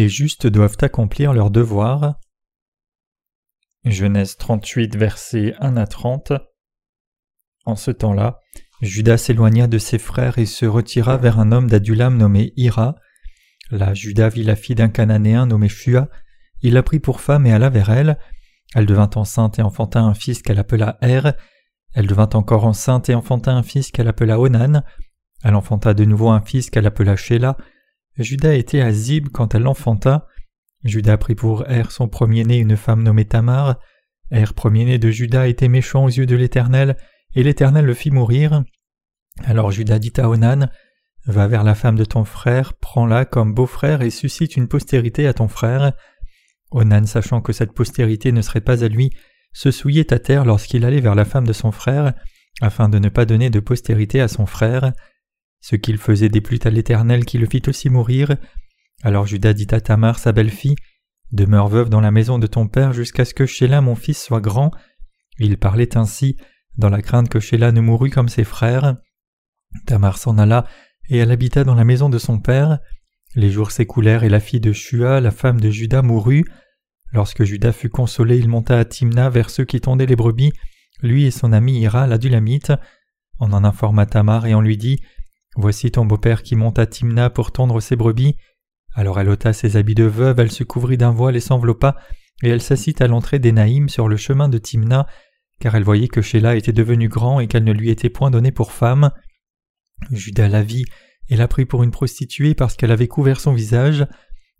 Les 0.00 0.08
justes 0.08 0.46
doivent 0.46 0.78
accomplir 0.80 1.34
leur 1.34 1.50
devoir. 1.50 2.14
Genèse 3.84 4.38
38, 4.38 4.96
versets 4.96 5.54
1 5.60 5.76
à 5.76 5.86
30. 5.86 6.32
En 7.66 7.76
ce 7.76 7.90
temps-là, 7.90 8.38
Judas 8.80 9.18
s'éloigna 9.18 9.66
de 9.66 9.76
ses 9.76 9.98
frères 9.98 10.38
et 10.38 10.46
se 10.46 10.64
retira 10.64 11.18
vers 11.18 11.38
un 11.38 11.52
homme 11.52 11.68
d'Adulam 11.68 12.16
nommé 12.16 12.54
Ira. 12.56 12.94
Là, 13.70 13.92
Judas 13.92 14.30
vit 14.30 14.42
la 14.42 14.56
fille 14.56 14.74
d'un 14.74 14.88
Cananéen 14.88 15.44
nommé 15.44 15.68
Fua. 15.68 16.08
Il 16.62 16.72
la 16.72 16.82
prit 16.82 16.98
pour 16.98 17.20
femme 17.20 17.44
et 17.44 17.52
alla 17.52 17.68
vers 17.68 17.90
elle. 17.90 18.16
Elle 18.74 18.86
devint 18.86 19.10
enceinte 19.16 19.58
et 19.58 19.62
enfanta 19.62 20.00
un 20.00 20.14
fils 20.14 20.40
qu'elle 20.40 20.60
appela 20.60 20.96
Er. 21.02 21.32
Elle 21.92 22.06
devint 22.06 22.30
encore 22.32 22.64
enceinte 22.64 23.10
et 23.10 23.14
enfanta 23.14 23.52
un 23.52 23.62
fils 23.62 23.90
qu'elle 23.90 24.08
appela 24.08 24.40
Onan. 24.40 24.82
Elle 25.44 25.56
enfanta 25.56 25.92
de 25.92 26.06
nouveau 26.06 26.30
un 26.30 26.40
fils 26.40 26.70
qu'elle 26.70 26.86
appela 26.86 27.16
Sheila. 27.16 27.58
Judas 28.20 28.54
était 28.54 28.80
à 28.80 28.92
Zib 28.92 29.28
quand 29.28 29.54
elle 29.54 29.62
l'enfanta. 29.62 30.26
Judas 30.84 31.16
prit 31.16 31.34
pour 31.34 31.68
Er 31.68 31.90
son 31.90 32.08
premier-né 32.08 32.58
une 32.58 32.76
femme 32.76 33.02
nommée 33.02 33.24
Tamar. 33.24 33.78
Er 34.30 34.52
premier-né 34.54 34.98
de 34.98 35.10
Judas 35.10 35.48
était 35.48 35.68
méchant 35.68 36.04
aux 36.04 36.08
yeux 36.08 36.26
de 36.26 36.36
l'Éternel, 36.36 36.96
et 37.34 37.42
l'Éternel 37.42 37.84
le 37.84 37.94
fit 37.94 38.10
mourir. 38.10 38.62
Alors 39.44 39.70
Judas 39.70 39.98
dit 39.98 40.12
à 40.18 40.28
Onan 40.28 40.68
Va 41.26 41.46
vers 41.48 41.64
la 41.64 41.74
femme 41.74 41.96
de 41.96 42.04
ton 42.04 42.24
frère, 42.24 42.74
prends-la 42.74 43.24
comme 43.24 43.54
beau-frère 43.54 44.02
et 44.02 44.10
suscite 44.10 44.56
une 44.56 44.68
postérité 44.68 45.26
à 45.26 45.34
ton 45.34 45.48
frère. 45.48 45.92
Onan, 46.70 47.04
sachant 47.06 47.40
que 47.40 47.52
cette 47.52 47.72
postérité 47.72 48.32
ne 48.32 48.42
serait 48.42 48.60
pas 48.60 48.84
à 48.84 48.88
lui, 48.88 49.10
se 49.52 49.70
souillait 49.70 50.12
à 50.12 50.18
terre 50.18 50.44
lorsqu'il 50.44 50.84
allait 50.84 51.00
vers 51.00 51.14
la 51.14 51.24
femme 51.24 51.46
de 51.46 51.52
son 51.52 51.72
frère, 51.72 52.14
afin 52.60 52.88
de 52.88 52.98
ne 52.98 53.08
pas 53.08 53.24
donner 53.24 53.50
de 53.50 53.60
postérité 53.60 54.20
à 54.20 54.28
son 54.28 54.46
frère. 54.46 54.92
Ce 55.60 55.76
qu'il 55.76 55.98
faisait 55.98 56.28
déplut 56.28 56.60
à 56.64 56.70
l'Éternel 56.70 57.24
qui 57.24 57.38
le 57.38 57.46
fit 57.46 57.62
aussi 57.68 57.90
mourir. 57.90 58.36
Alors 59.02 59.26
Judas 59.26 59.52
dit 59.52 59.68
à 59.70 59.80
Tamar, 59.80 60.18
sa 60.18 60.32
belle-fille, 60.32 60.76
Demeure 61.32 61.68
veuve 61.68 61.90
dans 61.90 62.00
la 62.00 62.10
maison 62.10 62.38
de 62.38 62.48
ton 62.48 62.66
père 62.66 62.92
jusqu'à 62.92 63.24
ce 63.24 63.34
que 63.34 63.46
Sheila 63.46 63.80
mon 63.80 63.94
fils 63.94 64.20
soit 64.20 64.40
grand. 64.40 64.72
Il 65.38 65.58
parlait 65.58 65.96
ainsi, 65.96 66.36
dans 66.76 66.88
la 66.88 67.02
crainte 67.02 67.28
que 67.28 67.38
Sheila 67.38 67.70
ne 67.72 67.80
mourût 67.80 68.10
comme 68.10 68.28
ses 68.28 68.44
frères. 68.44 68.96
Tamar 69.86 70.18
s'en 70.18 70.38
alla, 70.38 70.66
et 71.08 71.18
elle 71.18 71.30
habita 71.30 71.62
dans 71.62 71.74
la 71.74 71.84
maison 71.84 72.08
de 72.08 72.18
son 72.18 72.40
père. 72.40 72.80
Les 73.36 73.50
jours 73.50 73.70
s'écoulèrent 73.70 74.24
et 74.24 74.28
la 74.28 74.40
fille 74.40 74.60
de 74.60 74.72
Shua, 74.72 75.20
la 75.20 75.30
femme 75.30 75.60
de 75.60 75.70
Judas, 75.70 76.02
mourut. 76.02 76.44
Lorsque 77.12 77.44
Judas 77.44 77.72
fut 77.72 77.90
consolé, 77.90 78.36
il 78.38 78.48
monta 78.48 78.78
à 78.78 78.84
Timna 78.84 79.30
vers 79.30 79.50
ceux 79.50 79.64
qui 79.64 79.80
tendaient 79.80 80.06
les 80.06 80.16
brebis, 80.16 80.52
lui 81.00 81.26
et 81.26 81.30
son 81.30 81.52
ami 81.52 81.80
Ira, 81.80 82.06
l'adulamite. 82.08 82.72
On 83.38 83.52
en 83.52 83.64
informa 83.64 84.06
Tamar 84.06 84.46
et 84.46 84.54
on 84.54 84.60
lui 84.60 84.76
dit 84.76 85.00
Voici 85.56 85.90
ton 85.90 86.06
beau-père 86.06 86.42
qui 86.42 86.56
monte 86.56 86.78
à 86.78 86.86
Timna 86.86 87.30
pour 87.30 87.52
tondre 87.52 87.80
ses 87.82 87.96
brebis. 87.96 88.36
Alors 88.94 89.20
elle 89.20 89.28
ôta 89.28 89.52
ses 89.52 89.76
habits 89.76 89.94
de 89.94 90.04
veuve, 90.04 90.40
elle 90.40 90.50
se 90.50 90.64
couvrit 90.64 90.96
d'un 90.96 91.10
voile 91.10 91.36
et 91.36 91.40
s'enveloppa, 91.40 91.96
et 92.42 92.48
elle 92.48 92.62
s'assit 92.62 93.00
à 93.00 93.06
l'entrée 93.06 93.38
d'Enaïm 93.38 93.88
sur 93.88 94.08
le 94.08 94.16
chemin 94.16 94.48
de 94.48 94.58
Timna, 94.58 95.06
car 95.60 95.74
elle 95.74 95.84
voyait 95.84 96.08
que 96.08 96.22
Sheila 96.22 96.56
était 96.56 96.72
devenu 96.72 97.08
grand 97.08 97.40
et 97.40 97.46
qu'elle 97.46 97.64
ne 97.64 97.72
lui 97.72 97.90
était 97.90 98.10
point 98.10 98.30
donnée 98.30 98.52
pour 98.52 98.72
femme. 98.72 99.10
Judas 100.10 100.48
la 100.48 100.62
vit 100.62 100.84
et 101.28 101.36
la 101.36 101.48
prit 101.48 101.66
pour 101.66 101.82
une 101.82 101.90
prostituée 101.90 102.54
parce 102.54 102.76
qu'elle 102.76 102.92
avait 102.92 103.08
couvert 103.08 103.40
son 103.40 103.52
visage. 103.52 104.06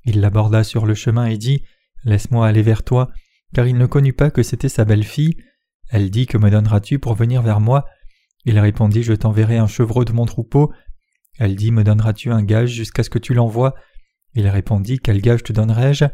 Il 0.05 0.20
l'aborda 0.20 0.64
sur 0.64 0.86
le 0.86 0.94
chemin 0.94 1.27
et 1.27 1.38
dit 1.38 1.62
Laisse-moi 2.05 2.46
aller 2.46 2.62
vers 2.62 2.83
toi, 2.83 3.11
car 3.55 3.66
il 3.66 3.77
ne 3.77 3.86
connut 3.86 4.12
pas 4.12 4.30
que 4.30 4.42
c'était 4.42 4.68
sa 4.68 4.84
belle-fille. 4.84 5.36
Elle 5.90 6.11
dit 6.11 6.27
Que 6.27 6.39
me 6.39 6.50
donneras-tu 6.50 6.98
pour 6.98 7.14
venir 7.14 7.42
vers 7.42 7.61
moi? 7.61 7.86
Il 8.45 8.58
répondit 8.58 9.02
Je 9.02 9.12
t'enverrai 9.12 9.58
un 9.58 9.67
chevreau 9.67 10.05
de 10.05 10.12
mon 10.12 10.27
troupeau. 10.27 10.73
Elle 11.39 11.56
dit 11.56 11.73
Me 11.73 11.84
donneras-tu 11.84 12.30
un 12.30 12.42
gage 12.42 12.70
jusqu'à 12.70 13.02
ce 13.02 13.11
que 13.11 13.18
tu 13.18 13.34
l'envoies? 13.34 13.74
Il 14.34 14.48
répondit 14.48 14.98
Quel 14.98 15.20
gage 15.20 15.42
te 15.42 15.52
donnerai-je? 15.52 16.06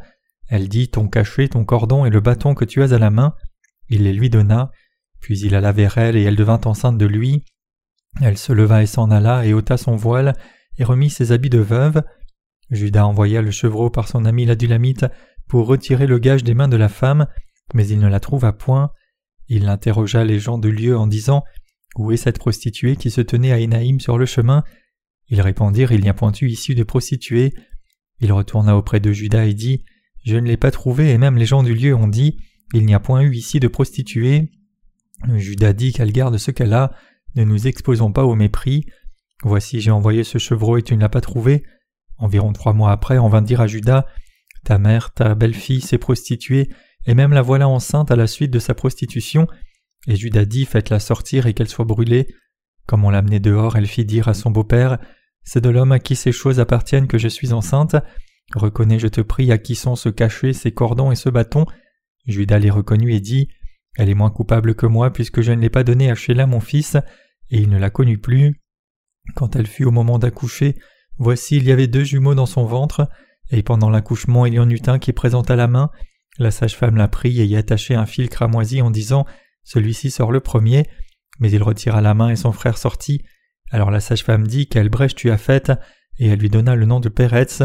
Elle 0.48 0.69
dit 0.69 0.88
Ton 0.88 1.09
cachet, 1.09 1.48
ton 1.48 1.65
cordon 1.65 2.04
et 2.04 2.10
le 2.10 2.20
bâton 2.20 2.54
que 2.54 2.65
tu 2.65 2.82
as 2.82 2.92
à 2.92 2.98
la 2.98 3.10
main. 3.10 3.34
Il 3.88 4.04
les 4.04 4.12
lui 4.12 4.31
donna. 4.31 4.70
Puis 5.20 5.41
il 5.41 5.54
alla 5.54 5.72
vers 5.72 5.98
elle 5.98 6.16
et 6.16 6.22
elle 6.22 6.36
devint 6.36 6.60
enceinte 6.65 6.98
de 6.98 7.06
lui. 7.06 7.44
Elle 8.20 8.38
se 8.38 8.53
leva 8.53 8.82
et 8.82 8.86
s'en 8.86 9.10
alla 9.10 9.44
et 9.44 9.53
ôta 9.53 9.76
son 9.76 9.97
voile 9.97 10.34
et 10.78 10.84
remit 10.84 11.10
ses 11.10 11.32
habits 11.32 11.50
de 11.50 11.59
veuve. 11.59 12.03
Judas 12.70 13.06
envoya 13.06 13.42
le 13.42 13.50
chevreau 13.50 13.91
par 13.91 14.09
son 14.09 14.25
ami 14.25 14.44
l'adulamite 14.44 15.06
pour 15.48 15.66
retirer 15.66 16.06
le 16.06 16.19
gage 16.19 16.44
des 16.44 16.54
mains 16.54 16.69
de 16.69 16.76
la 16.76 16.88
femme, 16.88 17.26
mais 17.75 17.86
il 17.86 18.00
ne 18.00 18.09
la 18.09 18.20
trouva 18.20 18.53
point. 18.53 18.91
Il 19.48 19.69
interrogea 19.69 20.25
les 20.25 20.38
gens 20.38 20.59
du 20.59 20.72
lieu 20.72 20.97
en 20.97 21.06
disant 21.06 21.44
Où 21.97 22.12
est 22.12 22.17
cette 22.17 22.39
prostituée 22.39 22.97
qui 22.97 23.11
se 23.11 23.21
tenait 23.21 23.53
à 23.53 23.59
Énaïm 23.59 24.01
sur 24.01 24.19
le 24.19 24.27
chemin? 24.27 24.65
Ils 25.29 25.41
répondirent 25.41 25.93
Il 25.93 26.03
n'y 26.03 26.09
a 26.09 26.15
point 26.15 26.33
eu 26.41 26.47
issue 26.47 26.75
de 26.75 26.84
prostituée. 26.84 27.55
Il 28.21 28.33
retourna 28.33 28.77
auprès 28.77 29.01
de 29.01 29.12
Judas 29.12 29.47
et 29.47 29.55
dit 29.55 29.84
Je 30.25 30.37
ne 30.37 30.47
l'ai 30.47 30.57
pas 30.57 30.71
trouvée, 30.71 31.11
et 31.11 31.19
même 31.19 31.37
les 31.37 31.47
gens 31.47 31.62
du 31.62 31.75
lieu 31.75 31.95
ont 31.95 32.09
dit 32.09 32.39
Il 32.75 32.84
n'y 32.84 32.95
a 32.95 33.01
point 33.01 33.23
eu 33.23 33.33
ici 33.33 33.61
de 33.61 33.69
prostituée. 33.69 34.51
Judas 35.34 35.73
dit 35.73 35.93
qu'elle 35.93 36.12
garde 36.12 36.37
ce 36.37 36.51
qu'elle 36.51 36.75
a, 36.75 36.93
ne 37.34 37.45
nous 37.45 37.67
exposons 37.67 38.13
pas 38.13 38.25
au 38.25 38.34
mépris. 38.34 38.84
Voici 39.43 39.81
j'ai 39.81 39.91
envoyé 39.91 40.25
ce 40.25 40.39
chevreau 40.39 40.77
et 40.77 40.83
tu 40.83 40.95
ne 40.97 41.01
l'as 41.01 41.09
pas 41.09 41.21
trouvé. 41.21 41.65
Environ 42.19 42.53
trois 42.53 42.73
mois 42.73 42.93
après, 42.93 43.19
on 43.19 43.28
vint 43.28 43.43
dire 43.43 43.61
à 43.61 43.67
Judas 43.67 44.07
Ta 44.65 44.78
mère, 44.78 45.13
ta 45.13 45.34
belle-fille 45.34 45.81
s'est 45.81 45.99
prostituée, 45.99 46.69
et 47.07 47.15
même 47.15 47.33
la 47.33 47.43
voilà 47.43 47.69
enceinte 47.69 48.11
à 48.11 48.17
la 48.17 48.27
suite 48.27 48.51
de 48.51 48.59
sa 48.59 48.75
prostitution. 48.75 49.47
Et 50.06 50.17
Judas 50.17 50.44
dit 50.44 50.65
Faites-la 50.65 51.00
sortir 51.00 51.47
et 51.47 51.55
qu'elle 51.55 51.69
soit 51.69 51.84
brûlée. 51.84 52.28
Comme 52.87 53.05
on 53.05 53.11
l'amenait 53.11 53.41
dehors, 53.41 53.77
elle 53.77 53.87
fit 53.87 54.05
dire 54.05 54.28
à 54.28 54.34
son 54.34 54.50
beau-père 54.50 54.99
C'est 55.43 55.61
de 55.61 55.71
l'homme 55.71 55.93
à 55.93 55.99
qui 55.99 56.17
ces 56.17 56.33
choses 56.33 56.61
appartiennent 56.61 57.09
que 57.09 57.19
je 57.19 57.28
suis 57.28 57.53
enceinte. 57.53 57.97
Reconnais, 58.55 58.99
je 58.99 59.09
te 59.09 59.21
prie, 59.21 59.50
à 59.50 59.59
qui 59.59 59.75
sont 59.75 59.97
ce 59.97 60.09
cachet, 60.09 60.53
ces 60.53 60.72
cordons 60.72 61.11
et 61.11 61.16
ce 61.16 61.28
bâton. 61.28 61.66
Judas 62.27 62.59
les 62.59 62.71
reconnut 62.71 63.12
et 63.12 63.21
dit 63.21 63.49
Elle 63.97 64.09
est 64.09 64.15
moins 64.15 64.31
coupable 64.31 64.75
que 64.75 64.87
moi, 64.87 65.12
puisque 65.12 65.41
je 65.41 65.53
ne 65.53 65.61
l'ai 65.61 65.71
pas 65.71 65.84
donné 65.84 66.11
à 66.11 66.15
Sheila 66.15 66.47
mon 66.47 66.61
fils, 66.61 66.97
et 67.50 67.59
il 67.59 67.69
ne 67.69 67.78
la 67.78 67.91
connut 67.91 68.19
plus. 68.19 68.61
Quand 69.34 69.56
elle 69.56 69.66
fut 69.66 69.84
au 69.84 69.91
moment 69.91 70.19
d'accoucher, 70.19 70.77
voici 71.19 71.56
il 71.56 71.65
y 71.65 71.72
avait 71.72 71.89
deux 71.89 72.05
jumeaux 72.05 72.34
dans 72.34 72.47
son 72.47 72.65
ventre, 72.65 73.09
et 73.50 73.62
pendant 73.62 73.91
l'accouchement 73.91 74.47
il 74.47 74.55
y 74.55 74.59
en 74.61 74.71
eut 74.71 74.83
un 74.87 74.99
qui 74.99 75.12
présenta 75.12 75.56
la 75.56 75.66
main. 75.66 75.91
La 76.39 76.50
sage-femme 76.50 76.97
la 76.97 77.09
prit 77.09 77.41
et 77.41 77.47
y 77.47 77.56
attachait 77.56 77.95
un 77.95 78.06
fil 78.06 78.28
cramoisi 78.28 78.83
en 78.83 78.91
disant 78.91 79.25
Celui-ci 79.66 80.10
sort 80.10 80.32
le 80.32 80.41
premier. 80.41 80.87
Mais 81.41 81.50
il 81.50 81.62
retira 81.62 82.00
la 82.00 82.15
main 82.15 82.31
et 82.31 82.37
son 82.37 82.53
frère 82.53 82.78
sortit. 82.78 83.22
Alors 83.71 83.91
la 83.91 84.00
sage-femme 84.00 84.47
dit 84.47 84.69
Quelle 84.69 84.88
brèche 84.88 85.15
tu 85.15 85.31
as 85.31 85.37
faite 85.37 85.72
et 86.19 86.28
elle 86.28 86.38
lui 86.38 86.49
donna 86.49 86.77
le 86.77 86.87
nom 86.87 87.00
de 87.00 87.10
Péretz. 87.10 87.62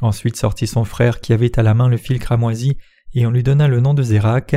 Ensuite 0.00 0.36
sortit 0.36 0.66
son 0.66 0.84
frère 0.84 1.20
qui 1.20 1.34
avait 1.34 1.58
à 1.58 1.62
la 1.62 1.74
main 1.74 1.88
le 1.88 1.98
fil 1.98 2.18
cramoisi 2.18 2.78
et 3.12 3.26
on 3.26 3.30
lui 3.30 3.42
donna 3.42 3.68
le 3.68 3.80
nom 3.80 3.92
de 3.92 4.02
Zérak. 4.02 4.56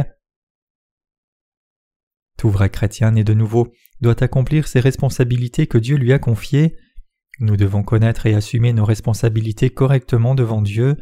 Tout 2.38 2.50
vrai 2.50 2.70
chrétien 2.70 3.12
né 3.12 3.24
de 3.24 3.34
nouveau 3.34 3.74
doit 4.00 4.24
accomplir 4.24 4.68
ses 4.68 4.80
responsabilités 4.80 5.68
que 5.68 5.78
Dieu 5.78 5.98
lui 5.98 6.14
a 6.14 6.20
confiées. 6.20 6.78
Nous 7.40 7.58
devons 7.58 7.84
connaître 7.84 8.28
et 8.28 8.36
assumer 8.36 8.74
nos 8.74 8.86
responsabilités 8.86 9.72
correctement 9.72 10.36
devant 10.36 10.62
Dieu. 10.62 10.98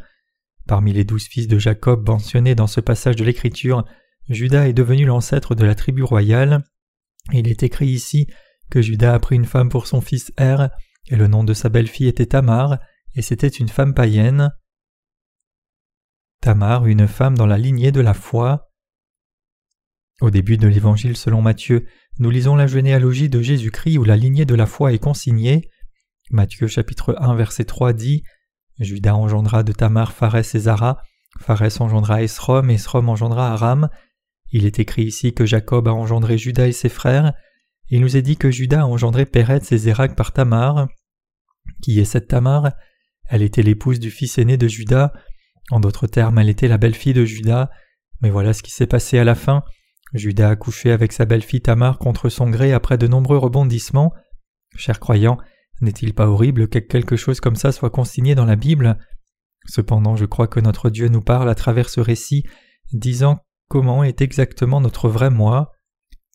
Parmi 0.66 0.92
les 0.92 1.04
douze 1.04 1.26
fils 1.26 1.46
de 1.46 1.58
Jacob 1.58 2.08
mentionnés 2.08 2.54
dans 2.54 2.66
ce 2.66 2.80
passage 2.80 3.16
de 3.16 3.24
l'Écriture, 3.24 3.84
Judas 4.28 4.68
est 4.68 4.72
devenu 4.72 5.04
l'ancêtre 5.04 5.54
de 5.54 5.64
la 5.64 5.74
tribu 5.74 6.02
royale. 6.02 6.64
Il 7.32 7.48
est 7.48 7.62
écrit 7.62 7.88
ici 7.88 8.26
que 8.70 8.80
Judas 8.80 9.14
a 9.14 9.18
pris 9.18 9.36
une 9.36 9.44
femme 9.44 9.68
pour 9.68 9.86
son 9.86 10.00
fils 10.00 10.32
Er, 10.38 10.68
et 11.08 11.16
le 11.16 11.26
nom 11.26 11.44
de 11.44 11.52
sa 11.52 11.68
belle-fille 11.68 12.08
était 12.08 12.26
Tamar, 12.26 12.78
et 13.14 13.22
c'était 13.22 13.48
une 13.48 13.68
femme 13.68 13.94
païenne. 13.94 14.50
Tamar, 16.40 16.86
une 16.86 17.06
femme 17.06 17.36
dans 17.36 17.46
la 17.46 17.58
lignée 17.58 17.92
de 17.92 18.00
la 18.00 18.14
foi. 18.14 18.70
Au 20.20 20.30
début 20.30 20.56
de 20.56 20.68
l'Évangile 20.68 21.16
selon 21.16 21.42
Matthieu, 21.42 21.86
nous 22.18 22.30
lisons 22.30 22.56
la 22.56 22.66
généalogie 22.66 23.28
de 23.28 23.42
Jésus-Christ 23.42 23.98
où 23.98 24.04
la 24.04 24.16
lignée 24.16 24.44
de 24.44 24.54
la 24.54 24.66
foi 24.66 24.92
est 24.92 24.98
consignée. 24.98 25.70
Matthieu 26.30 26.66
chapitre 26.66 27.16
1 27.18 27.34
verset 27.34 27.64
3 27.64 27.92
dit 27.92 28.22
Judas 28.78 29.14
engendra 29.14 29.62
de 29.62 29.72
Tamar 29.72 30.12
Pharès 30.12 30.54
et 30.54 30.60
Zara, 30.60 30.98
Pharès 31.40 31.80
engendra 31.80 32.22
Esrom, 32.22 32.70
Esrom 32.70 33.08
engendra 33.08 33.52
Aram. 33.52 33.88
Il 34.54 34.66
est 34.66 34.78
écrit 34.78 35.02
ici 35.02 35.34
que 35.34 35.46
Jacob 35.46 35.88
a 35.88 35.92
engendré 35.92 36.38
Judas 36.38 36.68
et 36.68 36.72
ses 36.72 36.88
frères. 36.88 37.32
Il 37.88 38.00
nous 38.00 38.16
est 38.16 38.22
dit 38.22 38.36
que 38.36 38.52
Judas 38.52 38.82
a 38.82 38.86
engendré 38.86 39.26
Péretz 39.26 39.72
et 39.72 39.78
Zérak 39.78 40.14
par 40.14 40.32
Tamar. 40.32 40.86
Qui 41.82 41.98
est 41.98 42.04
cette 42.04 42.28
Tamar 42.28 42.70
Elle 43.28 43.42
était 43.42 43.64
l'épouse 43.64 43.98
du 43.98 44.12
fils 44.12 44.38
aîné 44.38 44.56
de 44.56 44.68
Judas. 44.68 45.12
En 45.72 45.80
d'autres 45.80 46.06
termes, 46.06 46.38
elle 46.38 46.48
était 46.48 46.68
la 46.68 46.78
belle-fille 46.78 47.14
de 47.14 47.24
Judas. 47.24 47.68
Mais 48.20 48.30
voilà 48.30 48.52
ce 48.52 48.62
qui 48.62 48.70
s'est 48.70 48.86
passé 48.86 49.18
à 49.18 49.24
la 49.24 49.34
fin. 49.34 49.64
Judas 50.12 50.50
a 50.50 50.54
couché 50.54 50.92
avec 50.92 51.12
sa 51.12 51.24
belle-fille 51.24 51.62
Tamar 51.62 51.98
contre 51.98 52.28
son 52.28 52.48
gré 52.48 52.72
après 52.72 52.96
de 52.96 53.08
nombreux 53.08 53.38
rebondissements. 53.38 54.14
Chers 54.76 55.00
croyants, 55.00 55.38
n'est-il 55.80 56.14
pas 56.14 56.28
horrible 56.28 56.68
que 56.68 56.78
quelque 56.78 57.16
chose 57.16 57.40
comme 57.40 57.56
ça 57.56 57.72
soit 57.72 57.90
consigné 57.90 58.36
dans 58.36 58.44
la 58.44 58.54
Bible? 58.54 58.98
Cependant, 59.66 60.14
je 60.14 60.26
crois 60.26 60.46
que 60.46 60.60
notre 60.60 60.90
Dieu 60.90 61.08
nous 61.08 61.22
parle 61.22 61.50
à 61.50 61.56
travers 61.56 61.88
ce 61.88 61.98
récit, 61.98 62.44
disant 62.92 63.40
est 64.04 64.22
exactement 64.22 64.80
notre 64.80 65.08
vrai 65.08 65.30
moi. 65.30 65.72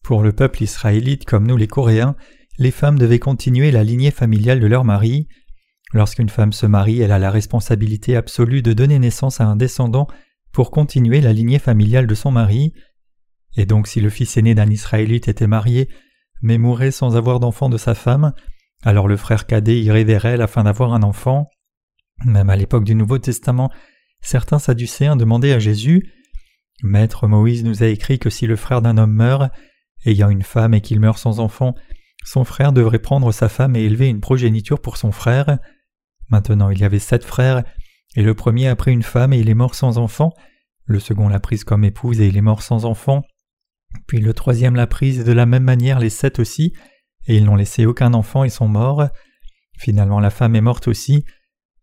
Pour 0.03 0.23
le 0.23 0.33
peuple 0.33 0.63
israélite 0.63 1.23
comme 1.23 1.47
nous 1.47 1.55
les 1.55 1.67
Coréens, 1.67 2.15
les 2.57 2.71
femmes 2.71 2.99
devaient 2.99 3.19
continuer 3.19 3.71
la 3.71 3.83
lignée 3.83 4.11
familiale 4.11 4.59
de 4.59 4.67
leur 4.67 4.83
mari. 4.83 5.27
Lorsqu'une 5.93 6.29
femme 6.29 6.51
se 6.51 6.65
marie, 6.65 6.99
elle 6.99 7.13
a 7.13 7.19
la 7.19 7.31
responsabilité 7.31 8.17
absolue 8.17 8.61
de 8.61 8.73
donner 8.73 8.99
naissance 8.99 9.39
à 9.39 9.45
un 9.45 9.55
descendant 9.55 10.07
pour 10.51 10.69
continuer 10.69 11.21
la 11.21 11.31
lignée 11.31 11.59
familiale 11.59 12.07
de 12.07 12.15
son 12.15 12.31
mari. 12.31 12.73
Et 13.55 13.65
donc 13.65 13.87
si 13.87 14.01
le 14.01 14.09
fils 14.09 14.35
aîné 14.35 14.53
d'un 14.53 14.69
Israélite 14.69 15.29
était 15.29 15.47
marié, 15.47 15.87
mais 16.41 16.57
mourait 16.57 16.91
sans 16.91 17.15
avoir 17.15 17.39
d'enfant 17.39 17.69
de 17.69 17.77
sa 17.77 17.95
femme, 17.95 18.33
alors 18.83 19.07
le 19.07 19.17
frère 19.17 19.45
cadet 19.47 19.81
vers 20.03 20.25
elle 20.25 20.41
afin 20.41 20.63
d'avoir 20.63 20.93
un 20.93 21.03
enfant. 21.03 21.47
Même 22.25 22.49
à 22.49 22.57
l'époque 22.57 22.83
du 22.83 22.95
Nouveau 22.95 23.17
Testament, 23.17 23.71
certains 24.21 24.59
Sadducéens 24.59 25.15
demandaient 25.15 25.53
à 25.53 25.59
Jésus 25.59 26.11
Maître 26.83 27.27
Moïse 27.27 27.63
nous 27.63 27.83
a 27.83 27.87
écrit 27.87 28.19
que 28.19 28.29
si 28.29 28.47
le 28.47 28.55
frère 28.55 28.81
d'un 28.81 28.97
homme 28.97 29.13
meurt, 29.13 29.51
ayant 30.05 30.29
une 30.29 30.43
femme 30.43 30.73
et 30.73 30.81
qu'il 30.81 30.99
meurt 30.99 31.17
sans 31.17 31.39
enfant, 31.39 31.75
son 32.23 32.43
frère 32.43 32.73
devrait 32.73 32.99
prendre 32.99 33.31
sa 33.31 33.49
femme 33.49 33.75
et 33.75 33.83
élever 33.83 34.07
une 34.07 34.21
progéniture 34.21 34.81
pour 34.81 34.97
son 34.97 35.11
frère. 35.11 35.59
Maintenant 36.29 36.69
il 36.69 36.79
y 36.79 36.83
avait 36.83 36.99
sept 36.99 37.23
frères, 37.23 37.63
et 38.15 38.23
le 38.23 38.33
premier 38.33 38.67
a 38.67 38.75
pris 38.75 38.91
une 38.91 39.03
femme 39.03 39.33
et 39.33 39.39
il 39.39 39.49
est 39.49 39.55
mort 39.55 39.75
sans 39.75 39.97
enfant, 39.97 40.33
le 40.85 40.99
second 40.99 41.29
l'a 41.29 41.39
prise 41.39 41.63
comme 41.63 41.83
épouse 41.83 42.19
et 42.19 42.27
il 42.27 42.37
est 42.37 42.41
mort 42.41 42.63
sans 42.63 42.85
enfant, 42.85 43.23
puis 44.07 44.19
le 44.19 44.33
troisième 44.33 44.75
l'a 44.75 44.87
prise 44.87 45.23
de 45.23 45.31
la 45.31 45.45
même 45.45 45.63
manière 45.63 45.99
les 45.99 46.09
sept 46.09 46.39
aussi, 46.39 46.73
et 47.27 47.37
ils 47.37 47.45
n'ont 47.45 47.55
laissé 47.55 47.85
aucun 47.85 48.13
enfant 48.13 48.43
et 48.43 48.49
sont 48.49 48.67
morts. 48.67 49.07
Finalement 49.77 50.19
la 50.19 50.29
femme 50.29 50.55
est 50.55 50.61
morte 50.61 50.87
aussi. 50.87 51.25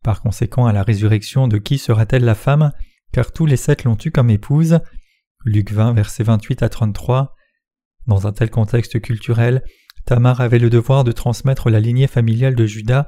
Par 0.02 0.22
conséquent, 0.22 0.66
à 0.66 0.72
la 0.72 0.82
résurrection 0.82 1.49
de 1.49 1.58
qui 1.58 1.78
sera-t-elle 1.78 2.25
la 2.25 2.34
femme? 2.34 2.72
Car 3.12 3.32
tous 3.32 3.46
les 3.46 3.56
sept 3.56 3.84
l'ont 3.84 3.96
eue 4.04 4.10
comme 4.10 4.30
épouse. 4.30 4.80
Luc 5.44 5.72
20, 5.72 5.94
versets 5.94 6.24
28 6.24 6.62
à 6.62 6.68
33. 6.68 7.34
Dans 8.06 8.26
un 8.26 8.32
tel 8.32 8.50
contexte 8.50 9.00
culturel, 9.00 9.62
Tamar 10.04 10.40
avait 10.40 10.58
le 10.58 10.70
devoir 10.70 11.04
de 11.04 11.12
transmettre 11.12 11.70
la 11.70 11.80
lignée 11.80 12.06
familiale 12.06 12.54
de 12.54 12.66
Judas, 12.66 13.06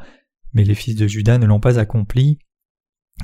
mais 0.52 0.64
les 0.64 0.74
fils 0.74 0.96
de 0.96 1.06
Judas 1.06 1.38
ne 1.38 1.46
l'ont 1.46 1.60
pas 1.60 1.78
accompli. 1.78 2.38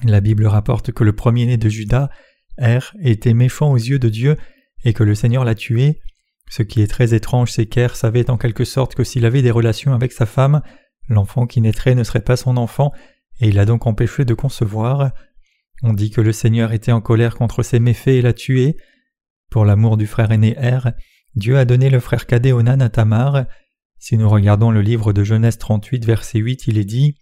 La 0.03 0.21
Bible 0.21 0.47
rapporte 0.47 0.93
que 0.93 1.05
le 1.05 1.15
premier-né 1.15 1.57
de 1.57 1.69
Judas, 1.69 2.09
Er, 2.57 2.93
était 3.01 3.35
méchant 3.35 3.73
aux 3.73 3.77
yeux 3.77 3.99
de 3.99 4.09
Dieu 4.09 4.37
et 4.85 4.93
que 4.93 5.03
le 5.03 5.15
Seigneur 5.15 5.45
l'a 5.45 5.55
tué. 5.55 6.01
Ce 6.49 6.63
qui 6.63 6.83
est 6.83 6.87
très 6.87 7.15
étrange, 7.15 7.51
c'est 7.51 7.67
qu'Er 7.67 7.97
savait 7.97 8.31
en 8.31 8.37
quelque 8.37 8.65
sorte 8.65 8.95
que 8.95 9.03
s'il 9.03 9.25
avait 9.25 9.43
des 9.43 9.51
relations 9.51 9.95
avec 9.95 10.13
sa 10.13 10.27
femme, 10.27 10.63
l'enfant 11.09 11.47
qui 11.47 11.61
naîtrait 11.61 11.95
ne 11.95 12.05
serait 12.05 12.21
pas 12.21 12.37
son 12.37 12.57
enfant, 12.57 12.93
et 13.41 13.49
il 13.49 13.57
l'a 13.57 13.65
donc 13.65 13.87
empêché 13.87 14.25
de 14.25 14.35
concevoir. 14.35 15.13
On 15.83 15.93
dit 15.93 16.11
que 16.11 16.21
le 16.21 16.33
Seigneur 16.33 16.73
était 16.73 16.93
en 16.93 17.01
colère 17.01 17.35
contre 17.35 17.63
ses 17.63 17.81
méfaits 17.81 18.09
et 18.09 18.23
l'a 18.23 18.33
tué. 18.33 18.77
Pour 19.51 19.65
l'amour 19.65 19.97
du 19.97 20.07
frère 20.07 20.31
aîné 20.31 20.57
Er, 20.59 20.81
Dieu 21.35 21.59
a 21.59 21.65
donné 21.65 21.91
le 21.91 22.01
frère 22.01 22.27
cadet 22.27 22.53
Onan 22.53 22.81
à 22.81 22.89
Tamar. 22.89 23.45
Si 23.99 24.17
nous 24.17 24.29
regardons 24.29 24.71
le 24.71 24.83
livre 24.83 25.13
de 25.13 25.25
Genèse 25.25 25.59
38, 25.59 26.05
verset 26.05 26.39
8, 26.39 26.67
il 26.69 26.79
est 26.79 26.85
dit 26.85 27.17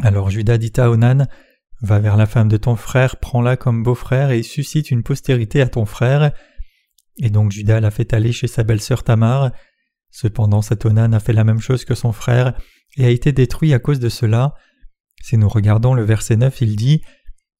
Alors 0.00 0.30
Judas 0.30 0.58
dit 0.58 0.72
à 0.76 0.90
Onan 0.90 1.26
Va 1.82 1.98
vers 1.98 2.16
la 2.16 2.26
femme 2.26 2.48
de 2.48 2.56
ton 2.56 2.74
frère, 2.74 3.16
prends-la 3.16 3.56
comme 3.56 3.82
beau-frère 3.82 4.30
et 4.30 4.42
suscite 4.42 4.90
une 4.90 5.02
postérité 5.02 5.60
à 5.60 5.68
ton 5.68 5.84
frère. 5.84 6.32
Et 7.18 7.28
donc 7.28 7.52
Judas 7.52 7.80
l'a 7.80 7.90
fait 7.90 8.14
aller 8.14 8.32
chez 8.32 8.46
sa 8.46 8.62
belle-sœur 8.64 9.02
Tamar. 9.02 9.52
Cependant, 10.10 10.62
cet 10.62 10.86
Onan 10.86 11.12
a 11.12 11.20
fait 11.20 11.34
la 11.34 11.44
même 11.44 11.60
chose 11.60 11.84
que 11.84 11.94
son 11.94 12.12
frère 12.12 12.58
et 12.96 13.04
a 13.04 13.10
été 13.10 13.32
détruit 13.32 13.74
à 13.74 13.78
cause 13.78 14.00
de 14.00 14.08
cela. 14.08 14.54
Si 15.22 15.36
nous 15.36 15.48
regardons 15.48 15.92
le 15.92 16.02
verset 16.02 16.36
9, 16.36 16.62
il 16.62 16.76
dit 16.76 17.02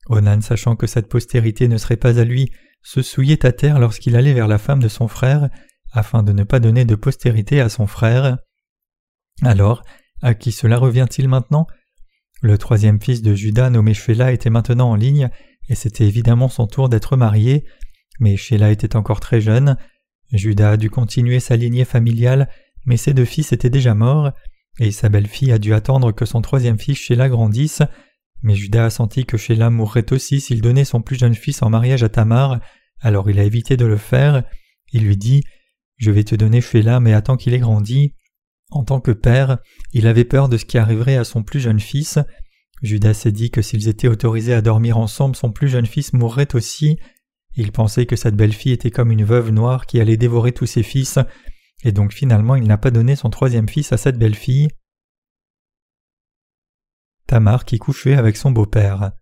Onan, 0.08 0.40
sachant 0.40 0.76
que 0.76 0.86
cette 0.86 1.08
postérité 1.08 1.68
ne 1.68 1.78
serait 1.78 1.96
pas 1.96 2.18
à 2.18 2.24
lui, 2.24 2.50
se 2.82 3.02
souillait 3.02 3.44
à 3.44 3.52
terre 3.52 3.78
lorsqu'il 3.78 4.16
allait 4.16 4.32
vers 4.32 4.48
la 4.48 4.58
femme 4.58 4.80
de 4.80 4.88
son 4.88 5.08
frère, 5.08 5.48
afin 5.92 6.22
de 6.22 6.32
ne 6.32 6.44
pas 6.44 6.60
donner 6.60 6.84
de 6.84 6.94
postérité 6.94 7.60
à 7.60 7.68
son 7.68 7.86
frère. 7.86 8.38
Alors, 9.42 9.82
à 10.22 10.34
qui 10.34 10.52
cela 10.52 10.78
revient-il 10.78 11.28
maintenant? 11.28 11.66
Le 12.42 12.58
troisième 12.58 13.00
fils 13.00 13.22
de 13.22 13.34
Judas 13.34 13.70
nommé 13.70 13.94
Sheila 13.94 14.32
était 14.32 14.50
maintenant 14.50 14.90
en 14.90 14.94
ligne, 14.94 15.30
et 15.68 15.74
c'était 15.74 16.06
évidemment 16.06 16.48
son 16.48 16.66
tour 16.66 16.88
d'être 16.88 17.16
marié, 17.16 17.64
mais 18.20 18.36
Sheila 18.36 18.70
était 18.70 18.96
encore 18.96 19.20
très 19.20 19.40
jeune. 19.40 19.76
Judas 20.32 20.72
a 20.72 20.76
dû 20.76 20.90
continuer 20.90 21.40
sa 21.40 21.56
lignée 21.56 21.84
familiale, 21.84 22.48
mais 22.84 22.96
ses 22.96 23.14
deux 23.14 23.24
fils 23.24 23.52
étaient 23.52 23.70
déjà 23.70 23.94
morts, 23.94 24.32
et 24.78 24.90
sa 24.90 25.08
belle-fille 25.08 25.52
a 25.52 25.58
dû 25.58 25.74
attendre 25.74 26.12
que 26.12 26.26
son 26.26 26.42
troisième 26.42 26.78
fils 26.78 26.98
Sheila 26.98 27.28
grandisse, 27.28 27.82
mais 28.42 28.54
Judas 28.54 28.86
a 28.86 28.90
senti 28.90 29.24
que 29.24 29.36
Sheila 29.36 29.70
mourrait 29.70 30.12
aussi 30.12 30.40
s'il 30.40 30.60
donnait 30.60 30.84
son 30.84 31.02
plus 31.02 31.16
jeune 31.16 31.34
fils 31.34 31.62
en 31.62 31.70
mariage 31.70 32.02
à 32.02 32.08
Tamar, 32.08 32.60
alors 33.00 33.30
il 33.30 33.38
a 33.38 33.44
évité 33.44 33.76
de 33.76 33.86
le 33.86 33.96
faire. 33.96 34.44
Il 34.92 35.04
lui 35.04 35.16
dit 35.16 35.42
je 35.96 36.10
vais 36.10 36.24
te 36.24 36.34
donner 36.34 36.60
Sheila, 36.60 37.00
mais 37.00 37.14
attends 37.14 37.36
qu'il 37.36 37.54
ait 37.54 37.58
grandi. 37.58 38.14
En 38.70 38.84
tant 38.84 39.00
que 39.00 39.12
père, 39.12 39.58
il 39.92 40.06
avait 40.06 40.24
peur 40.24 40.48
de 40.48 40.56
ce 40.56 40.64
qui 40.64 40.78
arriverait 40.78 41.16
à 41.16 41.24
son 41.24 41.42
plus 41.42 41.60
jeune 41.60 41.80
fils. 41.80 42.18
Judas 42.82 43.14
s'est 43.14 43.32
dit 43.32 43.50
que 43.50 43.62
s'ils 43.62 43.88
étaient 43.88 44.08
autorisés 44.08 44.52
à 44.52 44.60
dormir 44.60 44.98
ensemble, 44.98 45.36
son 45.36 45.52
plus 45.52 45.68
jeune 45.68 45.86
fils 45.86 46.12
mourrait 46.12 46.54
aussi. 46.54 46.98
Il 47.54 47.72
pensait 47.72 48.04
que 48.04 48.16
cette 48.16 48.36
belle-fille 48.36 48.72
était 48.72 48.90
comme 48.90 49.10
une 49.10 49.24
veuve 49.24 49.50
noire 49.50 49.86
qui 49.86 50.00
allait 50.00 50.18
dévorer 50.18 50.52
tous 50.52 50.66
ses 50.66 50.82
fils, 50.82 51.18
et 51.84 51.92
donc 51.92 52.12
finalement 52.12 52.54
il 52.54 52.64
n'a 52.64 52.76
pas 52.76 52.90
donné 52.90 53.16
son 53.16 53.30
troisième 53.30 53.68
fils 53.68 53.92
à 53.92 53.96
cette 53.96 54.18
belle-fille. 54.18 54.68
Tamar 57.26 57.64
qui 57.64 57.78
couchait 57.78 58.14
avec 58.14 58.36
son 58.36 58.50
beau-père. 58.50 59.12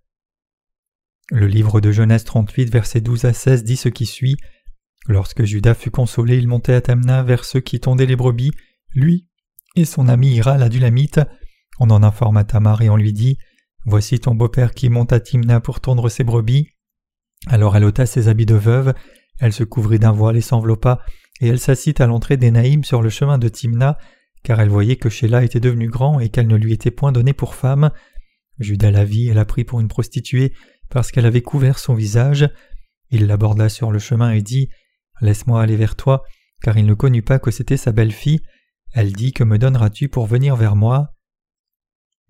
Le 1.31 1.47
livre 1.47 1.81
de 1.81 1.91
Genèse 1.91 2.25
38, 2.25 2.71
versets 2.71 3.01
12 3.01 3.25
à 3.25 3.33
16 3.33 3.65
dit 3.65 3.77
ce 3.77 3.89
qui 3.89 4.06
suit. 4.06 4.37
Lorsque 5.06 5.45
Judas 5.45 5.75
fut 5.75 5.91
consolé, 5.91 6.37
il 6.37 6.49
montait 6.49 6.75
à 6.75 6.81
Tamna 6.81 7.23
vers 7.23 7.45
ceux 7.45 7.61
qui 7.61 7.81
tondaient 7.81 8.06
les 8.06 8.17
brebis, 8.17 8.53
lui 8.95 9.27
et 9.77 9.85
son 9.85 10.09
ami 10.09 10.35
Ira 10.35 10.59
l'adulamite. 10.59 11.21
On 11.81 11.91
en 11.91 12.03
informa 12.03 12.45
Tamar 12.45 12.83
et 12.83 12.91
on 12.91 12.97
lui 12.97 13.12
dit 13.12 13.39
Voici 13.87 14.19
ton 14.19 14.35
beau-père 14.35 14.73
qui 14.73 14.89
monte 14.89 15.12
à 15.12 15.21
Timna 15.21 15.61
pour 15.61 15.81
tondre 15.81 16.11
ses 16.11 16.25
brebis. 16.25 16.69
Alors 17.47 17.77
elle 17.77 17.85
ôta 17.85 18.06
ses 18.06 18.29
habits 18.29 18.47
de 18.47 18.55
veuve, 18.55 18.95
elle 19.41 19.53
se 19.53 19.65
couvrit 19.65 19.99
d'un 19.99 20.12
voile 20.12 20.37
et 20.37 20.43
s'enveloppa, 20.43 21.01
et 21.41 21.49
elle 21.49 21.59
s'assit 21.59 22.01
à 22.01 22.06
l'entrée 22.06 22.37
d'Enaïm 22.37 22.85
sur 22.85 23.03
le 23.03 23.11
chemin 23.11 23.37
de 23.37 23.49
Timna, 23.49 23.99
car 24.44 24.61
elle 24.61 24.69
voyait 24.69 24.96
que 24.96 25.08
Sheila 25.08 25.43
était 25.43 25.58
devenu 25.58 25.88
grand 25.88 26.20
et 26.20 26.29
qu'elle 26.29 26.46
ne 26.46 26.56
lui 26.56 26.73
était 26.73 26.91
point 26.91 27.11
donnée 27.11 27.32
pour 27.32 27.55
femme. 27.55 27.91
Judas 28.61 28.91
la 28.91 29.05
vit 29.05 29.29
et 29.29 29.35
la 29.35 29.46
prit 29.46 29.65
pour 29.65 29.81
une 29.81 29.89
prostituée 29.89 30.53
parce 30.91 31.10
qu'elle 31.10 31.27
avait 31.27 31.43
couvert 31.43 31.79
son 31.79 31.94
visage. 31.94 32.48
Il 33.10 33.27
l'aborda 33.27 33.69
sur 33.69 33.91
le 33.91 33.98
chemin 33.98 34.32
et 34.32 34.43
dit 34.43 34.69
Laisse-moi 35.20 35.63
aller 35.63 35.77
vers 35.77 35.96
toi, 35.96 36.24
car 36.63 36.77
il 36.77 36.86
ne 36.86 36.94
connut 36.94 37.22
pas 37.22 37.39
que 37.39 37.51
c'était 37.51 37.77
sa 37.77 37.91
belle-fille. 37.91 38.41
Elle 38.93 39.13
dit 39.13 39.32
Que 39.32 39.44
me 39.44 39.58
donneras-tu 39.58 40.08
pour 40.08 40.27
venir 40.27 40.56
vers 40.56 40.77
moi? 40.77 41.15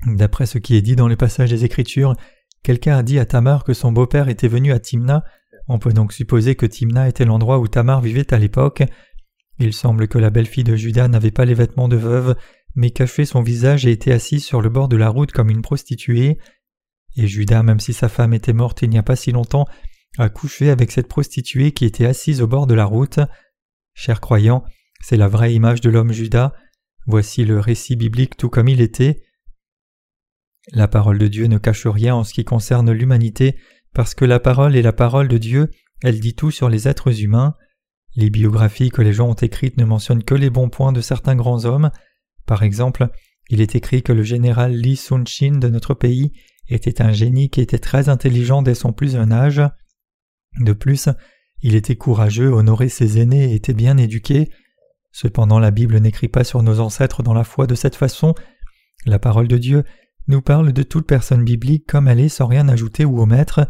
D'après 0.07 0.47
ce 0.47 0.59
qui 0.59 0.77
est 0.77 0.83
dit 0.83 0.97
dans 0.97 1.09
le 1.09 1.17
passage 1.17 1.51
des 1.51 1.65
Écritures, 1.65 2.15
quelqu'un 2.63 2.97
a 2.97 3.03
dit 3.03 3.19
à 3.19 3.27
Tamar 3.27 3.65
que 3.65 3.75
son 3.75 3.91
beau-père 3.91 4.29
était 4.29 4.49
venu 4.49 4.73
à 4.73 4.79
Timna. 4.79 5.25
On 5.67 5.79
peut 5.79 5.93
donc 5.93 6.13
supposer 6.13 6.55
que 6.55 6.67
Timna 6.67 7.09
était 7.09 7.25
l'endroit 7.25 7.59
où 7.59 7.67
Tamar 7.67 8.03
vivait 8.03 8.33
à 8.33 8.39
l'époque. 8.39 8.85
Il 9.59 9.73
semble 9.73 10.09
que 10.09 10.19
la 10.19 10.31
belle-fille 10.31 10.65
de 10.65 10.77
Judas 10.77 11.09
n'avait 11.09 11.31
pas 11.31 11.45
les 11.45 11.55
vêtements 11.55 11.89
de 11.89 11.97
veuve, 11.97 12.37
mais 12.75 12.91
cachait 12.91 13.25
son 13.25 13.43
visage 13.43 13.87
et 13.87 13.93
était 13.93 14.13
assise 14.13 14.45
sur 14.45 14.61
le 14.61 14.69
bord 14.69 14.89
de 14.89 14.97
la 14.97 15.09
route 15.09 15.33
comme 15.33 15.51
une 15.51 15.63
prostituée. 15.63 16.39
Et 17.17 17.29
Judas, 17.29 17.63
même 17.63 17.81
si 17.81 17.93
sa 17.93 18.09
femme 18.09 18.35
était 18.35 18.53
morte 18.53 18.83
il 18.83 18.91
n'y 18.91 18.99
a 18.99 19.03
pas 19.05 19.17
si 19.17 19.31
longtemps, 19.31 19.67
a 20.19 20.29
couché 20.29 20.71
avec 20.71 20.91
cette 20.91 21.09
prostituée 21.09 21.73
qui 21.73 21.85
était 21.85 22.07
assise 22.07 22.43
au 22.43 22.47
bord 22.47 22.67
de 22.67 22.75
la 22.75 22.85
route. 22.85 23.21
Chers 23.95 24.21
croyants, 24.21 24.65
c'est 25.01 25.17
la 25.17 25.29
vraie 25.29 25.55
image 25.55 25.81
de 25.81 25.91
l'homme 25.91 26.13
Judas. 26.13 26.53
Voici 27.07 27.45
le 27.45 27.61
récit 27.61 27.97
biblique 27.97 28.37
tout 28.37 28.49
comme 28.49 28.69
il 28.69 28.81
était. 28.81 29.23
La 30.73 30.89
parole 30.89 31.19
de 31.19 31.29
Dieu 31.29 31.47
ne 31.47 31.59
cache 31.59 31.87
rien 31.87 32.15
en 32.15 32.25
ce 32.25 32.33
qui 32.33 32.45
concerne 32.45 32.91
l'humanité, 32.91 33.57
parce 33.93 34.15
que 34.15 34.25
la 34.25 34.41
parole 34.41 34.77
est 34.77 34.83
la 34.83 34.93
parole 34.95 35.29
de 35.29 35.39
Dieu, 35.39 35.71
elle 36.03 36.21
dit 36.21 36.35
tout 36.35 36.51
sur 36.51 36.69
les 36.69 36.89
êtres 36.89 37.23
humains. 37.23 37.55
Les 38.17 38.31
biographies 38.31 38.91
que 38.91 39.03
les 39.03 39.13
gens 39.13 39.29
ont 39.29 39.35
écrites 39.35 39.77
ne 39.77 39.85
mentionnent 39.85 40.25
que 40.25 40.35
les 40.35 40.51
bons 40.51 40.69
points 40.69 40.93
de 40.93 41.01
certains 41.01 41.35
grands 41.35 41.65
hommes. 41.65 41.91
Par 42.47 42.63
exemple, 42.63 43.09
il 43.51 43.61
est 43.61 43.75
écrit 43.75 44.03
que 44.03 44.13
le 44.13 44.23
général 44.23 44.73
Li 44.73 44.97
Sun-shin 44.97 45.59
de 45.59 45.69
notre 45.69 45.95
pays 45.95 46.33
était 46.69 47.03
un 47.03 47.13
génie 47.13 47.51
qui 47.51 47.61
était 47.61 47.79
très 47.79 48.09
intelligent 48.09 48.63
dès 48.63 48.75
son 48.75 48.93
plus 48.93 49.13
jeune 49.13 49.33
âge. 49.33 49.63
De 50.61 50.73
plus, 50.73 51.09
il 51.61 51.75
était 51.75 51.97
courageux, 51.97 52.53
honorait 52.53 52.89
ses 52.89 53.19
aînés 53.21 53.53
et 53.53 53.55
était 53.55 53.75
bien 53.75 53.97
éduqué. 53.97 54.51
Cependant 55.13 55.59
la 55.59 55.71
Bible 55.71 55.99
n'écrit 55.99 56.29
pas 56.29 56.45
sur 56.45 56.63
nos 56.63 56.81
ancêtres 56.81 57.23
dans 57.23 57.35
la 57.35 57.45
foi 57.45 57.67
de 57.67 57.75
cette 57.75 57.97
façon. 57.97 58.35
La 59.07 59.19
parole 59.19 59.49
de 59.49 59.59
Dieu 59.59 59.85
nous 60.29 60.41
parle 60.41 60.73
de 60.73 60.83
toute 60.83 61.07
personne 61.07 61.45
biblique 61.45 61.87
comme 61.87 62.09
elle 62.09 62.21
est 62.21 62.29
sans 62.29 62.47
rien 62.47 62.69
ajouter 62.69 63.05
ou 63.05 63.21
omettre. 63.21 63.69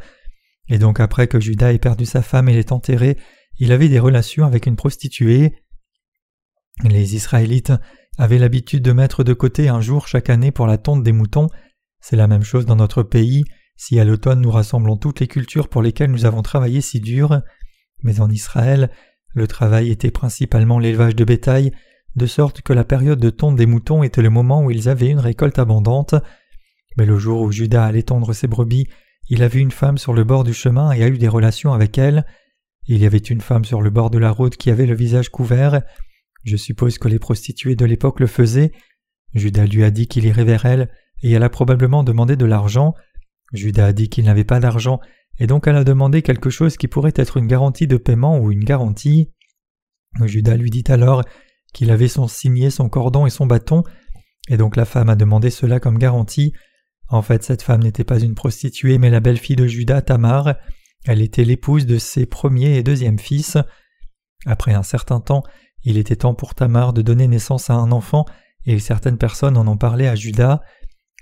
Et 0.69 0.79
donc 0.79 1.01
après 1.01 1.27
que 1.27 1.41
Judas 1.41 1.73
ait 1.73 1.79
perdu 1.79 2.07
sa 2.07 2.23
femme 2.23 2.49
et 2.49 2.55
l'ait 2.55 2.73
enterrée, 2.73 3.19
il 3.59 3.73
avait 3.73 3.89
des 3.89 3.99
relations 3.99 4.45
avec 4.45 4.67
une 4.67 4.77
prostituée. 4.77 5.55
Les 6.83 7.15
Israélites 7.15 7.73
avaient 8.19 8.39
l'habitude 8.39 8.83
de 8.83 8.93
mettre 8.93 9.25
de 9.25 9.33
côté 9.33 9.69
un 9.69 9.81
jour 9.81 10.09
chaque 10.09 10.31
année 10.31 10.51
pour 10.51 10.67
la 10.67 10.79
tonte 10.79 11.03
des 11.03 11.13
moutons. 11.13 11.49
C'est 12.01 12.17
la 12.17 12.27
même 12.27 12.43
chose 12.43 12.67
dans 12.67 12.77
notre 12.77 13.03
pays. 13.03 13.45
Si 13.77 13.99
à 13.99 14.05
l'automne 14.05 14.41
nous 14.41 14.51
rassemblons 14.51 14.97
toutes 14.97 15.21
les 15.21 15.27
cultures 15.27 15.69
pour 15.69 15.83
lesquelles 15.83 16.11
nous 16.11 16.27
avons 16.27 16.43
travaillé 16.43 16.81
si 16.81 17.01
dur, 17.01 17.43
mais 18.03 18.21
en 18.21 18.31
Israël, 18.31 18.91
le 19.35 19.49
travail 19.49 19.91
était 19.91 20.11
principalement 20.11 20.79
l'élevage 20.79 21.17
de 21.17 21.25
bétail, 21.25 21.73
de 22.15 22.27
sorte 22.27 22.63
que 22.63 22.73
la 22.73 22.85
période 22.85 23.19
de 23.19 23.31
tonte 23.31 23.57
des 23.57 23.67
moutons 23.67 24.05
était 24.05 24.23
le 24.23 24.31
moment 24.31 24.63
où 24.63 24.71
ils 24.71 24.89
avaient 24.89 25.11
une 25.11 25.19
récolte 25.19 25.59
abondante. 25.59 26.15
Mais 26.97 27.07
le 27.07 27.19
jour 27.19 27.41
où 27.41 27.51
Judas 27.51 27.85
allait 27.85 28.05
tendre 28.05 28.33
ses 28.33 28.47
brebis, 28.47 28.87
il 29.29 29.43
a 29.43 29.49
vu 29.49 29.61
une 29.61 29.73
femme 29.73 29.99
sur 29.99 30.13
le 30.13 30.23
bord 30.23 30.45
du 30.45 30.55
chemin 30.55 30.93
et 30.93 31.03
a 31.03 31.09
eu 31.09 31.19
des 31.19 31.29
relations 31.29 31.73
avec 31.73 31.99
elle. 31.99 32.25
Il 32.87 33.03
y 33.03 33.07
avait 33.07 33.19
une 33.19 33.41
femme 33.41 33.65
sur 33.65 33.81
le 33.81 33.91
bord 33.91 34.11
de 34.11 34.19
la 34.19 34.31
route 34.31 34.57
qui 34.57 34.71
avait 34.71 34.87
le 34.87 34.95
visage 34.95 35.31
couvert. 35.31 35.83
Je 36.45 36.57
suppose 36.57 36.99
que 36.99 37.09
les 37.09 37.19
prostituées 37.19 37.77
de 37.77 37.85
l'époque 37.85 38.21
le 38.21 38.27
faisaient. 38.27 38.73
Judas 39.35 39.67
lui 39.67 39.83
a 39.85 39.91
dit 39.91 40.07
qu'il 40.07 40.27
irait 40.27 40.45
vers 40.45 40.67
elle, 40.67 40.91
et 41.23 41.33
elle 41.33 41.43
a 41.43 41.49
probablement 41.49 42.05
demandé 42.05 42.37
de 42.37 42.45
l'argent. 42.45 42.95
Judas 43.53 43.87
a 43.87 43.93
dit 43.93 44.09
qu'il 44.09 44.25
n'avait 44.25 44.45
pas 44.45 44.61
d'argent, 44.61 45.01
et 45.39 45.47
donc 45.47 45.67
elle 45.67 45.77
a 45.77 45.85
demandé 45.85 46.23
quelque 46.23 46.51
chose 46.51 46.77
qui 46.77 46.89
pourrait 46.89 47.15
être 47.17 47.39
une 47.39 47.47
garantie 47.47 47.87
de 47.87 47.97
paiement 47.97 48.39
ou 48.39 48.53
une 48.53 48.65
garantie. 48.65 49.31
Judas 50.23 50.57
lui 50.57 50.71
dit 50.71 50.85
alors 50.89 51.25
qu'il 51.73 51.91
avait 51.91 52.09
son 52.09 52.29
signet, 52.29 52.71
son 52.71 52.89
cordon 52.89 53.27
et 53.27 53.31
son 53.31 53.47
bâton, 53.47 53.83
et 54.49 54.57
donc 54.57 54.77
la 54.77 54.85
femme 54.85 55.09
a 55.09 55.17
demandé 55.17 55.51
cela 55.51 55.81
comme 55.81 55.99
garantie. 55.99 56.53
En 57.09 57.23
fait, 57.23 57.43
cette 57.43 57.63
femme 57.63 57.83
n'était 57.83 58.05
pas 58.05 58.21
une 58.21 58.35
prostituée, 58.35 58.99
mais 58.99 59.11
la 59.11 59.21
belle-fille 59.21 59.57
de 59.57 59.67
Judas, 59.67 60.03
Tamar. 60.03 60.55
Elle 61.05 61.21
était 61.21 61.45
l'épouse 61.45 61.87
de 61.87 61.99
ses 61.99 62.27
premiers 62.27 62.77
et 62.77 62.83
deuxième 62.83 63.19
fils. 63.19 63.59
Après 64.47 64.73
un 64.73 64.83
certain 64.83 65.21
temps, 65.21 65.43
il 65.83 65.99
était 65.99 66.17
temps 66.17 66.35
pour 66.35 66.55
Tamar 66.55 66.93
de 66.93 67.03
donner 67.03 67.29
naissance 67.29 67.69
à 67.71 67.75
un 67.75 67.93
enfant, 67.93 68.25
et 68.67 68.79
certaines 68.79 69.19
personnes 69.19 69.59
en 69.59 69.67
ont 69.67 69.77
parlé 69.77 70.07
à 70.07 70.15
Judas. 70.15 70.63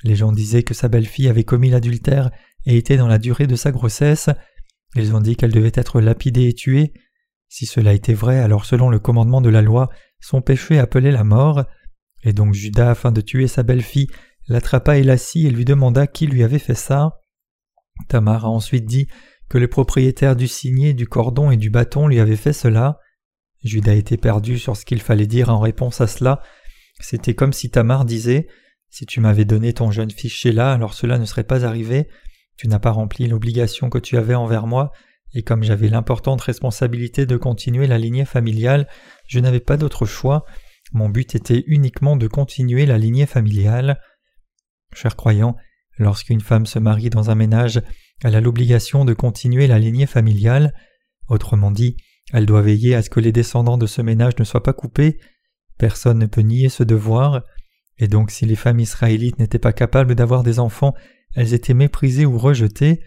Les 0.05 0.15
gens 0.15 0.33
disaient 0.33 0.63
que 0.63 0.75
sa 0.75 0.89
belle-fille 0.89 1.29
avait 1.29 1.45
commis 1.45 1.71
l'adultère 1.71 2.31
et 2.65 2.77
était 2.77 2.97
dans 2.97 3.09
la 3.09 3.19
durée 3.19 3.47
de 3.47 3.57
sa 3.57 3.73
grossesse. 3.73 4.31
Ils 4.95 5.15
ont 5.15 5.21
dit 5.21 5.37
qu'elle 5.37 5.53
devait 5.53 5.73
être 5.75 6.01
lapidée 6.01 6.49
et 6.49 6.55
tuée. 6.55 6.93
Si 7.49 7.67
cela 7.67 7.93
était 7.93 8.15
vrai, 8.15 8.39
alors 8.39 8.65
selon 8.65 8.89
le 8.89 8.99
commandement 8.99 9.41
de 9.41 9.49
la 9.49 9.63
loi, 9.63 9.91
son 10.21 10.41
péché 10.41 10.79
appelait 10.79 11.13
la 11.13 11.25
mort. 11.25 11.65
Et 12.23 12.33
donc 12.33 12.55
Judas, 12.55 12.91
afin 12.91 13.11
de 13.11 13.21
tuer 13.21 13.49
sa 13.49 13.65
belle-fille, 13.65 14.09
l'attrapa 14.47 14.99
et 14.99 15.03
l'assit 15.03 15.47
et 15.47 15.51
lui 15.51 15.65
demanda 15.65 16.07
qui 16.07 16.27
lui 16.27 16.45
avait 16.45 16.61
fait 16.61 16.75
ça. 16.75 17.19
Tamar 18.09 18.45
a 18.45 18.49
ensuite 18.49 18.87
dit 18.87 19.09
que 19.53 19.59
le 19.59 19.69
propriétaire 19.69 20.35
du 20.35 20.49
signet, 20.49 20.95
du 20.95 21.07
cordon 21.07 21.51
et 21.51 21.59
du 21.59 21.69
bâton 21.69 22.09
lui 22.09 22.21
avait 22.21 22.37
fait 22.37 22.55
cela. 22.55 22.99
Judas 23.63 23.93
était 23.93 24.17
perdu 24.17 24.59
sur 24.59 24.79
ce 24.79 24.87
qu'il 24.87 25.03
fallait 25.03 25.27
dire 25.27 25.51
en 25.51 25.61
réponse 25.61 26.01
à 26.01 26.07
cela. 26.07 26.41
C'était 27.01 27.35
comme 27.35 27.53
si 27.53 27.69
Tamar 27.69 28.07
disait 28.07 28.49
Si 28.89 29.05
tu 29.05 29.21
m'avais 29.21 29.45
donné 29.45 29.75
ton 29.75 29.91
jeune 29.91 30.11
fils 30.11 30.33
Sheila, 30.33 30.73
alors 30.73 30.95
cela 30.95 31.19
ne 31.19 31.27
serait 31.27 31.45
pas 31.45 31.67
arrivé. 31.67 32.09
Tu 32.57 32.67
n'as 32.67 32.79
pas 32.79 32.93
rempli 32.93 33.27
l'obligation 33.27 33.91
que 33.91 33.99
tu 33.99 34.17
avais 34.17 34.35
envers 34.35 34.67
moi, 34.67 34.91
et 35.35 35.43
comme 35.43 35.65
j'avais 35.65 35.91
l'importante 35.91 36.41
responsabilité 36.41 37.27
de 37.27 37.37
continuer 37.37 37.87
la 37.87 37.99
lignée 37.99 38.25
familiale, 38.25 38.89
je 39.29 39.39
n'avais 39.39 39.61
pas 39.61 39.77
d'autre 39.77 40.07
choix. 40.07 40.47
Mon 40.95 41.11
but 41.11 41.35
était 41.35 41.63
uniquement 41.67 42.17
de 42.17 42.27
continuer 42.27 42.87
la 42.87 42.97
lignée 42.97 43.27
familiale. 43.27 44.01
Chers 44.95 45.15
croyants, 45.15 45.57
lorsqu'une 45.99 46.41
femme 46.41 46.65
se 46.65 46.79
marie 46.79 47.11
dans 47.11 47.29
un 47.29 47.35
ménage, 47.35 47.83
elle 48.25 48.37
a 48.37 48.41
l'obligation 48.41 49.05
de 49.05 49.15
continuer 49.15 49.67
la 49.67 49.79
lignée 49.79 50.07
familiale. 50.07 50.75
Autrement 51.29 51.71
dit, 51.71 51.97
elle 52.33 52.47
doit 52.47 52.63
veiller 52.63 52.95
à 52.95 53.03
ce 53.03 53.11
que 53.11 53.21
les 53.21 53.33
descendants 53.33 53.79
de 53.79 53.87
ce 53.87 54.03
ménage 54.03 54.39
ne 54.39 54.45
soient 54.45 54.63
pas 54.63 54.73
coupés. 54.73 55.19
Personne 55.79 56.19
ne 56.19 56.27
peut 56.27 56.43
nier 56.43 56.69
ce 56.69 56.83
devoir. 56.83 57.43
Et 57.99 58.09
donc 58.09 58.31
si 58.31 58.47
les 58.47 58.57
femmes 58.57 58.81
israélites 58.81 59.39
n'étaient 59.39 59.59
pas 59.59 59.73
capables 59.73 60.15
d'avoir 60.15 60.43
des 60.43 60.59
enfants, 60.59 60.95
elles 61.35 61.55
étaient 61.55 61.75
méprisées 61.75 62.27
ou 62.27 62.39
rejetées, 62.39 63.01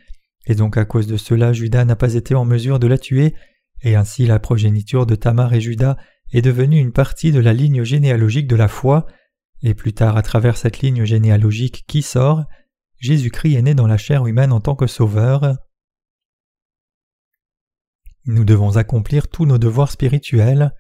et 0.47 0.55
donc 0.55 0.77
à 0.77 0.85
cause 0.85 1.07
de 1.07 1.17
cela 1.17 1.53
Judas 1.53 1.85
n'a 1.85 1.95
pas 1.95 2.13
été 2.13 2.35
en 2.35 2.45
mesure 2.45 2.79
de 2.79 2.87
la 2.87 2.97
tuer, 2.97 3.33
et 3.81 3.95
ainsi 3.95 4.25
la 4.25 4.39
progéniture 4.39 5.05
de 5.05 5.15
Tamar 5.15 5.53
et 5.53 5.61
Judas 5.61 5.97
est 6.31 6.41
devenue 6.41 6.79
une 6.79 6.91
partie 6.91 7.31
de 7.31 7.39
la 7.39 7.53
ligne 7.53 7.83
généalogique 7.83 8.47
de 8.47 8.55
la 8.55 8.67
foi, 8.67 9.05
et 9.61 9.73
plus 9.73 9.93
tard 9.93 10.17
à 10.17 10.21
travers 10.21 10.57
cette 10.57 10.79
ligne 10.79 11.05
généalogique 11.05 11.85
qui 11.87 12.01
sort, 12.01 12.45
Jésus-Christ 12.97 13.55
est 13.55 13.61
né 13.61 13.75
dans 13.75 13.87
la 13.87 13.97
chair 13.97 14.25
humaine 14.25 14.51
en 14.51 14.59
tant 14.59 14.75
que 14.75 14.87
sauveur. 14.87 15.57
Nous 18.25 18.45
devons 18.45 18.77
accomplir 18.77 19.27
tous 19.27 19.45
nos 19.45 19.57
devoirs 19.57 19.91
spirituels. 19.91 20.73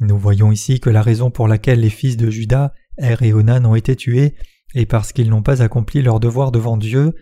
Nous 0.00 0.18
voyons 0.18 0.52
ici 0.52 0.80
que 0.80 0.90
la 0.90 1.02
raison 1.02 1.30
pour 1.30 1.48
laquelle 1.48 1.80
les 1.80 1.90
fils 1.90 2.16
de 2.16 2.30
Judas, 2.30 2.72
Er 2.98 3.16
et 3.22 3.32
Onan 3.32 3.64
ont 3.64 3.74
été 3.74 3.96
tués 3.96 4.34
est 4.74 4.86
parce 4.86 5.12
qu'ils 5.12 5.30
n'ont 5.30 5.42
pas 5.42 5.62
accompli 5.62 6.02
leur 6.02 6.20
devoir 6.20 6.52
devant 6.52 6.76
Dieu. 6.76 7.14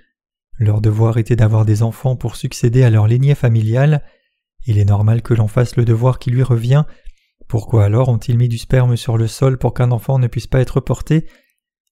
Leur 0.58 0.80
devoir 0.80 1.18
était 1.18 1.36
d'avoir 1.36 1.64
des 1.64 1.82
enfants 1.82 2.16
pour 2.16 2.36
succéder 2.36 2.82
à 2.82 2.90
leur 2.90 3.06
lignée 3.06 3.34
familiale. 3.34 4.02
Il 4.66 4.78
est 4.78 4.84
normal 4.84 5.22
que 5.22 5.34
l'on 5.34 5.48
fasse 5.48 5.76
le 5.76 5.84
devoir 5.84 6.18
qui 6.18 6.30
lui 6.30 6.42
revient. 6.42 6.84
Pourquoi 7.46 7.84
alors 7.84 8.08
ont-ils 8.08 8.36
mis 8.36 8.48
du 8.48 8.58
sperme 8.58 8.96
sur 8.96 9.16
le 9.16 9.28
sol 9.28 9.58
pour 9.58 9.74
qu'un 9.74 9.92
enfant 9.92 10.18
ne 10.18 10.26
puisse 10.26 10.48
pas 10.48 10.60
être 10.60 10.80
porté? 10.80 11.26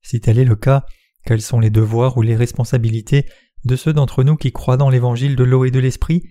Si 0.02 0.20
tel 0.20 0.38
est 0.38 0.44
le 0.44 0.56
cas, 0.56 0.84
quels 1.24 1.42
sont 1.42 1.60
les 1.60 1.70
devoirs 1.70 2.16
ou 2.16 2.22
les 2.22 2.36
responsabilités 2.36 3.26
de 3.64 3.76
ceux 3.76 3.92
d'entre 3.92 4.24
nous 4.24 4.36
qui 4.36 4.52
croient 4.52 4.76
dans 4.76 4.90
l'évangile 4.90 5.36
de 5.36 5.44
l'eau 5.44 5.64
et 5.64 5.70
de 5.70 5.78
l'esprit? 5.78 6.22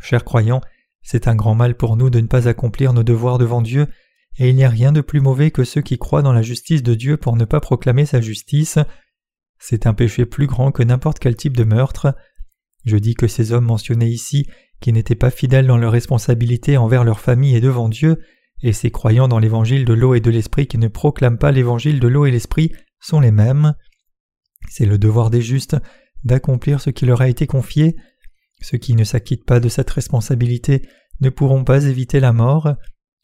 Chers 0.00 0.24
croyants, 0.24 0.62
c'est 1.02 1.28
un 1.28 1.34
grand 1.34 1.54
mal 1.54 1.76
pour 1.76 1.96
nous 1.96 2.10
de 2.10 2.20
ne 2.20 2.26
pas 2.26 2.48
accomplir 2.48 2.92
nos 2.92 3.02
devoirs 3.02 3.38
devant 3.38 3.62
Dieu, 3.62 3.86
et 4.38 4.48
il 4.48 4.56
n'y 4.56 4.64
a 4.64 4.70
rien 4.70 4.92
de 4.92 5.00
plus 5.00 5.20
mauvais 5.20 5.50
que 5.50 5.64
ceux 5.64 5.82
qui 5.82 5.98
croient 5.98 6.22
dans 6.22 6.32
la 6.32 6.42
justice 6.42 6.82
de 6.82 6.94
Dieu 6.94 7.16
pour 7.16 7.36
ne 7.36 7.44
pas 7.44 7.60
proclamer 7.60 8.06
sa 8.06 8.20
justice. 8.20 8.78
C'est 9.58 9.86
un 9.86 9.94
péché 9.94 10.24
plus 10.24 10.46
grand 10.46 10.72
que 10.72 10.82
n'importe 10.82 11.18
quel 11.18 11.36
type 11.36 11.56
de 11.56 11.64
meurtre. 11.64 12.14
Je 12.84 12.96
dis 12.96 13.14
que 13.14 13.28
ces 13.28 13.52
hommes 13.52 13.66
mentionnés 13.66 14.08
ici, 14.08 14.46
qui 14.80 14.92
n'étaient 14.92 15.14
pas 15.14 15.30
fidèles 15.30 15.66
dans 15.66 15.76
leurs 15.76 15.92
responsabilités 15.92 16.76
envers 16.76 17.04
leur 17.04 17.20
famille 17.20 17.54
et 17.54 17.60
devant 17.60 17.88
Dieu, 17.88 18.18
et 18.62 18.72
ces 18.72 18.90
croyants 18.90 19.28
dans 19.28 19.38
l'évangile 19.38 19.84
de 19.84 19.92
l'eau 19.92 20.14
et 20.14 20.20
de 20.20 20.30
l'esprit 20.30 20.66
qui 20.66 20.78
ne 20.78 20.88
proclament 20.88 21.38
pas 21.38 21.52
l'évangile 21.52 22.00
de 22.00 22.08
l'eau 22.08 22.26
et 22.26 22.30
l'esprit, 22.30 22.72
sont 23.00 23.20
les 23.20 23.32
mêmes. 23.32 23.74
C'est 24.68 24.86
le 24.86 24.98
devoir 24.98 25.30
des 25.30 25.42
justes 25.42 25.76
d'accomplir 26.24 26.80
ce 26.80 26.90
qui 26.90 27.06
leur 27.06 27.20
a 27.20 27.28
été 27.28 27.46
confié, 27.46 27.96
ceux 28.60 28.78
qui 28.78 28.94
ne 28.94 29.04
s'acquittent 29.04 29.44
pas 29.44 29.60
de 29.60 29.68
cette 29.68 29.90
responsabilité 29.90 30.82
ne 31.20 31.30
pourront 31.30 31.64
pas 31.64 31.84
éviter 31.84 32.20
la 32.20 32.32
mort. 32.32 32.74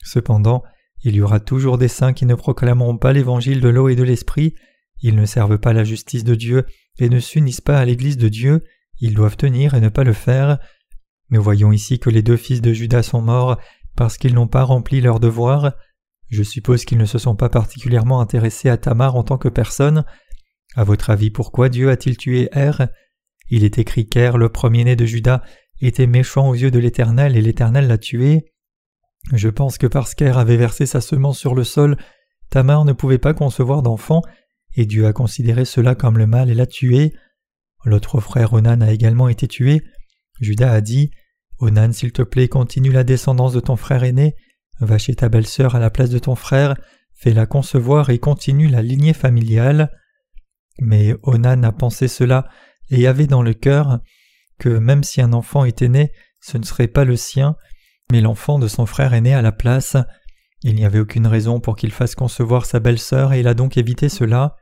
Cependant, 0.02 0.62
il 1.02 1.14
y 1.14 1.20
aura 1.20 1.40
toujours 1.40 1.78
des 1.78 1.88
saints 1.88 2.12
qui 2.12 2.26
ne 2.26 2.34
proclameront 2.34 2.98
pas 2.98 3.12
l'évangile 3.12 3.60
de 3.60 3.68
l'eau 3.68 3.88
et 3.88 3.96
de 3.96 4.02
l'esprit, 4.02 4.54
ils 5.00 5.14
ne 5.14 5.26
servent 5.26 5.58
pas 5.58 5.72
la 5.72 5.84
justice 5.84 6.24
de 6.24 6.34
Dieu 6.34 6.66
et 6.98 7.08
ne 7.08 7.20
s'unissent 7.20 7.60
pas 7.60 7.78
à 7.78 7.84
l'Église 7.84 8.16
de 8.16 8.28
Dieu, 8.28 8.64
ils 9.00 9.14
doivent 9.14 9.36
tenir 9.36 9.74
et 9.74 9.80
ne 9.80 9.88
pas 9.88 10.04
le 10.04 10.12
faire. 10.12 10.58
Nous 11.30 11.42
voyons 11.42 11.72
ici 11.72 11.98
que 11.98 12.10
les 12.10 12.22
deux 12.22 12.36
fils 12.36 12.60
de 12.60 12.72
Judas 12.72 13.04
sont 13.04 13.22
morts 13.22 13.58
parce 13.96 14.18
qu'ils 14.18 14.34
n'ont 14.34 14.48
pas 14.48 14.64
rempli 14.64 15.00
leur 15.00 15.20
devoir. 15.20 15.72
Je 16.30 16.42
suppose 16.42 16.84
qu'ils 16.84 16.98
ne 16.98 17.04
se 17.04 17.18
sont 17.18 17.36
pas 17.36 17.48
particulièrement 17.48 18.20
intéressés 18.20 18.68
à 18.68 18.76
Tamar 18.76 19.14
en 19.14 19.22
tant 19.22 19.38
que 19.38 19.48
personne. 19.48 20.04
À 20.78 20.84
votre 20.84 21.10
avis, 21.10 21.30
pourquoi 21.30 21.68
Dieu 21.68 21.90
a-t-il 21.90 22.16
tué 22.16 22.50
Er 22.52 22.70
il 23.50 23.64
est 23.64 23.78
écrit 23.78 24.06
qu'Er, 24.06 24.38
le 24.38 24.48
premier-né 24.48 24.94
de 24.94 25.06
Judas, 25.06 25.42
était 25.80 26.06
méchant 26.06 26.48
aux 26.48 26.54
yeux 26.54 26.70
de 26.70 26.78
l'Éternel 26.78 27.36
et 27.36 27.42
l'Éternel 27.42 27.88
l'a 27.88 27.98
tué. 27.98 28.52
Je 29.32 29.48
pense 29.48 29.76
que 29.76 29.88
parce 29.88 30.14
qu'Er 30.14 30.38
avait 30.38 30.56
versé 30.56 30.86
sa 30.86 31.00
semence 31.00 31.36
sur 31.36 31.56
le 31.56 31.64
sol, 31.64 31.96
Tamar 32.48 32.84
ne 32.84 32.92
pouvait 32.92 33.18
pas 33.18 33.34
concevoir 33.34 33.82
d'enfant, 33.82 34.22
et 34.76 34.86
Dieu 34.86 35.08
a 35.08 35.12
considéré 35.12 35.64
cela 35.64 35.96
comme 35.96 36.16
le 36.16 36.28
mal 36.28 36.48
et 36.48 36.54
l'a 36.54 36.66
tué. 36.66 37.12
L'autre 37.84 38.20
frère 38.20 38.52
Onan 38.52 38.80
a 38.80 38.92
également 38.92 39.28
été 39.28 39.48
tué. 39.48 39.82
Judas 40.40 40.70
a 40.70 40.80
dit 40.80 41.10
Onan, 41.58 41.90
s'il 41.92 42.12
te 42.12 42.22
plaît, 42.22 42.46
continue 42.46 42.92
la 42.92 43.02
descendance 43.02 43.52
de 43.52 43.58
ton 43.58 43.74
frère 43.74 44.04
aîné, 44.04 44.36
va 44.78 44.96
chez 44.96 45.16
ta 45.16 45.28
belle-sœur 45.28 45.74
à 45.74 45.80
la 45.80 45.90
place 45.90 46.10
de 46.10 46.20
ton 46.20 46.36
frère, 46.36 46.76
fais-la 47.14 47.46
concevoir 47.46 48.10
et 48.10 48.20
continue 48.20 48.68
la 48.68 48.80
lignée 48.80 49.12
familiale. 49.12 49.90
Mais 50.78 51.14
Onan 51.22 51.62
a 51.62 51.72
pensé 51.72 52.08
cela 52.08 52.48
et 52.90 53.06
avait 53.06 53.26
dans 53.26 53.42
le 53.42 53.54
cœur 53.54 54.00
que 54.58 54.68
même 54.68 55.02
si 55.02 55.20
un 55.20 55.32
enfant 55.32 55.64
était 55.64 55.88
né, 55.88 56.12
ce 56.40 56.58
ne 56.58 56.64
serait 56.64 56.88
pas 56.88 57.04
le 57.04 57.16
sien, 57.16 57.56
mais 58.10 58.20
l'enfant 58.20 58.58
de 58.58 58.68
son 58.68 58.86
frère 58.86 59.14
aîné 59.14 59.34
à 59.34 59.42
la 59.42 59.52
place. 59.52 59.96
Il 60.62 60.74
n'y 60.74 60.84
avait 60.84 60.98
aucune 60.98 61.26
raison 61.26 61.60
pour 61.60 61.76
qu'il 61.76 61.92
fasse 61.92 62.14
concevoir 62.14 62.66
sa 62.66 62.80
belle-sœur 62.80 63.32
et 63.32 63.40
il 63.40 63.48
a 63.48 63.54
donc 63.54 63.76
évité 63.76 64.08
cela. 64.08 64.56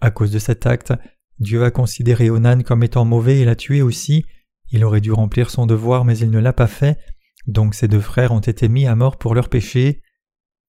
À 0.00 0.10
cause 0.10 0.30
de 0.30 0.38
cet 0.38 0.66
acte, 0.66 0.92
Dieu 1.38 1.64
a 1.64 1.70
considéré 1.70 2.30
Onan 2.30 2.62
comme 2.62 2.82
étant 2.82 3.04
mauvais 3.04 3.40
et 3.40 3.44
l'a 3.44 3.56
tué 3.56 3.82
aussi. 3.82 4.24
Il 4.70 4.84
aurait 4.84 5.00
dû 5.00 5.12
remplir 5.12 5.50
son 5.50 5.66
devoir 5.66 6.04
mais 6.04 6.18
il 6.18 6.30
ne 6.30 6.38
l'a 6.38 6.52
pas 6.52 6.66
fait, 6.66 6.98
donc 7.46 7.74
ses 7.74 7.88
deux 7.88 8.00
frères 8.00 8.32
ont 8.32 8.40
été 8.40 8.68
mis 8.68 8.86
à 8.86 8.94
mort 8.94 9.18
pour 9.18 9.34
leur 9.34 9.48
péché. 9.48 10.02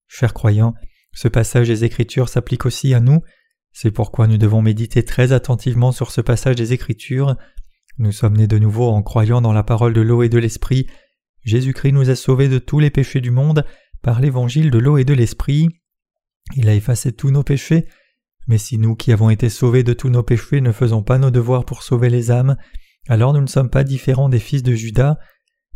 Chers 0.08 0.34
croyants, 0.34 0.74
ce 1.14 1.28
passage 1.28 1.68
des 1.68 1.84
Écritures 1.84 2.30
s'applique 2.30 2.66
aussi 2.66 2.94
à 2.94 3.00
nous. 3.00 3.22
C'est 3.72 3.92
pourquoi 3.92 4.28
nous 4.28 4.38
devons 4.38 4.62
méditer 4.62 5.04
très 5.04 5.32
attentivement 5.32 5.92
sur 5.92 6.12
ce 6.12 6.22
passage 6.22 6.56
des 6.56 6.74
Écritures. 6.74 7.36
Nous 7.98 8.12
sommes 8.12 8.38
nés 8.38 8.48
de 8.48 8.58
nouveau 8.58 8.90
en 8.90 9.02
croyant 9.02 9.42
dans 9.42 9.54
la 9.54 9.64
parole 9.64 9.94
de 9.94 10.02
l'eau 10.02 10.24
et 10.24 10.30
de 10.30 10.38
l'esprit. 10.38 10.88
Jésus-Christ 11.44 11.92
nous 11.92 12.10
a 12.10 12.16
sauvés 12.16 12.50
de 12.50 12.60
tous 12.60 12.80
les 12.80 12.90
péchés 12.90 13.22
du 13.22 13.32
monde 13.32 13.66
par 14.02 14.20
l'évangile 14.20 14.72
de 14.72 14.80
l'eau 14.80 14.98
et 14.98 15.06
de 15.06 15.14
l'esprit. 15.14 15.70
Il 16.56 16.70
a 16.70 16.76
effacé 16.76 17.12
tous 17.12 17.32
nos 17.32 17.44
péchés, 17.44 17.88
mais 18.48 18.58
si 18.58 18.78
nous 18.78 18.96
qui 18.96 19.12
avons 19.12 19.30
été 19.30 19.50
sauvés 19.50 19.84
de 19.84 19.94
tous 19.94 20.10
nos 20.10 20.24
péchés 20.24 20.62
ne 20.62 20.72
faisons 20.72 21.04
pas 21.04 21.18
nos 21.18 21.32
devoirs 21.32 21.66
pour 21.66 21.84
sauver 21.84 22.10
les 22.10 22.32
âmes, 22.32 22.58
alors 23.08 23.34
nous 23.34 23.42
ne 23.42 23.48
sommes 23.48 23.70
pas 23.70 23.84
différents 23.84 24.30
des 24.30 24.40
fils 24.40 24.64
de 24.64 24.74
Judas, 24.74 25.18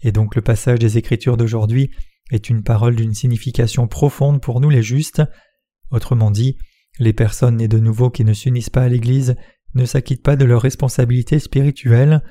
et 0.02 0.12
donc 0.12 0.36
le 0.36 0.42
passage 0.42 0.80
des 0.80 0.98
Écritures 0.98 1.38
d'aujourd'hui 1.38 1.92
est 2.32 2.50
une 2.50 2.64
parole 2.64 2.96
d'une 2.96 3.14
signification 3.14 3.88
profonde 3.88 4.42
pour 4.42 4.60
nous 4.60 4.70
les 4.70 4.84
justes. 4.84 5.22
Autrement 5.92 6.32
dit, 6.32 6.58
Les 7.00 7.14
personnes 7.14 7.58
nées 7.58 7.68
de 7.68 7.80
nouveau 7.80 8.10
qui 8.10 8.24
ne 8.24 8.34
s'unissent 8.34 8.70
pas 8.70 8.84
à 8.84 8.90
l'Église 8.90 9.36
ne 9.76 9.86
s'acquittent 9.86 10.24
pas 10.24 10.36
de 10.36 10.46
leurs 10.46 10.62
responsabilités 10.62 11.40
spirituelles. 11.40 12.22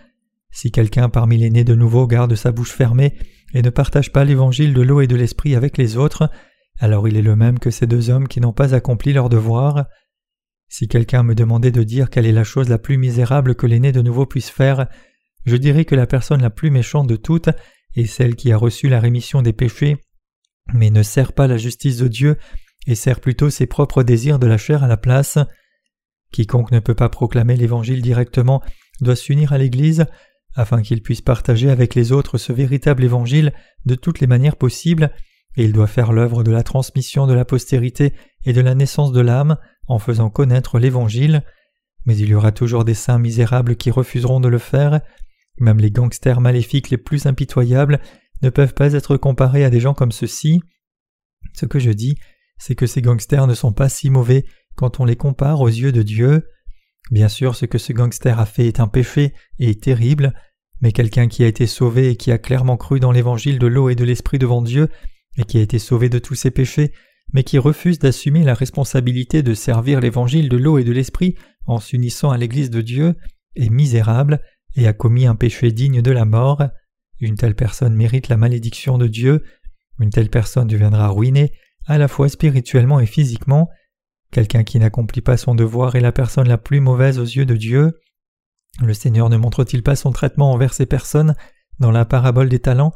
Si 0.51 0.71
quelqu'un 0.71 1.09
parmi 1.09 1.39
les 1.39 1.51
nés 1.51 1.65
de 1.65 1.75
nouveau 1.75 2.07
garde 2.07 2.35
sa 2.35 2.53
bouche 2.53 2.73
fermée 2.73 3.15
et 3.55 3.63
ne 3.63 3.71
partage 3.71 4.13
pas 4.13 4.25
l'évangile 4.25 4.75
de 4.75 4.83
l'eau 4.83 5.01
et 5.01 5.07
de 5.07 5.17
l'esprit 5.17 5.57
avec 5.57 5.79
les 5.79 5.97
autres, 5.97 6.31
alors 6.79 7.09
il 7.09 7.17
est 7.17 7.23
le 7.23 7.37
même 7.37 7.59
que 7.59 7.71
ces 7.71 7.87
deux 7.87 8.11
hommes 8.11 8.29
qui 8.29 8.41
n'ont 8.41 8.53
pas 8.53 8.75
accompli 8.75 9.13
leur 9.13 9.29
devoir. 9.29 9.87
Si 10.69 10.89
quelqu'un 10.89 11.23
me 11.23 11.35
demandait 11.35 11.71
de 11.71 11.83
dire 11.83 12.09
quelle 12.09 12.27
est 12.27 12.33
la 12.33 12.45
chose 12.45 12.69
la 12.69 12.79
plus 12.79 12.99
misérable 12.99 13.55
que 13.55 13.67
les 13.67 13.81
nés 13.81 13.93
de 13.93 14.03
nouveau 14.03 14.27
puissent 14.27 14.51
faire, 14.51 14.87
je 15.45 15.57
dirais 15.57 15.85
que 15.85 15.95
la 15.95 16.07
personne 16.07 16.41
la 16.41 16.51
plus 16.51 16.71
méchante 16.71 17.09
de 17.09 17.17
toutes 17.17 17.51
est 17.97 18.07
celle 18.07 18.37
qui 18.37 18.53
a 18.53 18.57
reçu 18.57 18.89
la 18.89 19.01
rémission 19.01 19.43
des 19.43 19.53
péchés, 19.53 19.99
mais 20.73 20.91
ne 20.91 21.03
sert 21.03 21.33
pas 21.33 21.47
la 21.47 21.57
justice 21.57 21.99
de 21.99 22.09
Dieu 22.09 22.37
et 22.87 22.95
sert 22.95 23.21
plutôt 23.21 23.51
ses 23.51 23.67
propres 23.67 24.03
désirs 24.03 24.39
de 24.39 24.47
la 24.47 24.59
chair 24.59 24.83
à 24.83 24.89
la 24.89 24.97
place. 24.97 25.39
Quiconque 26.33 26.73
ne 26.73 26.81
peut 26.81 26.95
pas 26.95 27.09
proclamer 27.09 27.57
l'Évangile 27.57 28.03
directement 28.03 28.63
doit 29.01 29.17
s'unir 29.17 29.53
à 29.53 29.59
l'Église 29.59 30.07
afin 30.55 30.83
qu'il 30.83 31.03
puisse 31.03 31.21
partager 31.21 31.71
avec 31.71 31.95
les 31.95 32.13
autres 32.13 32.39
ce 32.39 32.53
véritable 32.53 33.05
Évangile 33.05 33.53
de 33.87 33.95
toutes 33.95 34.21
les 34.21 34.27
manières 34.27 34.57
possibles, 34.57 35.11
et 35.57 35.65
il 35.65 35.73
doit 35.73 35.87
faire 35.87 36.13
l'œuvre 36.13 36.43
de 36.43 36.51
la 36.51 36.63
transmission 36.63 37.27
de 37.27 37.35
la 37.35 37.45
postérité 37.45 38.13
et 38.45 38.53
de 38.53 38.61
la 38.61 38.75
naissance 38.75 39.13
de 39.13 39.21
l'âme 39.21 39.57
en 39.87 39.99
faisant 39.99 40.31
connaître 40.31 40.79
l'Évangile, 40.79 41.43
mais 42.05 42.17
il 42.17 42.29
y 42.29 42.35
aura 42.35 42.53
toujours 42.53 42.85
des 42.85 42.95
saints 42.95 43.19
misérables 43.19 43.77
qui 43.77 43.91
refuseront 43.91 44.41
de 44.41 44.49
le 44.49 44.59
faire, 44.59 45.01
même 45.59 45.79
les 45.79 45.91
gangsters 45.91 46.41
maléfiques 46.41 46.91
les 46.91 46.99
plus 46.99 47.27
impitoyables 47.27 48.01
ne 48.43 48.51
peuvent 48.51 48.75
pas 48.75 48.93
être 48.93 49.17
comparés 49.17 49.65
à 49.65 49.71
des 49.71 49.81
gens 49.81 49.95
comme 49.95 50.13
ceux-ci. 50.13 50.63
Ce 51.55 51.67
que 51.67 51.79
je 51.79 51.91
dis, 51.91 52.17
c'est 52.63 52.77
que 52.77 52.87
ces 52.87 53.03
gangsters 53.03 53.49
ne 53.49 53.55
sont 53.55 53.73
pas 53.73 53.89
si 53.89 54.09
mauvais 54.09 54.45
quand 54.77 55.01
on 55.01 55.05
les 55.05 55.17
compare 55.17 55.61
aux 55.61 55.69
yeux 55.69 55.91
de 55.91 56.03
Dieu. 56.03 56.49
Bien 57.11 57.29
sûr, 57.29 57.57
ce 57.57 57.67
que 57.67 57.77
ce 57.77 57.93
gangster 57.93 58.39
a 58.39 58.47
fait 58.47 58.69
est 58.69 58.79
un 58.79 58.87
péché 58.87 59.35
et 59.59 59.75
terrible, 59.75 60.33
mais 60.81 60.93
quelqu'un 60.93 61.27
qui 61.27 61.43
a 61.43 61.49
été 61.49 61.67
sauvé 61.67 62.11
et 62.11 62.17
qui 62.17 62.31
a 62.31 62.39
clairement 62.39 62.77
cru 62.77 63.01
dans 63.01 63.11
l'évangile 63.11 63.59
de 63.59 63.67
l'eau 63.67 63.89
et 63.89 63.97
de 63.97 64.05
l'esprit 64.05 64.39
devant 64.39 64.63
Dieu, 64.63 64.89
et 65.37 65.43
qui 65.43 65.59
a 65.59 65.61
été 65.61 65.81
sauvé 65.81 66.09
de 66.09 66.21
tous 66.21 66.37
ses 66.37 66.53
péchés, 66.53 66.93
mais 67.33 67.43
qui 67.43 67.59
refuse 67.59 67.99
d'assumer 67.99 68.45
la 68.45 68.55
responsabilité 68.55 69.43
de 69.43 69.55
servir 69.55 69.99
l'évangile 69.99 70.49
de 70.49 70.57
l'eau 70.57 70.79
et 70.79 70.85
de 70.85 70.93
l'esprit 70.93 71.35
en 71.67 71.81
s'unissant 71.81 72.31
à 72.31 72.39
l'Église 72.39 72.71
de 72.71 72.81
Dieu, 72.81 73.17
est 73.57 73.71
misérable 73.71 74.41
et 74.77 74.87
a 74.87 74.93
commis 74.93 75.27
un 75.27 75.35
péché 75.35 75.73
digne 75.73 76.01
de 76.01 76.13
la 76.13 76.25
mort. 76.25 76.63
Une 77.19 77.35
telle 77.35 77.57
personne 77.57 77.97
mérite 77.97 78.29
la 78.29 78.37
malédiction 78.37 78.99
de 78.99 79.09
Dieu, 79.09 79.43
une 79.99 80.11
telle 80.11 80.31
personne 80.31 80.69
deviendra 80.69 81.09
ruinée 81.09 81.51
à 81.87 81.99
la 81.99 82.09
fois 82.09 82.29
spirituellement 82.29 83.01
et 83.01 83.07
physiquement, 83.07 83.69
Quelqu'un 84.33 84.65
qui 84.65 84.79
n'accomplit 84.79 85.21
pas 85.21 85.37
son 85.37 85.55
devoir 85.55 85.95
est 85.95 86.01
la 86.01 86.11
personne 86.11 86.49
la 86.49 86.57
plus 86.57 86.81
mauvaise 86.81 87.19
aux 87.19 87.25
yeux 87.25 87.45
de 87.45 87.55
Dieu. 87.55 88.01
Le 88.81 88.95
Seigneur 88.95 89.29
ne 89.29 89.37
montre-t-il 89.37 89.83
pas 89.83 89.95
son 89.95 90.11
traitement 90.11 90.53
envers 90.53 90.73
ces 90.73 90.87
personnes 90.87 91.35
dans 91.79 91.91
la 91.91 92.07
parabole 92.07 92.49
des 92.49 92.59
talents? 92.59 92.95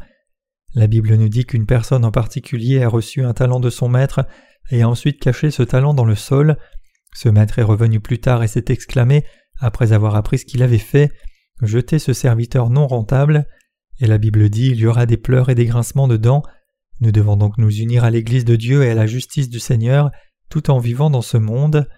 La 0.74 0.86
Bible 0.86 1.14
nous 1.14 1.28
dit 1.28 1.44
qu'une 1.44 1.66
personne 1.66 2.06
en 2.06 2.10
particulier 2.10 2.82
a 2.82 2.88
reçu 2.88 3.22
un 3.22 3.34
talent 3.34 3.60
de 3.60 3.68
son 3.68 3.90
maître 3.90 4.26
et 4.70 4.80
a 4.80 4.88
ensuite 4.88 5.20
caché 5.20 5.50
ce 5.50 5.62
talent 5.62 5.92
dans 5.92 6.06
le 6.06 6.14
sol. 6.14 6.56
Ce 7.14 7.28
maître 7.28 7.58
est 7.58 7.62
revenu 7.62 8.00
plus 8.00 8.18
tard 8.18 8.42
et 8.42 8.48
s'est 8.48 8.64
exclamé, 8.68 9.22
après 9.60 9.92
avoir 9.92 10.16
appris 10.16 10.38
ce 10.38 10.46
qu'il 10.46 10.62
avait 10.62 10.78
fait, 10.78 11.12
Jetez 11.62 11.98
ce 11.98 12.12
serviteur 12.12 12.68
non 12.68 12.86
rentable. 12.86 13.46
Et 14.00 14.06
la 14.06 14.18
Bible 14.18 14.49
dit 14.49 14.68
Il 14.68 14.76
y 14.76 14.86
aura 14.86 15.06
des 15.06 15.16
pleurs 15.16 15.49
et 15.49 15.54
des 15.54 15.64
grincements 15.64 16.08
de 16.08 16.16
dents. 16.16 16.42
Nous 17.00 17.13
devons 17.13 17.37
donc 17.37 17.59
nous 17.59 17.71
unir 17.71 18.04
à 18.04 18.11
l'Église 18.11 18.45
de 18.45 18.56
Dieu 18.56 18.82
et 18.82 18.91
à 18.91 18.95
la 18.95 19.06
justice 19.06 19.50
du 19.50 19.61
Seigneur 19.61 20.11
tout 20.49 20.71
en 20.71 20.78
vivant 20.78 21.11
dans 21.11 21.23
ce 21.23 21.37
monde. 21.37 21.89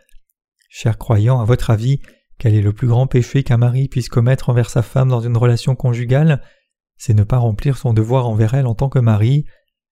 Chers 0.70 0.98
croyants, 0.98 1.40
à 1.40 1.44
votre 1.44 1.70
avis, 1.70 2.00
quel 2.38 2.54
est 2.54 2.62
le 2.62 2.72
plus 2.72 2.88
grand 2.88 3.06
péché 3.06 3.42
qu'un 3.42 3.56
mari 3.56 3.88
puisse 3.88 4.08
commettre 4.08 4.48
envers 4.48 4.70
sa 4.70 4.82
femme 4.82 5.08
dans 5.08 5.20
une 5.20 5.36
relation 5.36 5.74
conjugale? 5.74 6.42
C'est 6.96 7.14
ne 7.14 7.24
pas 7.24 7.38
remplir 7.38 7.76
son 7.76 7.92
devoir 7.92 8.28
envers 8.28 8.54
elle 8.54 8.66
en 8.66 8.74
tant 8.74 8.88
que 8.88 8.98
mari. 8.98 9.44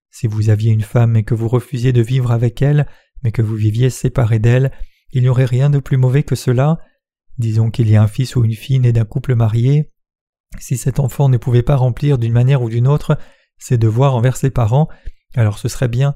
Si 0.10 0.28
vous 0.28 0.50
aviez 0.50 0.72
une 0.72 0.82
femme 0.82 1.16
et 1.16 1.24
que 1.24 1.36
vous 1.36 1.48
refusiez 1.48 1.94
de 1.94 2.02
vivre 2.02 2.32
avec 2.32 2.62
elle, 2.62 2.88
mais 3.24 3.32
que 3.32 3.42
vous 3.42 3.56
viviez 3.56 3.90
séparé 3.90 4.40
d'elle, 4.40 4.72
il 5.12 5.22
n'y 5.22 5.30
aurait 5.30 5.46
rien 5.46 5.70
de 5.70 5.80
plus 5.80 5.98
mauvais 5.98 6.24
que 6.24 6.36
cela. 6.36 6.80
Disons 7.38 7.70
qu'il 7.70 7.90
y 7.90 7.96
a 7.96 8.02
un 8.02 8.08
fils 8.08 8.36
ou 8.36 8.44
une 8.44 8.54
fille 8.54 8.80
né 8.80 8.92
d'un 8.92 9.06
couple 9.06 9.36
marié. 9.36 9.92
Si 10.60 10.78
cet 10.78 11.00
enfant 11.00 11.30
ne 11.30 11.38
pouvait 11.38 11.64
pas 11.64 11.76
remplir 11.76 12.18
d'une 12.18 12.32
manière 12.34 12.62
ou 12.62 12.70
d'une 12.70 12.88
autre 12.88 13.18
ses 13.58 13.78
devoirs 13.78 14.16
envers 14.16 14.38
ses 14.38 14.50
parents, 14.50 14.88
alors 15.36 15.58
ce 15.58 15.68
serait 15.68 15.88
bien 15.88 16.16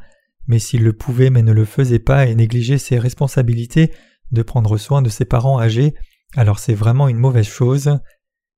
mais 0.50 0.60
s'il 0.60 0.84
le 0.84 0.94
pouvait 0.94 1.30
mais 1.30 1.44
ne 1.44 1.54
le 1.54 1.64
faisait 1.64 2.00
pas 2.00 2.26
et 2.26 2.36
négligeait 2.36 2.80
ses 2.80 3.00
responsabilités 3.00 3.94
de 4.32 4.42
prendre 4.42 4.78
soin 4.78 5.02
de 5.02 5.10
ses 5.10 5.24
parents 5.24 5.60
âgés, 5.60 5.94
alors 6.36 6.60
c'est 6.60 6.74
vraiment 6.74 7.08
une 7.08 7.18
mauvaise 7.18 7.48
chose. 7.48 8.00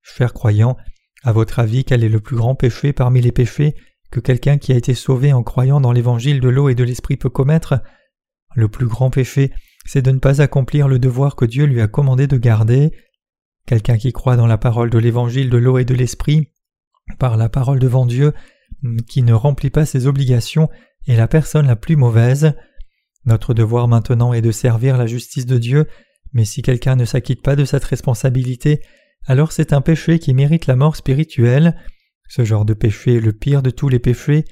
Cher 0.01 0.33
croyant, 0.33 0.77
à 1.23 1.33
votre 1.33 1.59
avis, 1.59 1.83
quel 1.83 2.03
est 2.03 2.09
le 2.09 2.21
plus 2.21 2.37
grand 2.37 2.55
péché 2.55 2.93
parmi 2.93 3.21
les 3.21 3.33
péchés 3.33 3.75
que 4.09 4.21
quelqu'un 4.21 4.57
qui 4.57 4.71
a 4.71 4.77
été 4.77 4.93
sauvé 4.93 5.33
en 5.33 5.43
croyant 5.43 5.81
dans 5.81 5.91
l'évangile 5.91 6.39
de 6.39 6.49
l'eau 6.49 6.69
et 6.69 6.75
de 6.75 6.83
l'esprit 6.83 7.17
peut 7.17 7.29
commettre? 7.29 7.81
Le 8.55 8.69
plus 8.69 8.87
grand 8.87 9.09
péché, 9.09 9.51
c'est 9.85 10.01
de 10.01 10.11
ne 10.11 10.19
pas 10.19 10.41
accomplir 10.41 10.87
le 10.87 10.97
devoir 10.97 11.35
que 11.35 11.45
Dieu 11.45 11.65
lui 11.65 11.81
a 11.81 11.87
commandé 11.87 12.25
de 12.25 12.37
garder. 12.37 12.91
Quelqu'un 13.65 13.97
qui 13.97 14.13
croit 14.13 14.37
dans 14.37 14.47
la 14.47 14.57
parole 14.57 14.89
de 14.89 14.97
l'évangile 14.97 15.49
de 15.49 15.57
l'eau 15.57 15.77
et 15.77 15.85
de 15.85 15.93
l'esprit, 15.93 16.51
par 17.19 17.37
la 17.37 17.49
parole 17.49 17.79
devant 17.79 18.05
Dieu, 18.05 18.33
qui 19.07 19.23
ne 19.23 19.33
remplit 19.33 19.69
pas 19.69 19.85
ses 19.85 20.07
obligations, 20.07 20.69
est 21.07 21.15
la 21.15 21.27
personne 21.27 21.67
la 21.67 21.75
plus 21.75 21.95
mauvaise. 21.95 22.53
Notre 23.25 23.53
devoir 23.53 23.87
maintenant 23.87 24.33
est 24.33 24.41
de 24.41 24.51
servir 24.51 24.97
la 24.97 25.07
justice 25.07 25.45
de 25.45 25.57
Dieu, 25.57 25.87
mais 26.33 26.45
si 26.45 26.61
quelqu'un 26.61 26.95
ne 26.95 27.05
s'acquitte 27.05 27.41
pas 27.41 27.55
de 27.55 27.65
cette 27.65 27.83
responsabilité, 27.83 28.81
alors 29.25 29.51
c'est 29.51 29.73
un 29.73 29.81
péché 29.81 30.19
qui 30.19 30.33
mérite 30.33 30.67
la 30.67 30.75
mort 30.75 30.95
spirituelle. 30.95 31.75
Ce 32.27 32.43
genre 32.43 32.65
de 32.65 32.73
péché 32.73 33.15
est 33.15 33.21
le 33.21 33.33
pire 33.33 33.61
de 33.61 33.69
tous 33.69 33.89
les 33.89 33.99
péchés. 33.99 34.45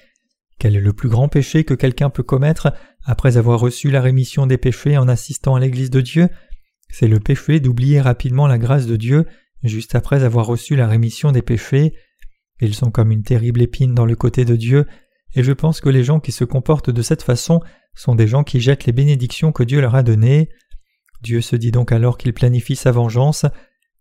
Quel 0.59 0.75
est 0.75 0.81
le 0.81 0.93
plus 0.93 1.09
grand 1.09 1.29
péché 1.29 1.63
que 1.63 1.73
quelqu'un 1.73 2.09
peut 2.09 2.23
commettre 2.23 2.73
après 3.05 3.37
avoir 3.37 3.59
reçu 3.59 3.89
la 3.89 4.01
rémission 4.01 4.45
des 4.45 4.57
péchés 4.57 4.97
en 4.97 5.07
assistant 5.07 5.55
à 5.55 5.59
l'Église 5.59 5.89
de 5.89 6.01
Dieu? 6.01 6.29
C'est 6.89 7.07
le 7.07 7.19
péché 7.19 7.59
d'oublier 7.59 8.01
rapidement 8.01 8.47
la 8.47 8.57
grâce 8.57 8.85
de 8.85 8.95
Dieu 8.95 9.25
juste 9.63 9.95
après 9.95 10.23
avoir 10.23 10.45
reçu 10.45 10.75
la 10.75 10.87
rémission 10.87 11.31
des 11.31 11.41
péchés. 11.41 11.93
Ils 12.61 12.75
sont 12.75 12.91
comme 12.91 13.11
une 13.11 13.23
terrible 13.23 13.61
épine 13.61 13.95
dans 13.95 14.05
le 14.05 14.15
côté 14.15 14.45
de 14.45 14.55
Dieu, 14.55 14.85
et 15.35 15.43
je 15.43 15.51
pense 15.51 15.81
que 15.81 15.89
les 15.89 16.03
gens 16.03 16.19
qui 16.19 16.31
se 16.31 16.43
comportent 16.43 16.89
de 16.89 17.01
cette 17.01 17.23
façon 17.23 17.61
sont 17.95 18.15
des 18.15 18.27
gens 18.27 18.43
qui 18.43 18.59
jettent 18.59 18.85
les 18.85 18.93
bénédictions 18.93 19.51
que 19.51 19.63
Dieu 19.63 19.81
leur 19.81 19.95
a 19.95 20.03
données. 20.03 20.49
Dieu 21.21 21.41
se 21.41 21.55
dit 21.55 21.71
donc 21.71 21.91
alors 21.91 22.17
qu'il 22.17 22.33
planifie 22.33 22.75
sa 22.75 22.91
vengeance. 22.91 23.45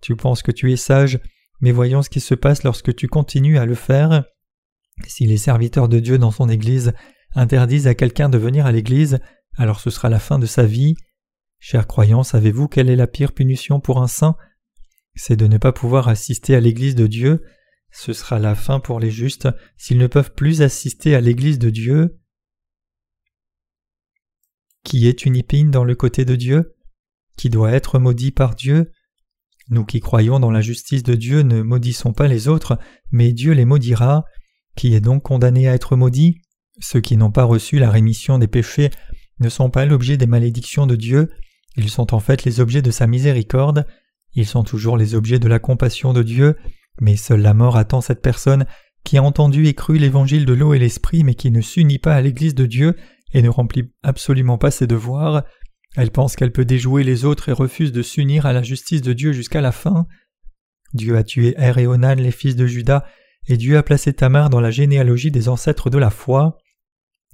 Tu 0.01 0.17
penses 0.17 0.43
que 0.43 0.53
tu 0.53 0.73
es 0.73 0.77
sage, 0.77 1.19
mais 1.61 1.73
voyons 1.73 2.03
ce 2.03 2.11
qui 2.11 2.21
se 2.21 2.35
passe 2.35 2.63
lorsque 2.63 2.95
tu 2.95 3.09
continues 3.09 3.59
à 3.59 3.67
le 3.67 3.75
faire. 3.75 4.25
Si 5.07 5.27
les 5.27 5.37
serviteurs 5.37 5.89
de 5.89 6.01
Dieu 6.01 6.19
dans 6.19 6.31
son 6.31 6.49
Église 6.49 6.93
interdisent 7.35 7.87
à 7.87 7.95
quelqu'un 7.95 8.29
de 8.29 8.39
venir 8.39 8.67
à 8.67 8.73
l'Église, 8.73 9.19
alors 9.57 9.81
ce 9.81 9.91
sera 9.91 10.09
la 10.09 10.19
fin 10.19 10.39
de 10.39 10.47
sa 10.47 10.65
vie. 10.65 10.95
Chers 11.59 11.87
croyants, 11.87 12.23
savez-vous 12.23 12.69
quelle 12.69 12.89
est 12.89 12.97
la 12.97 13.09
pire 13.09 13.33
punition 13.33 13.81
pour 13.81 14.01
un 14.01 14.07
saint? 14.07 14.37
C'est 15.15 15.37
de 15.37 15.47
ne 15.47 15.59
pas 15.59 15.73
pouvoir 15.73 16.09
assister 16.09 16.55
à 16.55 16.61
l'Église 16.61 16.95
de 16.95 17.09
Dieu. 17.09 17.43
Ce 17.91 18.13
sera 18.13 18.39
la 18.39 18.55
fin 18.55 18.81
pour 18.81 19.01
les 19.01 19.11
justes 19.11 19.49
s'ils 19.77 19.99
ne 19.99 20.07
peuvent 20.07 20.33
plus 20.33 20.63
assister 20.63 21.15
à 21.15 21.21
l'Église 21.21 21.59
de 21.59 21.71
Dieu. 21.71 22.19
Qui 24.85 25.07
est 25.09 25.25
une 25.25 25.37
épine 25.37 25.71
dans 25.71 25.85
le 25.85 25.95
côté 25.95 26.25
de 26.25 26.37
Dieu? 26.37 26.77
Qui 27.37 27.51
doit 27.51 27.73
être 27.73 27.99
maudit 27.99 28.31
par 28.31 28.55
Dieu? 28.55 28.93
Nous 29.71 29.85
qui 29.85 30.01
croyons 30.01 30.41
dans 30.41 30.51
la 30.51 30.61
justice 30.61 31.03
de 31.03 31.15
Dieu 31.15 31.43
ne 31.43 31.63
maudissons 31.63 32.13
pas 32.13 32.29
les 32.29 32.49
autres, 32.49 32.79
mais 33.11 33.33
Dieu 33.33 33.53
les 33.53 33.65
maudira. 33.65 34.25
Qui 34.77 34.95
est 34.95 35.01
donc 35.01 35.23
condamné 35.25 35.69
à 35.69 35.75
être 35.75 35.97
maudit? 35.97 36.41
Ceux 36.81 37.01
qui 37.01 37.17
n'ont 37.17 37.33
pas 37.33 37.45
reçu 37.45 37.79
la 37.79 37.91
rémission 37.91 38.39
des 38.39 38.47
péchés 38.47 38.91
ne 39.41 39.49
sont 39.49 39.71
pas 39.71 39.85
l'objet 39.85 40.17
des 40.17 40.27
malédictions 40.27 40.87
de 40.87 40.97
Dieu, 40.97 41.31
ils 41.77 41.91
sont 41.91 42.15
en 42.15 42.21
fait 42.21 42.45
les 42.45 42.61
objets 42.61 42.83
de 42.83 42.91
sa 42.91 43.07
miséricorde, 43.07 43.87
ils 44.35 44.47
sont 44.47 44.65
toujours 44.65 44.97
les 44.97 45.15
objets 45.15 45.39
de 45.39 45.49
la 45.49 45.59
compassion 45.59 46.13
de 46.13 46.23
Dieu, 46.23 46.57
mais 47.01 47.17
seule 47.17 47.43
la 47.43 47.55
mort 47.55 47.77
attend 47.77 48.01
cette 48.01 48.23
personne 48.23 48.67
qui 49.05 49.19
a 49.19 49.23
entendu 49.23 49.67
et 49.67 49.75
cru 49.75 49.99
l'évangile 49.99 50.45
de 50.45 50.53
l'eau 50.53 50.75
et 50.75 50.79
l'esprit 50.79 51.25
mais 51.25 51.35
qui 51.35 51.51
ne 51.51 51.61
s'unit 51.61 51.99
pas 51.99 52.15
à 52.15 52.21
l'Église 52.21 52.55
de 52.55 52.67
Dieu 52.67 52.97
et 53.33 53.43
ne 53.43 53.49
remplit 53.49 53.91
absolument 54.03 54.59
pas 54.59 54.71
ses 54.71 54.87
devoirs. 54.87 55.45
Elle 55.97 56.11
pense 56.11 56.37
qu'elle 56.37 56.53
peut 56.53 56.65
déjouer 56.65 57.05
les 57.05 57.25
autres 57.25 57.49
et 57.49 57.53
refuse 57.53 57.93
de 57.93 58.03
s'unir 58.03 58.47
à 58.47 58.53
la 58.53 58.63
justice 58.63 59.03
de 59.03 59.13
Dieu 59.13 59.33
jusqu'à 59.33 59.61
la 59.61 59.73
fin. 59.73 60.07
Dieu 60.95 61.17
a 61.17 61.25
tué 61.25 61.55
Er 61.59 61.79
et 61.79 61.87
Onan, 61.87 62.15
les 62.15 62.31
fils 62.31 62.57
de 62.57 62.67
Judas, 62.67 63.05
et 63.47 63.57
Dieu 63.57 63.77
a 63.77 63.83
placé 63.83 64.13
Tamar 64.13 64.51
dans 64.51 64.61
la 64.61 64.71
généalogie 64.71 65.31
des 65.31 65.49
ancêtres 65.49 65.91
de 65.91 65.99
la 65.99 66.11
foi. 66.11 66.59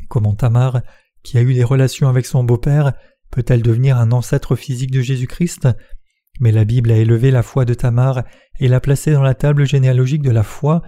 Comment 0.09 0.35
Tamar, 0.35 0.83
qui 1.23 1.39
a 1.39 1.43
eu 1.43 1.55
des 1.55 1.65
relations 1.65 2.09
avec 2.09 2.27
son 2.27 2.45
beau-père, 2.45 2.93
peut-elle 3.31 3.63
devenir 3.63 3.99
un 3.99 4.13
ancêtre 4.13 4.57
physique 4.57 4.91
de 4.91 5.01
Jésus-Christ? 5.01 5.69
Mais 6.41 6.53
la 6.53 6.65
Bible 6.65 6.91
a 6.91 6.97
élevé 6.97 7.31
la 7.31 7.43
foi 7.43 7.65
de 7.65 7.75
Tamar 7.75 8.25
et 8.61 8.69
l'a 8.69 8.81
placée 8.81 9.13
dans 9.13 9.23
la 9.23 9.35
table 9.35 9.67
généalogique 9.67 10.23
de 10.23 10.31
la 10.31 10.43
foi. 10.43 10.83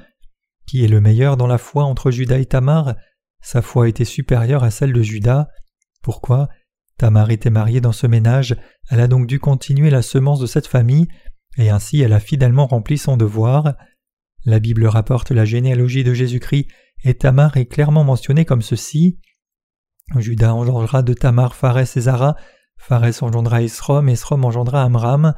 Qui 0.67 0.85
est 0.85 0.89
le 0.89 1.01
meilleur 1.01 1.37
dans 1.37 1.47
la 1.47 1.59
foi 1.59 1.85
entre 1.85 2.11
Judas 2.11 2.39
et 2.39 2.47
Tamar? 2.47 2.97
Sa 3.41 3.63
foi 3.63 3.89
était 3.89 4.05
supérieure 4.05 4.65
à 4.65 4.71
celle 4.71 4.93
de 4.93 5.03
Judas. 5.03 5.49
Pourquoi? 6.03 6.49
Tamar 6.99 7.31
était 7.31 7.51
mariée 7.51 7.81
dans 7.81 7.93
ce 7.93 8.07
ménage, 8.07 8.57
elle 8.91 9.01
a 9.01 9.09
donc 9.09 9.27
dû 9.27 9.39
continuer 9.39 9.91
la 9.91 10.03
semence 10.03 10.41
de 10.41 10.47
cette 10.47 10.67
famille, 10.67 11.09
et 11.59 11.69
ainsi 11.69 12.01
elle 12.01 12.15
a 12.15 12.21
fidèlement 12.21 12.67
rempli 12.67 12.97
son 12.97 13.17
devoir. 13.17 13.75
La 14.45 14.61
Bible 14.61 14.87
rapporte 14.87 15.31
la 15.31 15.45
généalogie 15.45 16.05
de 16.05 16.15
Jésus-Christ, 16.15 16.69
et 17.05 17.15
Tamar 17.15 17.57
est 17.57 17.67
clairement 17.67 18.05
mentionnée 18.05 18.45
comme 18.45 18.63
ceci. 18.63 19.19
Judas 20.17 20.55
engendra 20.55 21.03
de 21.03 21.13
Tamar 21.13 21.55
Pharès 21.55 21.97
et 21.97 22.01
Zara, 22.03 22.37
Pharès 22.87 23.21
engendra 23.21 23.63
Esrom, 23.63 24.09
Esrom 24.09 24.45
engendra 24.45 24.85
Amram. 24.85 25.35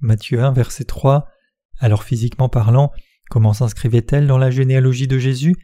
Matthieu 0.00 0.42
1, 0.42 0.50
verset 0.50 0.82
3. 0.82 1.28
Alors 1.78 2.02
physiquement 2.02 2.48
parlant, 2.48 2.90
comment 3.30 3.52
s'inscrivait-elle 3.52 4.26
dans 4.26 4.36
la 4.36 4.50
généalogie 4.50 5.06
de 5.06 5.16
Jésus? 5.16 5.54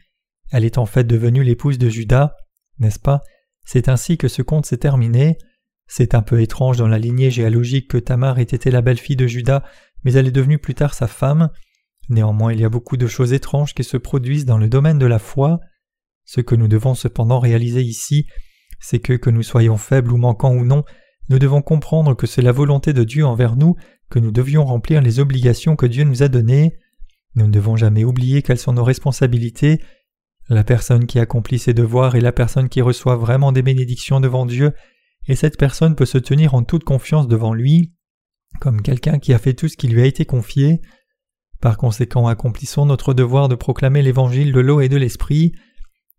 Elle 0.49 0.63
est 0.63 0.77
en 0.77 0.85
fait 0.85 1.03
devenue 1.03 1.43
l'épouse 1.43 1.77
de 1.77 1.89
Judas, 1.89 2.37
n'est-ce 2.77 2.99
pas? 2.99 3.21
C'est 3.65 3.89
ainsi 3.89 4.17
que 4.17 4.29
ce 4.29 4.41
conte 4.41 4.65
s'est 4.65 4.77
terminé. 4.77 5.37
C'est 5.87 6.15
un 6.15 6.21
peu 6.21 6.39
étrange 6.39 6.77
dans 6.77 6.87
la 6.87 6.99
lignée 6.99 7.31
géologique 7.31 7.89
que 7.89 7.97
Tamar 7.97 8.39
ait 8.39 8.43
été 8.43 8.71
la 8.71 8.81
belle-fille 8.81 9.17
de 9.17 9.27
Judas, 9.27 9.63
mais 10.05 10.13
elle 10.13 10.27
est 10.27 10.31
devenue 10.31 10.57
plus 10.57 10.73
tard 10.73 10.93
sa 10.93 11.07
femme. 11.07 11.49
Néanmoins, 12.07 12.53
il 12.53 12.61
y 12.61 12.65
a 12.65 12.69
beaucoup 12.69 12.95
de 12.95 13.07
choses 13.07 13.33
étranges 13.33 13.75
qui 13.75 13.83
se 13.83 13.97
produisent 13.97 14.45
dans 14.45 14.57
le 14.57 14.69
domaine 14.69 14.99
de 14.99 15.05
la 15.05 15.19
foi. 15.19 15.59
Ce 16.23 16.39
que 16.39 16.55
nous 16.55 16.69
devons 16.69 16.95
cependant 16.95 17.39
réaliser 17.39 17.81
ici, 17.81 18.25
c'est 18.79 18.99
que, 18.99 19.11
que 19.11 19.29
nous 19.29 19.43
soyons 19.43 19.75
faibles 19.75 20.13
ou 20.13 20.17
manquants 20.17 20.55
ou 20.55 20.63
non, 20.63 20.85
nous 21.29 21.39
devons 21.39 21.61
comprendre 21.61 22.15
que 22.15 22.27
c'est 22.27 22.41
la 22.41 22.51
volonté 22.51 22.91
de 22.91 23.03
Dieu 23.03 23.25
envers 23.25 23.55
nous 23.55 23.75
que 24.09 24.19
nous 24.19 24.31
devions 24.31 24.65
remplir 24.65 25.01
les 25.01 25.19
obligations 25.19 25.75
que 25.75 25.85
Dieu 25.85 26.03
nous 26.03 26.23
a 26.23 26.27
données. 26.27 26.77
Nous 27.35 27.45
ne 27.45 27.51
devons 27.51 27.75
jamais 27.75 28.03
oublier 28.03 28.41
quelles 28.41 28.57
sont 28.57 28.73
nos 28.73 28.83
responsabilités. 28.83 29.79
La 30.49 30.63
personne 30.63 31.05
qui 31.05 31.19
accomplit 31.19 31.59
ses 31.59 31.75
devoirs 31.75 32.15
est 32.15 32.21
la 32.21 32.31
personne 32.31 32.69
qui 32.69 32.81
reçoit 32.81 33.15
vraiment 33.15 33.51
des 33.51 33.61
bénédictions 33.61 34.19
devant 34.19 34.47
Dieu, 34.47 34.73
et 35.27 35.35
cette 35.35 35.57
personne 35.57 35.95
peut 35.95 36.07
se 36.07 36.17
tenir 36.17 36.55
en 36.55 36.63
toute 36.63 36.83
confiance 36.83 37.27
devant 37.27 37.53
lui, 37.53 37.93
comme 38.59 38.81
quelqu'un 38.81 39.19
qui 39.19 39.31
a 39.31 39.37
fait 39.37 39.53
tout 39.53 39.67
ce 39.67 39.77
qui 39.77 39.87
lui 39.87 40.01
a 40.01 40.05
été 40.05 40.25
confié. 40.25 40.81
Par 41.61 41.77
conséquent, 41.77 42.27
accomplissons 42.27 42.87
notre 42.87 43.13
devoir 43.13 43.47
de 43.47 43.53
proclamer 43.53 44.01
l'évangile 44.01 44.51
de 44.51 44.59
l'eau 44.59 44.81
et 44.81 44.89
de 44.89 44.97
l'esprit. 44.97 45.51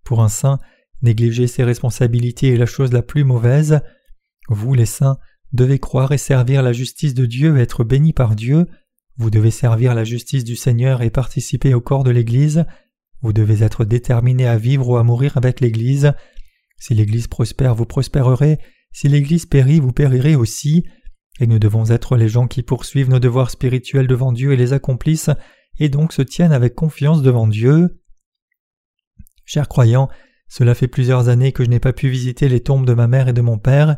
Pour 0.05 0.23
un 0.23 0.29
saint, 0.29 0.61
négliger 1.03 1.49
ses 1.49 1.64
responsabilités 1.64 2.55
est 2.55 2.59
la 2.59 2.66
chose 2.66 2.92
la 2.92 3.03
plus 3.03 3.25
mauvaise. 3.25 3.81
Vous, 4.51 4.75
les 4.75 4.85
saints, 4.85 5.17
devez 5.53 5.79
croire 5.79 6.11
et 6.11 6.19
servir 6.19 6.63
la 6.63 6.73
justice 6.73 7.15
de 7.15 7.25
Dieu 7.25 7.57
et 7.57 7.63
être 7.63 7.85
bénis 7.85 8.13
par 8.13 8.35
Dieu. 8.35 8.67
Vous 9.17 9.31
devez 9.31 9.53
servir 9.53 9.95
la 9.95 10.03
justice 10.03 10.43
du 10.43 10.57
Seigneur 10.57 11.03
et 11.03 11.11
participer 11.11 11.73
au 11.73 11.81
corps 11.81 12.03
de 12.03 12.11
l'Église. 12.11 12.65
Vous 13.23 13.33
devez 13.33 13.63
être 13.63 13.85
déterminé 13.85 14.47
à 14.47 14.59
vivre 14.59 14.89
ou 14.89 14.97
à 14.97 15.05
mourir 15.05 15.37
avec 15.37 15.61
l'Église. 15.61 16.13
Si 16.79 16.95
l'Église 16.95 17.29
prospère, 17.29 17.77
vous 17.77 17.87
prospérerez. 17.87 18.59
Si 18.93 19.09
l'Église 19.09 19.47
périt, 19.47 19.79
vous 19.79 19.93
périrez 19.93 20.35
aussi. 20.35 20.85
Et 21.39 21.47
nous 21.47 21.61
devons 21.61 21.89
être 21.91 22.17
les 22.17 22.29
gens 22.29 22.49
qui 22.49 22.63
poursuivent 22.63 23.09
nos 23.09 23.21
devoirs 23.21 23.51
spirituels 23.51 24.09
devant 24.09 24.33
Dieu 24.33 24.53
et 24.53 24.57
les 24.57 24.73
accomplissent, 24.73 25.31
et 25.79 25.89
donc 25.89 26.13
se 26.13 26.23
tiennent 26.23 26.53
avec 26.53 26.75
confiance 26.75 27.23
devant 27.23 27.47
Dieu. 27.47 28.03
Chers 29.45 29.69
croyants, 29.69 30.09
cela 30.49 30.75
fait 30.75 30.89
plusieurs 30.89 31.29
années 31.29 31.53
que 31.53 31.65
je 31.65 31.71
n'ai 31.71 31.79
pas 31.79 31.93
pu 31.93 32.09
visiter 32.09 32.49
les 32.49 32.61
tombes 32.61 32.87
de 32.87 32.95
ma 32.95 33.07
mère 33.07 33.29
et 33.29 33.33
de 33.33 33.41
mon 33.43 33.59
père. 33.59 33.97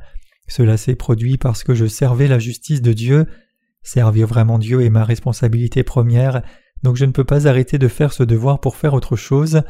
Cela 0.53 0.77
s'est 0.77 0.97
produit 0.97 1.39
parce 1.39 1.65
que 1.65 1.75
je 1.75 1.87
servais 1.87 2.29
la 2.29 2.39
justice 2.39 2.83
de 2.83 2.93
Dieu. 2.93 3.25
Servir 3.83 4.27
vraiment 4.27 4.59
Dieu 4.59 4.83
est 4.83 4.91
ma 4.91 5.03
responsabilité 5.03 5.83
première, 5.83 6.43
donc 6.83 6.97
je 6.97 7.07
ne 7.07 7.13
peux 7.13 7.25
pas 7.25 7.49
arrêter 7.49 7.79
de 7.79 7.89
faire 7.89 8.13
ce 8.13 8.23
devoir 8.23 8.61
pour 8.61 8.77
faire 8.77 8.93
autre 8.93 9.17
chose. 9.17 9.63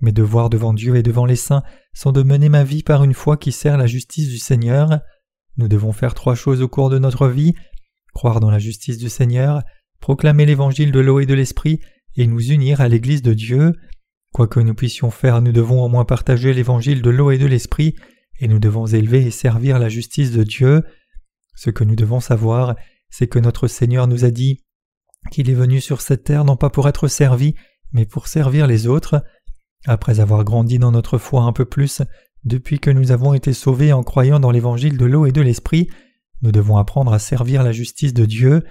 Mes 0.00 0.12
devoirs 0.12 0.48
devant 0.48 0.74
Dieu 0.74 0.94
et 0.94 1.02
devant 1.02 1.26
les 1.26 1.34
saints 1.34 1.64
sont 1.92 2.12
de 2.12 2.22
mener 2.22 2.48
ma 2.48 2.62
vie 2.62 2.84
par 2.84 3.02
une 3.02 3.14
foi 3.14 3.36
qui 3.36 3.50
sert 3.50 3.76
la 3.76 3.88
justice 3.88 4.28
du 4.28 4.38
Seigneur. 4.38 5.00
Nous 5.56 5.66
devons 5.66 5.90
faire 5.90 6.14
trois 6.14 6.36
choses 6.36 6.62
au 6.62 6.68
cours 6.68 6.88
de 6.88 7.00
notre 7.00 7.26
vie 7.26 7.54
croire 8.14 8.38
dans 8.38 8.50
la 8.50 8.60
justice 8.60 8.98
du 8.98 9.08
Seigneur, 9.08 9.62
proclamer 9.98 10.46
l'évangile 10.46 10.92
de 10.92 11.00
l'eau 11.00 11.18
et 11.18 11.26
de 11.26 11.34
l'esprit, 11.34 11.80
et 12.16 12.28
nous 12.28 12.52
unir 12.52 12.80
à 12.80 12.86
l'Église 12.86 13.22
de 13.22 13.34
Dieu. 13.34 13.72
Quoi 14.32 14.46
que 14.46 14.60
nous 14.60 14.74
puissions 14.74 15.10
faire, 15.10 15.42
nous 15.42 15.50
devons 15.50 15.82
au 15.82 15.88
moins 15.88 16.04
partager 16.04 16.54
l'évangile 16.54 17.02
de 17.02 17.10
l'eau 17.10 17.32
et 17.32 17.38
de 17.38 17.46
l'esprit, 17.46 17.96
et 18.40 18.48
nous 18.48 18.58
devons 18.58 18.86
élever 18.86 19.26
et 19.26 19.30
servir 19.30 19.78
la 19.78 19.88
justice 19.88 20.32
de 20.32 20.42
Dieu. 20.42 20.82
Ce 21.54 21.70
que 21.70 21.84
nous 21.84 21.96
devons 21.96 22.20
savoir, 22.20 22.76
c'est 23.10 23.26
que 23.26 23.38
notre 23.38 23.68
Seigneur 23.68 24.06
nous 24.06 24.24
a 24.24 24.30
dit 24.30 24.64
qu'il 25.30 25.50
est 25.50 25.54
venu 25.54 25.80
sur 25.80 26.00
cette 26.00 26.24
terre 26.24 26.44
non 26.44 26.56
pas 26.56 26.70
pour 26.70 26.88
être 26.88 27.08
servi, 27.08 27.54
mais 27.92 28.06
pour 28.06 28.26
servir 28.26 28.66
les 28.66 28.86
autres. 28.86 29.22
Après 29.86 30.20
avoir 30.20 30.44
grandi 30.44 30.78
dans 30.78 30.92
notre 30.92 31.18
foi 31.18 31.42
un 31.42 31.52
peu 31.52 31.64
plus, 31.64 32.02
depuis 32.44 32.80
que 32.80 32.90
nous 32.90 33.12
avons 33.12 33.34
été 33.34 33.52
sauvés 33.52 33.92
en 33.92 34.02
croyant 34.02 34.40
dans 34.40 34.50
l'évangile 34.50 34.96
de 34.96 35.04
l'eau 35.04 35.26
et 35.26 35.32
de 35.32 35.40
l'esprit, 35.40 35.88
nous 36.42 36.52
devons 36.52 36.76
apprendre 36.76 37.12
à 37.12 37.18
servir 37.18 37.62
la 37.62 37.72
justice 37.72 38.14
de 38.14 38.24
Dieu. 38.24 38.64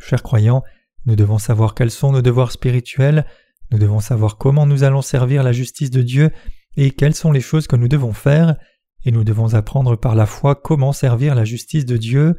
Chers 0.00 0.22
croyants, 0.22 0.62
nous 1.06 1.16
devons 1.16 1.38
savoir 1.38 1.74
quels 1.74 1.90
sont 1.90 2.12
nos 2.12 2.22
devoirs 2.22 2.52
spirituels, 2.52 3.24
nous 3.70 3.78
devons 3.78 4.00
savoir 4.00 4.36
comment 4.36 4.66
nous 4.66 4.84
allons 4.84 5.02
servir 5.02 5.42
la 5.42 5.52
justice 5.52 5.90
de 5.90 6.02
Dieu 6.02 6.30
et 6.76 6.90
quelles 6.90 7.14
sont 7.14 7.32
les 7.32 7.40
choses 7.40 7.66
que 7.66 7.76
nous 7.76 7.88
devons 7.88 8.12
faire, 8.12 8.56
et 9.04 9.10
nous 9.10 9.24
devons 9.24 9.54
apprendre 9.54 9.96
par 9.96 10.14
la 10.14 10.26
foi 10.26 10.54
comment 10.54 10.92
servir 10.92 11.34
la 11.34 11.44
justice 11.44 11.86
de 11.86 11.96
Dieu. 11.96 12.36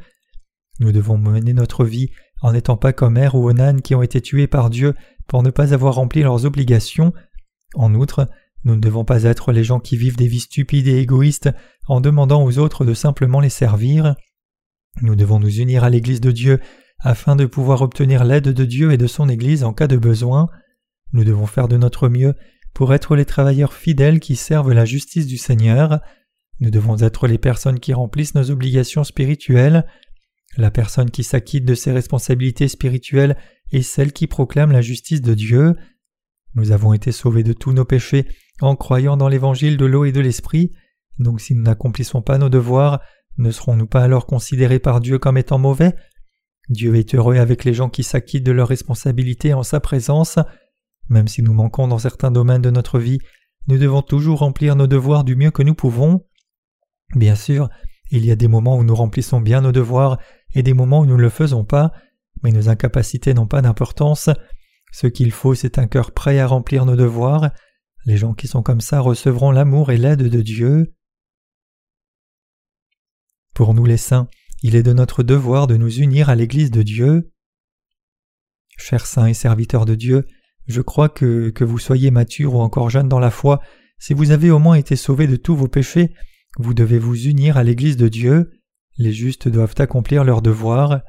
Nous 0.80 0.91
devons 0.91 1.17
mener 1.17 1.54
notre 1.54 1.86
vie 1.86 2.10
en 2.41 2.54
n'étant 2.54 2.78
pas 2.78 2.93
comme 2.93 3.17
Er 3.17 3.36
ou 3.36 3.50
Onan 3.50 3.78
qui 3.78 3.95
ont 3.95 4.02
été 4.02 4.22
tués 4.22 4.48
par 4.48 4.69
Dieu 4.69 4.95
pour 5.28 5.43
ne 5.43 5.50
pas 5.50 5.74
avoir 5.74 5.95
rempli 5.95 6.22
leurs 6.22 6.45
obligations. 6.45 7.13
En 7.76 7.93
outre, 7.95 8.28
nous 8.63 8.76
ne 8.76 8.82
devons 8.82 9.06
pas 9.06 9.24
être 9.24 9.52
les 9.52 9.63
gens 9.63 9.80
qui 9.80 9.98
vivent 9.98 10.17
des 10.17 10.28
vies 10.28 10.39
stupides 10.39 10.88
et 10.88 11.00
égoïstes 11.00 11.50
en 11.88 12.02
demandant 12.02 12.43
aux 12.43 12.58
autres 12.60 12.86
de 12.86 12.93
simplement 12.93 13.39
les 13.39 13.50
servir. 13.50 14.15
Nous 15.02 15.15
devons 15.15 15.39
nous 15.39 15.60
unir 15.60 15.84
à 15.84 15.89
l'Église 15.89 16.22
de 16.22 16.32
Dieu 16.32 16.60
afin 17.00 17.36
de 17.36 17.45
pouvoir 17.45 17.82
obtenir 17.82 18.26
l'aide 18.26 18.50
de 18.50 18.65
Dieu 18.65 18.91
et 18.91 18.98
de 18.98 19.08
son 19.08 19.30
Église 19.30 19.63
en 19.63 19.74
cas 19.74 19.88
de 19.88 19.98
besoin. 19.98 20.50
Nous 21.13 21.24
devons 21.24 21.45
faire 21.45 21.67
de 21.67 21.78
notre 21.78 22.10
mieux 22.10 22.36
pour 22.74 22.93
être 22.93 23.15
les 23.15 23.26
travailleurs 23.26 23.74
fidèles 23.74 24.19
qui 24.19 24.36
servent 24.36 24.74
la 24.74 24.86
justice 24.86 25.26
du 25.26 25.38
Seigneur. 25.38 26.00
Nous 26.60 26.72
devons 26.72 26.98
être 26.98 27.28
les 27.28 27.38
personnes 27.38 27.80
qui 27.80 27.93
remplissent 27.93 28.36
nos 28.36 28.52
obligations 28.52 29.04
spirituelles. 29.04 29.86
La 30.58 30.72
personne 30.72 31.12
qui 31.12 31.24
s'acquitte 31.24 31.65
de 31.65 31.76
ses 31.76 31.91
responsabilités 31.91 32.67
spirituelles 32.67 33.38
est 33.72 33.82
celle 33.82 34.12
qui 34.12 34.28
proclame 34.28 34.72
la 34.72 34.82
justice 34.82 35.22
de 35.22 35.34
Dieu. 35.34 35.76
Nous 36.56 36.72
avons 36.72 36.93
été 36.93 37.12
sauvés 37.12 37.43
de 37.43 37.54
tous 37.54 37.72
nos 37.72 37.86
péchés 37.86 38.28
en 38.60 38.76
croyant 38.76 39.15
dans 39.15 39.30
l'évangile 39.30 39.78
de 39.78 39.86
l'eau 39.86 40.06
et 40.06 40.12
de 40.12 40.19
l'esprit, 40.19 40.72
donc 41.19 41.41
si 41.41 41.54
nous 41.54 41.63
n'accomplissons 41.63 42.22
pas 42.22 42.38
nos 42.38 42.50
devoirs, 42.50 43.02
ne 43.38 43.52
serons-nous 43.52 43.88
pas 43.88 44.04
alors 44.04 44.26
considérés 44.26 44.80
par 44.80 45.00
Dieu 45.00 45.19
comme 45.19 45.38
étant 45.38 45.60
mauvais? 45.60 45.95
Dieu 46.69 46.95
est 46.95 47.15
heureux 47.15 47.38
avec 47.38 47.63
les 47.63 47.74
gens 47.74 47.89
qui 47.89 48.04
s'acquittent 48.04 48.45
de 48.45 48.52
leurs 48.52 48.67
responsabilités 48.67 49.54
en 49.54 49.63
sa 49.63 49.80
présence. 49.80 50.39
Même 51.10 51.28
si 51.28 51.41
nous 51.41 51.54
manquons 51.54 51.88
dans 51.88 52.00
certains 52.00 52.32
domaines 52.32 52.62
de 52.62 52.69
notre 52.69 53.00
vie, 53.00 53.19
nous 53.67 53.78
devons 53.78 54.02
toujours 54.02 54.39
remplir 54.39 54.76
nos 54.76 54.88
devoirs 54.88 55.24
du 55.24 55.36
mieux 55.36 55.52
que 55.52 55.63
nous 55.63 55.76
pouvons. 55.76 56.26
Bien 57.15 57.36
sûr, 57.36 57.69
il 58.12 58.26
y 58.26 58.32
a 58.32 58.36
des 58.36 58.48
moments 58.48 58.78
où 58.78 58.84
nous 58.84 58.95
remplissons 58.95 59.41
bien 59.41 59.62
nos 59.62 59.72
devoirs 59.72 60.19
et 60.54 60.63
des 60.63 60.74
moments 60.74 61.02
où 61.02 61.06
nous 61.06 61.17
ne 61.17 61.22
le 61.22 61.30
faisons 61.30 61.63
pas, 61.63 61.91
mais 62.43 62.52
nos 62.52 62.69
incapacités 62.69 63.34
n'ont 63.34 63.48
pas 63.48 63.62
d'importance. 63.62 64.30
Ce 64.91 65.08
qu'il 65.08 65.32
faut, 65.32 65.54
c'est 65.54 65.78
un 65.78 65.88
cœur 65.88 66.12
prêt 66.12 66.39
à 66.39 66.48
remplir 66.48 66.86
nos 66.86 66.95
devoirs. 66.95 67.52
Les 68.06 68.17
gens 68.17 68.34
qui 68.34 68.48
sont 68.48 68.63
comme 68.63 68.82
ça 68.82 69.00
recevront 69.00 69.52
l'amour 69.52 69.91
et 69.91 69.98
l'aide 69.98 70.24
de 70.24 70.41
Dieu. 70.41 70.95
Pour 73.54 73.74
nous 73.74 73.86
les 73.86 73.98
saints, 73.98 74.30
il 74.63 74.76
est 74.76 74.84
de 74.84 74.93
notre 74.93 75.24
devoir 75.24 75.67
de 75.67 75.78
nous 75.78 75.93
unir 76.00 76.30
à 76.30 76.36
l'Église 76.36 76.72
de 76.72 76.82
Dieu. 76.82 77.32
Chers 78.78 79.06
saints 79.06 79.28
et 79.28 79.34
serviteurs 79.34 79.86
de 79.86 79.95
Dieu, 79.95 80.26
je 80.67 80.82
crois 80.82 81.10
que, 81.10 81.50
que 81.50 81.63
vous 81.63 81.80
soyez 81.80 82.12
matures 82.12 82.56
ou 82.56 82.62
encore 82.62 82.89
jeunes 82.89 83.10
dans 83.10 83.19
la 83.19 83.32
foi, 83.32 83.60
si 83.98 84.13
vous 84.13 84.32
avez 84.32 84.50
au 84.50 84.60
moins 84.60 84.76
été 84.76 84.95
sauvés 84.95 85.28
de 85.28 85.36
tous 85.36 85.56
vos 85.56 85.67
péchés, 85.67 86.13
vous 86.58 86.74
devez 86.74 87.00
vous 87.00 87.28
unir 87.28 87.58
à 87.58 87.64
l'Église 87.64 87.98
de 87.98 88.08
Dieu. 88.08 88.52
Les 88.98 89.14
justes 89.14 89.48
doivent 89.48 89.76
accomplir 89.78 90.24
leur 90.24 90.42
devoir. 90.42 91.02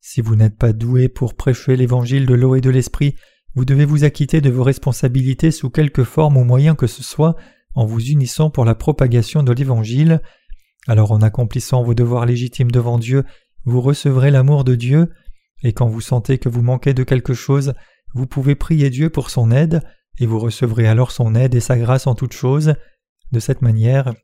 Si 0.00 0.20
vous 0.20 0.36
n'êtes 0.36 0.56
pas 0.56 0.72
doué 0.72 1.08
pour 1.08 1.34
prêcher 1.34 1.76
l'évangile 1.76 2.26
de 2.26 2.34
l'eau 2.34 2.54
et 2.54 2.60
de 2.60 2.70
l'esprit, 2.70 3.16
vous 3.54 3.64
devez 3.64 3.84
vous 3.84 4.04
acquitter 4.04 4.40
de 4.40 4.50
vos 4.50 4.62
responsabilités 4.62 5.50
sous 5.50 5.70
quelque 5.70 6.04
forme 6.04 6.36
ou 6.36 6.44
moyen 6.44 6.74
que 6.74 6.86
ce 6.86 7.02
soit 7.02 7.36
en 7.74 7.86
vous 7.86 8.00
unissant 8.00 8.50
pour 8.50 8.64
la 8.64 8.74
propagation 8.74 9.42
de 9.42 9.52
l'Évangile. 9.52 10.20
Alors 10.86 11.12
en 11.12 11.22
accomplissant 11.22 11.82
vos 11.82 11.94
devoirs 11.94 12.26
légitimes 12.26 12.70
devant 12.70 12.98
Dieu, 12.98 13.24
vous 13.64 13.80
recevrez 13.80 14.30
l'amour 14.30 14.64
de 14.64 14.74
Dieu, 14.74 15.10
et 15.62 15.72
quand 15.72 15.86
vous 15.86 16.00
sentez 16.00 16.38
que 16.38 16.48
vous 16.48 16.62
manquez 16.62 16.94
de 16.94 17.04
quelque 17.04 17.34
chose, 17.34 17.74
vous 18.14 18.26
pouvez 18.26 18.54
prier 18.54 18.90
Dieu 18.90 19.10
pour 19.10 19.30
son 19.30 19.50
aide, 19.50 19.82
et 20.18 20.26
vous 20.26 20.38
recevrez 20.38 20.86
alors 20.86 21.12
son 21.12 21.34
aide 21.34 21.54
et 21.54 21.60
sa 21.60 21.78
grâce 21.78 22.06
en 22.06 22.14
toutes 22.14 22.32
choses. 22.32 22.74
De 23.32 23.40
cette 23.40 23.62
manière, 23.62 24.14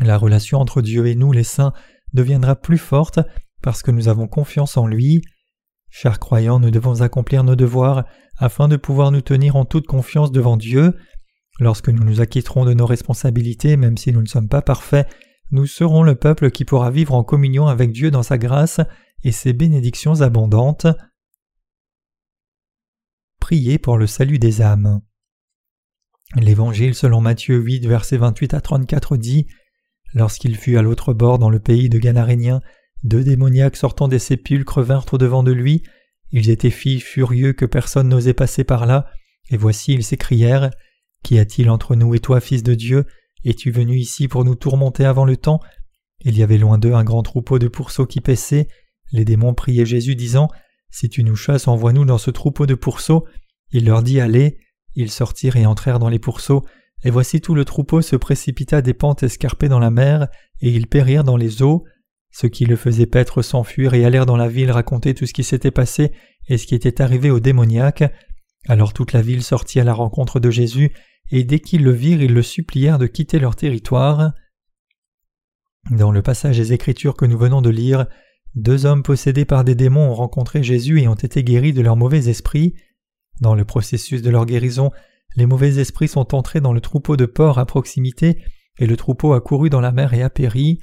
la 0.00 0.18
relation 0.18 0.60
entre 0.60 0.82
Dieu 0.82 1.06
et 1.06 1.14
nous 1.14 1.32
les 1.32 1.44
saints 1.44 1.72
deviendra 2.12 2.56
plus 2.56 2.78
forte 2.78 3.20
parce 3.62 3.82
que 3.82 3.90
nous 3.90 4.08
avons 4.08 4.28
confiance 4.28 4.76
en 4.76 4.86
lui. 4.86 5.22
Chers 5.90 6.18
croyants, 6.18 6.60
nous 6.60 6.70
devons 6.70 7.00
accomplir 7.02 7.44
nos 7.44 7.56
devoirs 7.56 8.04
afin 8.38 8.68
de 8.68 8.76
pouvoir 8.76 9.10
nous 9.10 9.22
tenir 9.22 9.56
en 9.56 9.64
toute 9.64 9.86
confiance 9.86 10.30
devant 10.30 10.56
Dieu. 10.56 10.94
Lorsque 11.58 11.88
nous 11.88 12.04
nous 12.04 12.20
acquitterons 12.20 12.64
de 12.64 12.74
nos 12.74 12.86
responsabilités, 12.86 13.76
même 13.76 13.96
si 13.96 14.12
nous 14.12 14.20
ne 14.20 14.26
sommes 14.26 14.48
pas 14.48 14.62
parfaits, 14.62 15.08
nous 15.50 15.66
serons 15.66 16.02
le 16.02 16.14
peuple 16.14 16.50
qui 16.50 16.64
pourra 16.64 16.90
vivre 16.90 17.14
en 17.14 17.24
communion 17.24 17.66
avec 17.66 17.92
Dieu 17.92 18.10
dans 18.10 18.22
sa 18.22 18.36
grâce 18.36 18.80
et 19.22 19.32
ses 19.32 19.52
bénédictions 19.52 20.20
abondantes. 20.20 20.86
Priez 23.40 23.78
pour 23.78 23.96
le 23.96 24.06
salut 24.06 24.38
des 24.38 24.60
âmes. 24.60 25.00
L'Évangile 26.34 26.94
selon 26.94 27.20
Matthieu 27.20 27.56
8, 27.58 27.86
versets 27.86 28.16
28 28.16 28.54
à 28.54 28.60
34 28.60 29.16
dit 29.16 29.46
Lorsqu'il 30.14 30.56
fut 30.56 30.76
à 30.76 30.82
l'autre 30.82 31.12
bord 31.12 31.38
dans 31.38 31.50
le 31.50 31.58
pays 31.58 31.88
de 31.88 31.98
Ganaréniens, 31.98 32.62
deux 33.02 33.22
démoniaques 33.22 33.76
sortant 33.76 34.08
des 34.08 34.18
sépulcres 34.18 34.82
vinrent 34.82 35.06
au-devant 35.12 35.42
de 35.42 35.52
lui. 35.52 35.82
Ils 36.32 36.50
étaient 36.50 36.70
filles 36.70 37.00
furieux 37.00 37.52
que 37.52 37.66
personne 37.66 38.08
n'osait 38.08 38.34
passer 38.34 38.64
par 38.64 38.86
là, 38.86 39.06
et 39.50 39.56
voici 39.56 39.92
ils 39.92 40.04
s'écrièrent 40.04 40.70
Qu'y 41.22 41.38
a-t-il 41.38 41.70
entre 41.70 41.96
nous 41.96 42.14
et 42.14 42.20
toi, 42.20 42.40
fils 42.40 42.62
de 42.62 42.74
Dieu? 42.74 43.04
Es-tu 43.44 43.70
venu 43.70 43.96
ici 43.96 44.28
pour 44.28 44.44
nous 44.44 44.54
tourmenter 44.54 45.04
avant 45.04 45.24
le 45.24 45.36
temps? 45.36 45.60
Il 46.20 46.36
y 46.36 46.42
avait 46.42 46.58
loin 46.58 46.78
d'eux 46.78 46.94
un 46.94 47.04
grand 47.04 47.22
troupeau 47.22 47.58
de 47.58 47.68
pourceaux 47.68 48.06
qui 48.06 48.20
paissaient. 48.20 48.68
Les 49.12 49.24
démons 49.24 49.54
priaient 49.54 49.86
Jésus, 49.86 50.16
disant 50.16 50.48
Si 50.90 51.08
tu 51.08 51.22
nous 51.24 51.36
chasses, 51.36 51.68
envoie-nous 51.68 52.04
dans 52.04 52.18
ce 52.18 52.30
troupeau 52.30 52.66
de 52.66 52.74
pourceaux. 52.74 53.26
Il 53.70 53.86
leur 53.86 54.02
dit 54.02 54.20
Allez. 54.20 54.58
Ils 54.94 55.10
sortirent 55.10 55.56
et 55.56 55.66
entrèrent 55.66 55.98
dans 55.98 56.08
les 56.08 56.18
pourceaux, 56.18 56.64
et 57.04 57.10
voici 57.10 57.40
tout 57.40 57.54
le 57.54 57.64
troupeau 57.64 58.02
se 58.02 58.16
précipita 58.16 58.82
des 58.82 58.94
pentes 58.94 59.22
escarpées 59.22 59.68
dans 59.68 59.78
la 59.78 59.90
mer, 59.90 60.28
et 60.60 60.70
ils 60.70 60.86
périrent 60.86 61.24
dans 61.24 61.36
les 61.36 61.62
eaux. 61.62 61.84
Ceux 62.30 62.48
qui 62.48 62.64
le 62.66 62.76
faisaient 62.76 63.06
paître 63.06 63.42
s'enfuirent 63.42 63.94
et 63.94 64.04
allèrent 64.04 64.26
dans 64.26 64.36
la 64.36 64.48
ville 64.48 64.70
raconter 64.70 65.14
tout 65.14 65.26
ce 65.26 65.32
qui 65.32 65.44
s'était 65.44 65.70
passé 65.70 66.12
et 66.48 66.58
ce 66.58 66.66
qui 66.66 66.74
était 66.74 67.00
arrivé 67.00 67.30
aux 67.30 67.40
démoniaques. 67.40 68.04
Alors 68.68 68.92
toute 68.92 69.12
la 69.12 69.22
ville 69.22 69.42
sortit 69.42 69.80
à 69.80 69.84
la 69.84 69.94
rencontre 69.94 70.40
de 70.40 70.50
Jésus, 70.50 70.92
et 71.30 71.44
dès 71.44 71.60
qu'ils 71.60 71.82
le 71.82 71.92
virent, 71.92 72.22
ils 72.22 72.34
le 72.34 72.42
supplièrent 72.42 72.98
de 72.98 73.06
quitter 73.06 73.38
leur 73.38 73.56
territoire. 73.56 74.32
Dans 75.90 76.10
le 76.10 76.22
passage 76.22 76.56
des 76.56 76.72
Écritures 76.72 77.16
que 77.16 77.26
nous 77.26 77.38
venons 77.38 77.62
de 77.62 77.70
lire, 77.70 78.06
deux 78.54 78.86
hommes 78.86 79.02
possédés 79.02 79.44
par 79.44 79.64
des 79.64 79.74
démons 79.74 80.10
ont 80.10 80.14
rencontré 80.14 80.62
Jésus 80.62 81.00
et 81.00 81.08
ont 81.08 81.14
été 81.14 81.44
guéris 81.44 81.72
de 81.72 81.82
leurs 81.82 81.96
mauvais 81.96 82.28
esprits. 82.28 82.74
Dans 83.40 83.54
le 83.54 83.64
processus 83.64 84.22
de 84.22 84.30
leur 84.30 84.46
guérison, 84.46 84.90
les 85.34 85.46
mauvais 85.46 85.78
esprits 85.78 86.08
sont 86.08 86.34
entrés 86.34 86.60
dans 86.60 86.72
le 86.72 86.80
troupeau 86.80 87.16
de 87.16 87.26
porcs 87.26 87.58
à 87.58 87.66
proximité, 87.66 88.42
et 88.78 88.86
le 88.86 88.96
troupeau 88.96 89.32
a 89.32 89.40
couru 89.40 89.70
dans 89.70 89.80
la 89.80 89.92
mer 89.92 90.14
et 90.14 90.22
a 90.22 90.30
péri. 90.30 90.78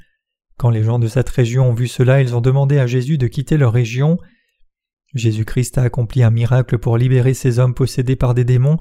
Quand 0.56 0.70
les 0.70 0.84
gens 0.84 0.98
de 0.98 1.08
cette 1.08 1.28
région 1.28 1.70
ont 1.70 1.74
vu 1.74 1.88
cela, 1.88 2.20
ils 2.20 2.36
ont 2.36 2.40
demandé 2.40 2.78
à 2.78 2.86
Jésus 2.86 3.18
de 3.18 3.26
quitter 3.26 3.56
leur 3.56 3.72
région. 3.72 4.18
Jésus-Christ 5.14 5.78
a 5.78 5.82
accompli 5.82 6.22
un 6.22 6.30
miracle 6.30 6.78
pour 6.78 6.98
libérer 6.98 7.34
ces 7.34 7.58
hommes 7.58 7.74
possédés 7.74 8.16
par 8.16 8.34
des 8.34 8.44
démons. 8.44 8.78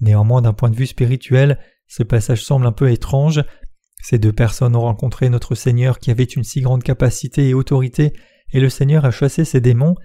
Néanmoins, 0.00 0.42
d'un 0.42 0.52
point 0.52 0.70
de 0.70 0.76
vue 0.76 0.86
spirituel, 0.86 1.58
ce 1.86 2.02
passage 2.02 2.44
semble 2.44 2.66
un 2.66 2.72
peu 2.72 2.90
étrange. 2.90 3.42
Ces 4.02 4.18
deux 4.18 4.32
personnes 4.32 4.76
ont 4.76 4.82
rencontré 4.82 5.28
notre 5.28 5.54
Seigneur 5.54 5.98
qui 5.98 6.10
avait 6.10 6.24
une 6.24 6.44
si 6.44 6.60
grande 6.60 6.82
capacité 6.82 7.48
et 7.48 7.54
autorité, 7.54 8.12
et 8.52 8.60
le 8.60 8.68
Seigneur 8.68 9.04
a 9.04 9.10
chassé 9.10 9.44
ces 9.44 9.60
démons, 9.60 9.96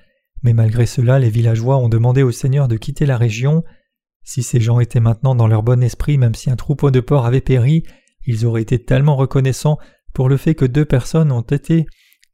mais 0.41 0.53
malgré 0.53 0.85
cela 0.85 1.19
les 1.19 1.29
villageois 1.29 1.77
ont 1.77 1.89
demandé 1.89 2.23
au 2.23 2.31
Seigneur 2.31 2.67
de 2.67 2.77
quitter 2.77 3.05
la 3.05 3.17
région. 3.17 3.63
Si 4.23 4.43
ces 4.43 4.59
gens 4.59 4.79
étaient 4.79 4.99
maintenant 4.99 5.35
dans 5.35 5.47
leur 5.47 5.63
bon 5.63 5.83
esprit, 5.83 6.17
même 6.17 6.35
si 6.35 6.49
un 6.49 6.55
troupeau 6.55 6.91
de 6.91 6.99
porcs 6.99 7.25
avait 7.25 7.41
péri, 7.41 7.83
ils 8.25 8.45
auraient 8.45 8.61
été 8.61 8.79
tellement 8.79 9.15
reconnaissants 9.15 9.77
pour 10.13 10.29
le 10.29 10.37
fait 10.37 10.55
que 10.55 10.65
deux 10.65 10.85
personnes 10.85 11.31
ont 11.31 11.41
été 11.41 11.85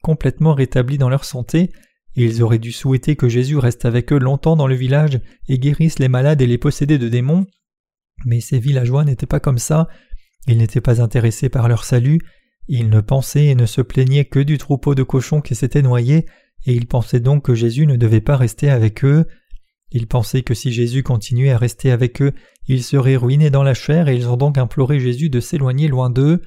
complètement 0.02 0.54
rétablies 0.54 0.97
dans 0.97 1.10
leur 1.10 1.25
santé, 1.25 1.71
et 2.15 2.25
ils 2.25 2.43
auraient 2.43 2.60
dû 2.60 2.71
souhaiter 2.71 3.15
que 3.15 3.30
Jésus 3.30 3.58
reste 3.58 3.86
avec 3.86 4.12
eux 4.12 4.19
longtemps 4.19 4.56
dans 4.56 4.67
le 4.67 4.75
village 4.75 5.19
et 5.47 5.58
guérisse 5.58 5.99
les 5.99 6.08
malades 6.08 6.41
et 6.41 6.47
les 6.47 6.58
possédés 6.58 6.97
de 6.97 7.10
démons. 7.10 7.45
Mais 8.25 8.41
ces 8.41 8.60
villageois 8.60 9.06
n'étaient 9.06 9.25
pas 9.25 9.39
comme 9.39 9.60
ça, 9.60 9.88
ils 10.47 10.58
n'étaient 10.58 10.82
pas 10.82 11.02
intéressés 11.02 11.49
par 11.49 11.67
leur 11.67 11.86
salut, 11.86 12.19
ils 12.67 12.89
ne 12.89 13.02
pensaient 13.02 13.45
et 13.45 13.56
ne 13.56 13.65
se 13.65 13.82
plaignaient 13.82 14.25
que 14.25 14.39
du 14.39 14.58
troupeau 14.58 14.95
de 14.95 15.04
cochons 15.04 15.41
qui 15.41 15.56
s'était 15.56 15.82
noyé, 15.82 16.25
et 16.65 16.73
ils 16.73 16.88
pensaient 16.88 17.19
donc 17.19 17.45
que 17.45 17.56
Jésus 17.56 17.88
ne 17.88 17.95
devait 17.95 18.21
pas 18.21 18.38
rester 18.38 18.69
avec 18.69 19.06
eux. 19.06 19.25
Ils 19.91 20.08
pensaient 20.08 20.43
que 20.43 20.54
si 20.54 20.71
Jésus 20.71 21.04
continuait 21.04 21.52
à 21.52 21.58
rester 21.58 21.91
avec 21.91 22.21
eux, 22.21 22.34
ils 22.67 22.84
seraient 22.84 23.15
ruinés 23.15 23.49
dans 23.49 23.63
la 23.63 23.73
chair 23.73 24.08
et 24.08 24.15
ils 24.15 24.28
ont 24.28 24.38
donc 24.38 24.58
imploré 24.58 24.99
Jésus 24.99 25.30
de 25.30 25.39
s'éloigner 25.39 25.88
loin 25.88 26.10
d'eux. 26.10 26.41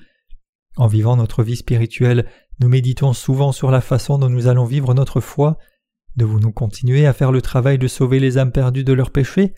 En 0.77 0.87
vivant 0.87 1.17
notre 1.17 1.43
vie 1.43 1.57
spirituelle, 1.57 2.27
nous 2.61 2.69
méditons 2.69 3.13
souvent 3.13 3.53
sur 3.53 3.71
la 3.71 3.81
façon 3.81 4.19
dont 4.19 4.29
nous 4.29 4.47
allons 4.47 4.65
vivre 4.65 4.95
notre 4.95 5.21
foi. 5.21 5.59
Devons-nous 6.17 6.53
continuer 6.53 7.07
à 7.07 7.13
faire 7.13 7.33
le 7.33 7.43
travail 7.43 7.79
de 7.79 7.89
sauver 7.89 8.21
les 8.21 8.39
âmes 8.39 8.53
perdues 8.53 8.85
de 8.85 8.93
leurs 8.93 9.11
péchés? 9.11 9.55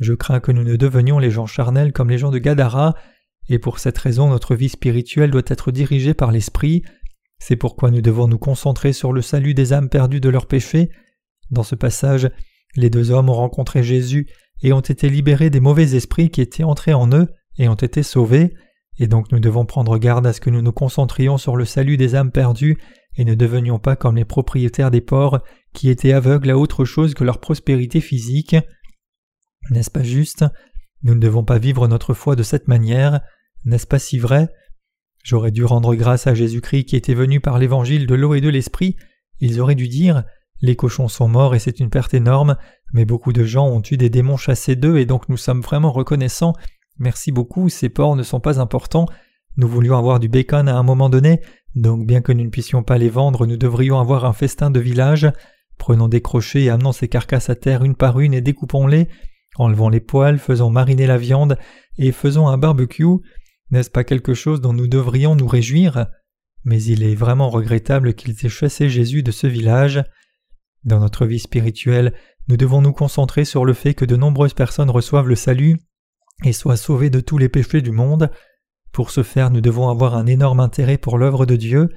Je 0.00 0.12
crains 0.12 0.40
que 0.40 0.52
nous 0.52 0.64
ne 0.64 0.76
devenions 0.76 1.18
les 1.18 1.30
gens 1.30 1.46
charnels 1.46 1.92
comme 1.92 2.10
les 2.10 2.18
gens 2.18 2.30
de 2.30 2.38
Gadara, 2.38 2.94
et 3.48 3.58
pour 3.58 3.78
cette 3.78 3.98
raison 3.98 4.28
notre 4.28 4.54
vie 4.54 4.68
spirituelle 4.68 5.30
doit 5.30 5.42
être 5.46 5.70
dirigée 5.70 6.14
par 6.14 6.32
l'Esprit. 6.32 6.82
C'est 7.38 7.56
pourquoi 7.56 7.90
nous 7.90 8.02
devons 8.02 8.28
nous 8.28 8.38
concentrer 8.38 8.92
sur 8.92 9.12
le 9.12 9.22
salut 9.22 9.54
des 9.54 9.72
âmes 9.72 9.88
perdues 9.88 10.20
de 10.20 10.28
leurs 10.28 10.46
péchés. 10.46 10.90
Dans 11.50 11.62
ce 11.62 11.74
passage, 11.74 12.30
les 12.76 12.90
deux 12.90 13.10
hommes 13.10 13.28
ont 13.28 13.34
rencontré 13.34 13.82
Jésus 13.82 14.28
et 14.62 14.72
ont 14.72 14.80
été 14.80 15.08
libérés 15.08 15.50
des 15.50 15.60
mauvais 15.60 15.94
esprits 15.94 16.30
qui 16.30 16.40
étaient 16.40 16.62
entrés 16.62 16.94
en 16.94 17.10
eux 17.12 17.28
et 17.58 17.68
ont 17.68 17.74
été 17.74 18.02
sauvés. 18.02 18.54
Et 18.98 19.06
donc 19.06 19.32
nous 19.32 19.40
devons 19.40 19.66
prendre 19.66 19.98
garde 19.98 20.26
à 20.26 20.32
ce 20.32 20.40
que 20.40 20.50
nous 20.50 20.62
nous 20.62 20.72
concentrions 20.72 21.38
sur 21.38 21.56
le 21.56 21.64
salut 21.64 21.96
des 21.96 22.14
âmes 22.14 22.30
perdues 22.30 22.78
et 23.16 23.24
ne 23.24 23.34
devenions 23.34 23.78
pas 23.78 23.96
comme 23.96 24.16
les 24.16 24.24
propriétaires 24.24 24.90
des 24.90 25.00
porcs 25.00 25.40
qui 25.74 25.90
étaient 25.90 26.12
aveugles 26.12 26.50
à 26.50 26.58
autre 26.58 26.84
chose 26.84 27.14
que 27.14 27.24
leur 27.24 27.40
prospérité 27.40 28.00
physique. 28.00 28.56
N'est-ce 29.70 29.90
pas 29.90 30.02
juste? 30.02 30.44
Nous 31.02 31.14
ne 31.14 31.20
devons 31.20 31.44
pas 31.44 31.58
vivre 31.58 31.88
notre 31.88 32.14
foi 32.14 32.36
de 32.36 32.42
cette 32.42 32.68
manière. 32.68 33.20
N'est-ce 33.64 33.86
pas 33.86 33.98
si 33.98 34.18
vrai? 34.18 34.48
J'aurais 35.24 35.50
dû 35.50 35.64
rendre 35.64 35.94
grâce 35.94 36.26
à 36.26 36.34
Jésus-Christ 36.34 36.84
qui 36.84 36.96
était 36.96 37.14
venu 37.14 37.40
par 37.40 37.58
l'évangile 37.58 38.06
de 38.06 38.14
l'eau 38.14 38.34
et 38.34 38.40
de 38.40 38.48
l'esprit. 38.48 38.96
Ils 39.40 39.60
auraient 39.60 39.74
dû 39.74 39.88
dire 39.88 40.24
Les 40.62 40.76
cochons 40.76 41.08
sont 41.08 41.28
morts 41.28 41.54
et 41.54 41.58
c'est 41.58 41.80
une 41.80 41.90
perte 41.90 42.14
énorme, 42.14 42.56
mais 42.94 43.04
beaucoup 43.04 43.32
de 43.32 43.44
gens 43.44 43.66
ont 43.66 43.82
eu 43.90 43.96
des 43.96 44.08
démons 44.08 44.36
chassés 44.36 44.76
d'eux 44.76 44.96
et 44.98 45.06
donc 45.06 45.28
nous 45.28 45.36
sommes 45.36 45.60
vraiment 45.60 45.92
reconnaissants 45.92 46.54
Merci 46.98 47.32
beaucoup, 47.32 47.68
ces 47.68 47.88
porcs 47.88 48.16
ne 48.16 48.22
sont 48.22 48.40
pas 48.40 48.60
importants. 48.60 49.06
Nous 49.56 49.68
voulions 49.68 49.96
avoir 49.96 50.20
du 50.20 50.28
bacon 50.28 50.68
à 50.68 50.76
un 50.76 50.82
moment 50.82 51.10
donné, 51.10 51.40
donc 51.74 52.06
bien 52.06 52.20
que 52.20 52.32
nous 52.32 52.44
ne 52.44 52.50
puissions 52.50 52.82
pas 52.82 52.98
les 52.98 53.08
vendre, 53.08 53.46
nous 53.46 53.56
devrions 53.56 53.98
avoir 53.98 54.24
un 54.24 54.32
festin 54.32 54.70
de 54.70 54.80
village. 54.80 55.30
Prenons 55.78 56.08
des 56.08 56.20
crochets 56.20 56.62
et 56.62 56.70
amenons 56.70 56.92
ces 56.92 57.08
carcasses 57.08 57.50
à 57.50 57.54
terre 57.54 57.82
une 57.82 57.96
par 57.96 58.20
une 58.20 58.34
et 58.34 58.40
découpons-les. 58.40 59.08
Enlevons 59.56 59.88
les 59.88 60.00
poils, 60.00 60.38
faisons 60.38 60.70
mariner 60.70 61.06
la 61.06 61.18
viande 61.18 61.58
et 61.98 62.12
faisons 62.12 62.48
un 62.48 62.56
barbecue. 62.56 63.04
N'est-ce 63.70 63.90
pas 63.90 64.04
quelque 64.04 64.34
chose 64.34 64.60
dont 64.60 64.72
nous 64.72 64.86
devrions 64.86 65.34
nous 65.34 65.48
réjouir? 65.48 66.06
Mais 66.64 66.82
il 66.82 67.02
est 67.02 67.14
vraiment 67.14 67.50
regrettable 67.50 68.14
qu'ils 68.14 68.46
aient 68.46 68.50
chassé 68.50 68.88
Jésus 68.88 69.22
de 69.22 69.32
ce 69.32 69.46
village. 69.46 70.04
Dans 70.84 71.00
notre 71.00 71.26
vie 71.26 71.38
spirituelle, 71.38 72.12
nous 72.48 72.56
devons 72.56 72.82
nous 72.82 72.92
concentrer 72.92 73.44
sur 73.44 73.64
le 73.64 73.72
fait 73.72 73.94
que 73.94 74.04
de 74.04 74.16
nombreuses 74.16 74.54
personnes 74.54 74.90
reçoivent 74.90 75.28
le 75.28 75.36
salut 75.36 75.78
et 76.44 76.52
soit 76.52 76.76
sauvé 76.76 77.08
de 77.08 77.20
tous 77.20 77.38
les 77.38 77.48
péchés 77.48 77.82
du 77.82 77.92
monde. 77.92 78.30
Pour 78.92 79.10
ce 79.10 79.22
faire, 79.22 79.50
nous 79.50 79.60
devons 79.60 79.88
avoir 79.88 80.16
un 80.16 80.26
énorme 80.26 80.60
intérêt 80.60 80.98
pour 80.98 81.18
l'œuvre 81.18 81.46
de 81.46 81.56
Dieu, 81.56 81.88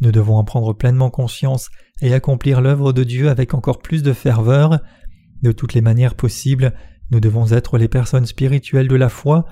nous 0.00 0.12
devons 0.12 0.36
en 0.36 0.44
prendre 0.44 0.72
pleinement 0.72 1.10
conscience 1.10 1.68
et 2.00 2.14
accomplir 2.14 2.60
l'œuvre 2.60 2.92
de 2.92 3.04
Dieu 3.04 3.28
avec 3.28 3.52
encore 3.52 3.80
plus 3.80 4.02
de 4.02 4.12
ferveur. 4.12 4.80
De 5.42 5.52
toutes 5.52 5.74
les 5.74 5.82
manières 5.82 6.14
possibles, 6.14 6.72
nous 7.10 7.20
devons 7.20 7.52
être 7.52 7.76
les 7.76 7.88
personnes 7.88 8.26
spirituelles 8.26 8.88
de 8.88 8.96
la 8.96 9.10
foi. 9.10 9.44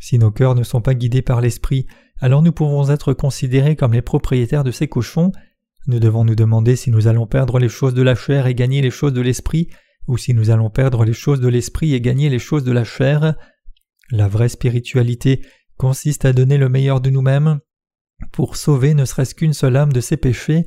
Si 0.00 0.18
nos 0.18 0.32
cœurs 0.32 0.56
ne 0.56 0.64
sont 0.64 0.80
pas 0.80 0.94
guidés 0.94 1.22
par 1.22 1.40
l'Esprit, 1.40 1.86
alors 2.20 2.42
nous 2.42 2.52
pouvons 2.52 2.90
être 2.90 3.12
considérés 3.12 3.76
comme 3.76 3.92
les 3.92 4.02
propriétaires 4.02 4.64
de 4.64 4.72
ces 4.72 4.88
cochons. 4.88 5.30
Nous 5.86 5.98
devons 5.98 6.24
nous 6.24 6.34
demander 6.34 6.76
si 6.76 6.90
nous 6.90 7.08
allons 7.08 7.26
perdre 7.26 7.58
les 7.58 7.68
choses 7.68 7.94
de 7.94 8.02
la 8.02 8.14
chair 8.14 8.46
et 8.46 8.54
gagner 8.54 8.82
les 8.82 8.90
choses 8.90 9.12
de 9.12 9.20
l'Esprit, 9.20 9.68
ou 10.06 10.16
si 10.16 10.34
nous 10.34 10.50
allons 10.50 10.70
perdre 10.70 11.04
les 11.04 11.12
choses 11.12 11.40
de 11.40 11.48
l'Esprit 11.48 11.94
et 11.94 12.00
gagner 12.00 12.28
les 12.28 12.38
choses 12.38 12.64
de 12.64 12.72
la 12.72 12.84
chair. 12.84 13.34
La 14.10 14.28
vraie 14.28 14.48
spiritualité 14.48 15.42
consiste 15.76 16.24
à 16.24 16.32
donner 16.32 16.58
le 16.58 16.68
meilleur 16.68 17.00
de 17.00 17.10
nous-mêmes 17.10 17.60
pour 18.30 18.56
sauver 18.56 18.94
ne 18.94 19.04
serait-ce 19.04 19.34
qu'une 19.34 19.54
seule 19.54 19.76
âme 19.76 19.92
de 19.92 20.00
ses 20.00 20.16
péchés. 20.16 20.66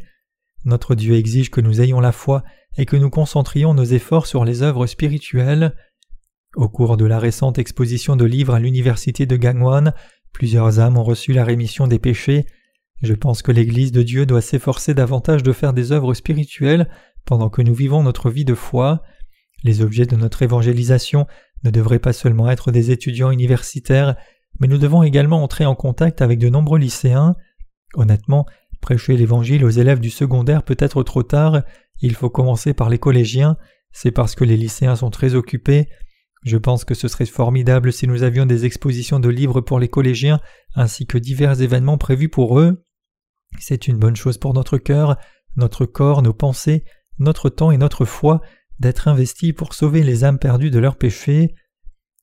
Notre 0.66 0.96
Dieu 0.96 1.16
exige 1.16 1.52
que 1.52 1.62
nous 1.62 1.80
ayons 1.80 2.00
la 2.00 2.12
foi 2.12 2.44
et 2.78 2.86
que 2.86 2.98
nous 2.98 3.10
concentrions 3.10 3.74
nos 3.74 3.86
efforts 3.86 4.28
sur 4.28 4.44
les 4.44 4.62
œuvres 4.62 4.88
spirituelles. 4.88 5.76
Au 6.56 6.68
cours 6.68 6.98
de 6.98 7.06
la 7.06 7.20
récente 7.20 7.58
exposition 7.58 8.16
de 8.16 8.26
livres 8.26 8.56
à 8.56 8.60
l'université 8.60 9.26
de 9.26 9.38
Gangwon, 9.38 9.92
plusieurs 10.34 10.80
âmes 10.80 10.98
ont 10.98 11.04
reçu 11.04 11.32
la 11.34 11.46
rémission 11.46 11.88
des 11.88 12.00
péchés. 12.00 12.46
Je 13.06 13.14
pense 13.14 13.44
que 13.44 13.52
l'Église 13.52 13.92
de 13.92 14.02
Dieu 14.02 14.26
doit 14.26 14.42
s'efforcer 14.42 14.96
davantage 14.96 15.44
de 15.44 15.54
faire 15.54 15.74
des 15.74 15.92
œuvres 15.92 16.16
spirituelles 16.16 16.90
pendant 17.24 17.50
que 17.50 17.62
nous 17.62 17.76
vivons 17.76 18.02
notre 18.02 18.32
vie 18.32 18.46
de 18.46 18.56
foi. 18.56 19.04
Les 19.64 19.82
objets 19.82 20.08
de 20.08 20.16
notre 20.16 20.42
évangélisation 20.42 21.28
ne 21.64 21.70
devraient 21.70 22.00
pas 22.00 22.14
seulement 22.14 22.50
être 22.50 22.72
des 22.72 22.90
étudiants 22.90 23.30
universitaires, 23.30 24.16
mais 24.60 24.68
nous 24.68 24.80
devons 24.80 25.04
également 25.04 25.44
entrer 25.44 25.68
en 25.68 25.76
contact 25.76 26.24
avec 26.24 26.40
de 26.40 26.50
nombreux 26.50 26.80
lycéens. 26.80 27.36
Honnêtement, 27.94 28.48
prêcher 28.82 29.16
l'Évangile 29.16 29.66
aux 29.66 29.70
élèves 29.70 30.00
du 30.00 30.10
secondaire 30.10 30.64
peut 30.64 30.78
être 30.80 31.04
trop 31.04 31.22
tard, 31.22 31.62
il 32.02 32.16
faut 32.16 32.32
commencer 32.32 32.74
par 32.74 32.90
les 32.90 32.98
collégiens, 32.98 33.56
c'est 33.92 34.12
parce 34.12 34.34
que 34.34 34.44
les 34.44 34.58
lycéens 34.58 34.96
sont 34.96 35.12
très 35.12 35.36
occupés. 35.36 35.90
Je 36.44 36.58
pense 36.58 36.86
que 36.86 36.96
ce 36.96 37.08
serait 37.08 37.28
formidable 37.28 37.94
si 37.94 38.08
nous 38.08 38.24
avions 38.24 38.48
des 38.48 38.66
expositions 38.66 39.20
de 39.20 39.30
livres 39.30 39.62
pour 39.62 39.80
les 39.80 39.90
collégiens 39.90 40.40
ainsi 40.74 41.06
que 41.06 41.20
divers 41.20 41.62
événements 41.62 42.00
prévus 42.00 42.30
pour 42.30 42.60
eux. 42.60 42.85
C'est 43.60 43.88
une 43.88 43.98
bonne 43.98 44.16
chose 44.16 44.38
pour 44.38 44.54
notre 44.54 44.78
cœur, 44.78 45.18
notre 45.56 45.86
corps, 45.86 46.22
nos 46.22 46.34
pensées, 46.34 46.84
notre 47.20 47.50
temps 47.50 47.72
et 47.72 47.78
notre 47.78 48.06
foi 48.06 48.42
d'être 48.80 49.08
investis 49.08 49.54
pour 49.54 49.74
sauver 49.74 50.04
les 50.04 50.24
âmes 50.24 50.40
perdues 50.40 50.72
de 50.72 50.80
leurs 50.80 50.98
péchés. 50.98 51.56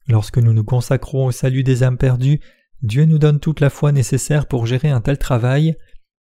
Lorsque 0.09 0.39
nous 0.39 0.53
nous 0.53 0.65
consacrons 0.65 1.27
au 1.27 1.31
salut 1.31 1.63
des 1.63 1.83
âmes 1.83 1.99
perdues, 1.99 2.41
Dieu 2.83 3.05
nous 3.05 3.19
donne 3.19 3.41
toute 3.41 3.61
la 3.61 3.71
foi 3.71 3.93
nécessaire 3.93 4.47
pour 4.47 4.67
gérer 4.67 4.91
un 4.91 5.01
tel 5.01 5.17
travail. 5.17 5.77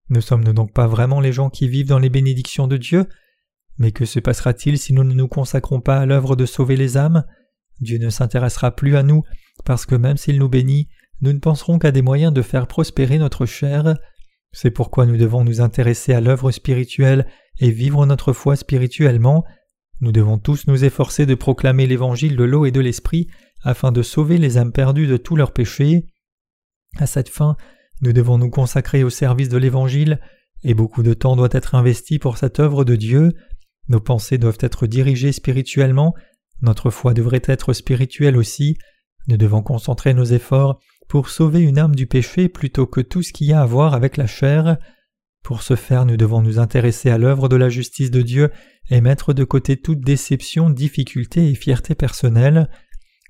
Ne 0.09 0.21
sommes-nous 0.21 0.53
donc 0.53 0.73
pas 0.73 0.87
vraiment 0.87 1.21
les 1.21 1.33
gens 1.33 1.51
qui 1.51 1.69
vivent 1.69 1.89
dans 1.89 1.99
les 1.99 2.11
bénédictions 2.11 2.69
de 2.69 2.77
Dieu 2.77 3.07
Mais 3.79 3.93
que 3.93 4.05
se 4.05 4.21
passera-t-il 4.21 4.79
si 4.79 4.93
nous 4.93 5.05
ne 5.05 5.15
nous 5.15 5.29
consacrons 5.29 5.81
pas 5.81 5.99
à 5.99 6.07
l'œuvre 6.07 6.37
de 6.37 6.47
sauver 6.47 6.77
les 6.77 6.97
âmes? 6.97 7.25
Dieu 7.81 7.99
ne 7.99 8.11
s'intéressera 8.11 8.71
plus 8.77 8.97
à 8.97 9.03
nous, 9.03 9.25
parce 9.65 9.87
que 9.87 9.97
même 9.97 10.17
s'il 10.17 10.39
nous 10.39 10.49
bénit, 10.49 10.89
nous 11.21 11.33
ne 11.33 11.39
penserons 11.39 11.79
qu'à 11.79 11.91
des 11.91 12.03
moyens 12.03 12.33
de 12.33 12.43
faire 12.43 12.67
prospérer 12.67 13.19
notre 13.19 13.45
chair. 13.45 13.97
C'est 14.53 14.71
pourquoi 14.71 15.07
nous 15.07 15.17
devons 15.17 15.45
nous 15.45 15.61
intéresser 15.61 16.13
à 16.13 16.21
l'œuvre 16.21 16.51
spirituelle 16.51 17.27
et 17.59 17.71
vivre 17.71 18.07
notre 18.07 18.33
foi 18.33 18.57
spirituellement. 18.57 19.45
Nous 20.01 20.13
devons 20.13 20.39
tous 20.39 20.67
nous 20.67 20.85
efforcer 20.85 21.27
de 21.27 21.35
proclamer 21.35 21.87
l'évangile 21.87 22.37
de 22.37 22.45
l'eau 22.45 22.67
et 22.67 22.71
de 22.71 22.81
l'esprit 22.81 23.29
afin 23.63 23.93
de 23.93 24.03
sauver 24.03 24.39
les 24.39 24.59
âmes 24.59 24.73
perdues 24.73 25.07
de 25.07 25.17
tous 25.17 25.37
leurs 25.37 25.53
péchés. 25.53 26.07
À 26.99 27.07
cette 27.07 27.29
fin, 27.29 27.57
nous 28.03 28.13
devons 28.13 28.37
nous 28.37 28.51
consacrer 28.51 29.05
au 29.05 29.11
service 29.11 29.49
de 29.49 29.57
l'Évangile, 29.57 30.21
et 30.65 30.75
beaucoup 30.75 31.03
de 31.03 31.15
temps 31.15 31.37
doit 31.37 31.49
être 31.53 31.75
investi 31.75 32.19
pour 32.19 32.37
cette 32.37 32.61
œuvre 32.61 32.85
de 32.85 32.97
Dieu. 32.97 33.33
Nos 33.89 34.01
pensées 34.01 34.39
doivent 34.39 34.59
être 34.61 34.87
dirigées 34.87 35.33
spirituellement, 35.33 36.15
notre 36.63 36.91
foi 36.91 37.15
devrait 37.15 37.43
être 37.45 37.73
spirituelle 37.73 38.37
aussi. 38.37 38.77
Nous 39.29 39.37
devons 39.37 39.63
concentrer 39.63 40.15
nos 40.15 40.25
efforts 40.25 40.81
pour 41.09 41.29
sauver 41.29 41.61
une 41.61 41.79
âme 41.79 41.95
du 41.95 42.07
péché 42.07 42.49
plutôt 42.49 42.87
que 42.87 43.01
tout 43.01 43.23
ce 43.23 43.33
qui 43.33 43.53
a 43.53 43.63
à 43.63 43.67
voir 43.67 43.95
avec 43.95 44.17
la 44.17 44.27
chair. 44.27 44.79
Pour 45.43 45.63
ce 45.63 45.75
faire, 45.75 46.07
nous 46.07 46.17
devons 46.17 46.41
nous 46.41 46.59
intéresser 46.59 47.11
à 47.11 47.19
l'œuvre 47.19 47.49
de 47.49 47.57
la 47.57 47.69
justice 47.69 48.11
de 48.11 48.23
Dieu 48.23 48.51
et 48.91 49.01
mettre 49.01 49.33
de 49.33 49.45
côté 49.45 49.77
toute 49.77 50.01
déception, 50.01 50.71
difficulté 50.71 51.49
et 51.49 51.55
fierté 51.55 51.95
personnelle. 51.95 52.69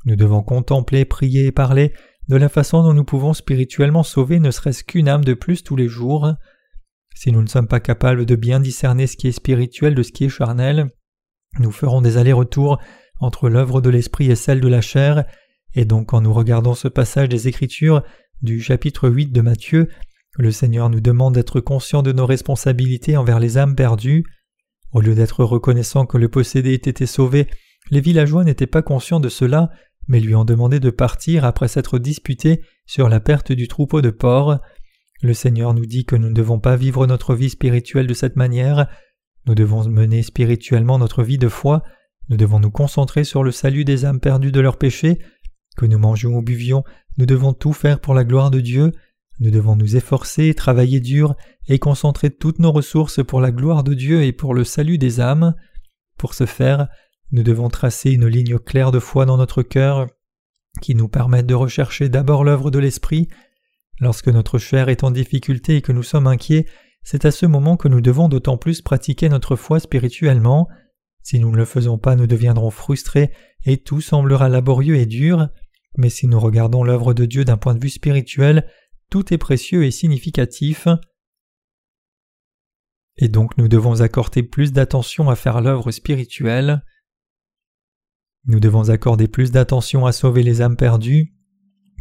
Nous 0.04 0.16
devons 0.16 0.42
contempler, 0.42 1.04
prier 1.04 1.46
et 1.46 1.52
parler 1.52 1.92
de 2.28 2.36
la 2.36 2.48
façon 2.48 2.82
dont 2.82 2.94
nous 2.94 3.04
pouvons 3.04 3.34
spirituellement 3.34 4.02
sauver 4.02 4.40
ne 4.40 4.50
serait-ce 4.50 4.84
qu'une 4.84 5.08
âme 5.08 5.24
de 5.24 5.34
plus 5.34 5.64
tous 5.64 5.76
les 5.76 5.88
jours. 5.88 6.32
Si 7.14 7.32
nous 7.32 7.42
ne 7.42 7.48
sommes 7.48 7.68
pas 7.68 7.80
capables 7.80 8.26
de 8.26 8.36
bien 8.36 8.60
discerner 8.60 9.06
ce 9.06 9.16
qui 9.16 9.28
est 9.28 9.32
spirituel 9.32 9.94
de 9.94 10.02
ce 10.02 10.12
qui 10.12 10.24
est 10.24 10.28
charnel, 10.28 10.88
nous 11.58 11.72
ferons 11.72 12.00
des 12.00 12.16
allers-retours 12.16 12.78
entre 13.20 13.48
l'œuvre 13.48 13.80
de 13.80 13.90
l'esprit 13.90 14.30
et 14.30 14.34
celle 14.34 14.60
de 14.60 14.68
la 14.68 14.80
chair, 14.80 15.24
et 15.74 15.84
donc 15.84 16.08
quand 16.08 16.20
nous 16.20 16.32
regardons 16.32 16.74
ce 16.74 16.88
passage 16.88 17.28
des 17.28 17.48
Écritures 17.48 18.02
du 18.42 18.60
chapitre 18.60 19.08
8 19.08 19.32
de 19.32 19.40
Matthieu, 19.40 19.88
le 20.38 20.50
Seigneur 20.50 20.90
nous 20.90 21.00
demande 21.00 21.34
d'être 21.34 21.60
conscients 21.60 22.02
de 22.02 22.12
nos 22.12 22.26
responsabilités 22.26 23.16
envers 23.16 23.38
les 23.38 23.58
âmes 23.58 23.76
perdues. 23.76 24.24
Au 24.92 25.00
lieu 25.00 25.14
d'être 25.14 25.44
reconnaissant 25.44 26.06
que 26.06 26.18
le 26.18 26.28
possédé 26.28 26.72
ait 26.72 26.74
été 26.74 27.06
sauvé, 27.06 27.48
les 27.90 28.00
villageois 28.00 28.44
n'étaient 28.44 28.66
pas 28.66 28.82
conscients 28.82 29.20
de 29.20 29.28
cela, 29.28 29.70
mais 30.08 30.20
lui 30.20 30.34
ont 30.34 30.44
demandé 30.44 30.80
de 30.80 30.90
partir 30.90 31.44
après 31.44 31.68
s'être 31.68 31.98
disputés 31.98 32.62
sur 32.86 33.08
la 33.08 33.20
perte 33.20 33.52
du 33.52 33.68
troupeau 33.68 34.00
de 34.00 34.10
porcs. 34.10 34.58
Le 35.22 35.34
Seigneur 35.34 35.74
nous 35.74 35.86
dit 35.86 36.04
que 36.04 36.16
nous 36.16 36.28
ne 36.28 36.34
devons 36.34 36.58
pas 36.58 36.76
vivre 36.76 37.06
notre 37.06 37.34
vie 37.34 37.50
spirituelle 37.50 38.06
de 38.06 38.14
cette 38.14 38.36
manière, 38.36 38.88
nous 39.46 39.54
devons 39.54 39.88
mener 39.88 40.22
spirituellement 40.22 40.98
notre 40.98 41.22
vie 41.22 41.38
de 41.38 41.48
foi, 41.48 41.82
nous 42.28 42.36
devons 42.36 42.60
nous 42.60 42.70
concentrer 42.70 43.24
sur 43.24 43.42
le 43.42 43.50
salut 43.50 43.84
des 43.84 44.04
âmes 44.04 44.20
perdues 44.20 44.52
de 44.52 44.60
leurs 44.60 44.78
péchés, 44.78 45.18
que 45.76 45.86
nous 45.86 45.98
mangions 45.98 46.36
ou 46.36 46.42
buvions, 46.42 46.84
nous 47.18 47.26
devons 47.26 47.52
tout 47.52 47.72
faire 47.72 48.00
pour 48.00 48.14
la 48.14 48.24
gloire 48.24 48.50
de 48.50 48.60
Dieu, 48.60 48.92
nous 49.40 49.50
devons 49.50 49.76
nous 49.76 49.96
efforcer, 49.96 50.54
travailler 50.54 51.00
dur 51.00 51.34
et 51.68 51.78
concentrer 51.78 52.30
toutes 52.30 52.58
nos 52.58 52.72
ressources 52.72 53.24
pour 53.24 53.40
la 53.40 53.50
gloire 53.50 53.82
de 53.82 53.94
Dieu 53.94 54.22
et 54.22 54.32
pour 54.32 54.54
le 54.54 54.64
salut 54.64 54.98
des 54.98 55.20
âmes. 55.20 55.54
Pour 56.16 56.34
ce 56.34 56.46
faire, 56.46 56.88
nous 57.32 57.42
devons 57.42 57.68
tracer 57.68 58.10
une 58.10 58.26
ligne 58.26 58.58
claire 58.58 58.92
de 58.92 59.00
foi 59.00 59.24
dans 59.26 59.36
notre 59.36 59.62
cœur 59.62 60.06
qui 60.80 60.94
nous 60.94 61.08
permette 61.08 61.46
de 61.46 61.54
rechercher 61.54 62.08
d'abord 62.08 62.44
l'œuvre 62.44 62.70
de 62.70 62.78
l'Esprit. 62.78 63.28
Lorsque 64.00 64.28
notre 64.28 64.58
chair 64.58 64.88
est 64.88 65.04
en 65.04 65.10
difficulté 65.10 65.76
et 65.76 65.82
que 65.82 65.92
nous 65.92 66.02
sommes 66.02 66.26
inquiets, 66.26 66.66
c'est 67.02 67.24
à 67.24 67.30
ce 67.30 67.46
moment 67.46 67.76
que 67.76 67.88
nous 67.88 68.00
devons 68.00 68.28
d'autant 68.28 68.56
plus 68.56 68.80
pratiquer 68.80 69.28
notre 69.28 69.56
foi 69.56 69.80
spirituellement. 69.80 70.68
Si 71.22 71.38
nous 71.38 71.50
ne 71.50 71.56
le 71.56 71.64
faisons 71.64 71.98
pas, 71.98 72.16
nous 72.16 72.26
deviendrons 72.26 72.70
frustrés 72.70 73.32
et 73.64 73.78
tout 73.78 74.00
semblera 74.00 74.48
laborieux 74.48 74.96
et 74.96 75.06
dur. 75.06 75.48
Mais 75.96 76.10
si 76.10 76.26
nous 76.26 76.40
regardons 76.40 76.84
l'œuvre 76.84 77.14
de 77.14 77.24
Dieu 77.24 77.44
d'un 77.44 77.56
point 77.56 77.74
de 77.74 77.80
vue 77.80 77.90
spirituel, 77.90 78.68
tout 79.10 79.32
est 79.32 79.38
précieux 79.38 79.84
et 79.84 79.90
significatif. 79.90 80.88
Et 83.18 83.28
donc 83.28 83.56
nous 83.58 83.68
devons 83.68 84.00
accorder 84.00 84.42
plus 84.42 84.72
d'attention 84.72 85.28
à 85.28 85.36
faire 85.36 85.60
l'œuvre 85.60 85.90
spirituelle. 85.90 86.82
Nous 88.46 88.58
devons 88.58 88.88
accorder 88.88 89.28
plus 89.28 89.52
d'attention 89.52 90.06
à 90.06 90.12
sauver 90.12 90.42
les 90.42 90.62
âmes 90.62 90.76
perdues. 90.76 91.34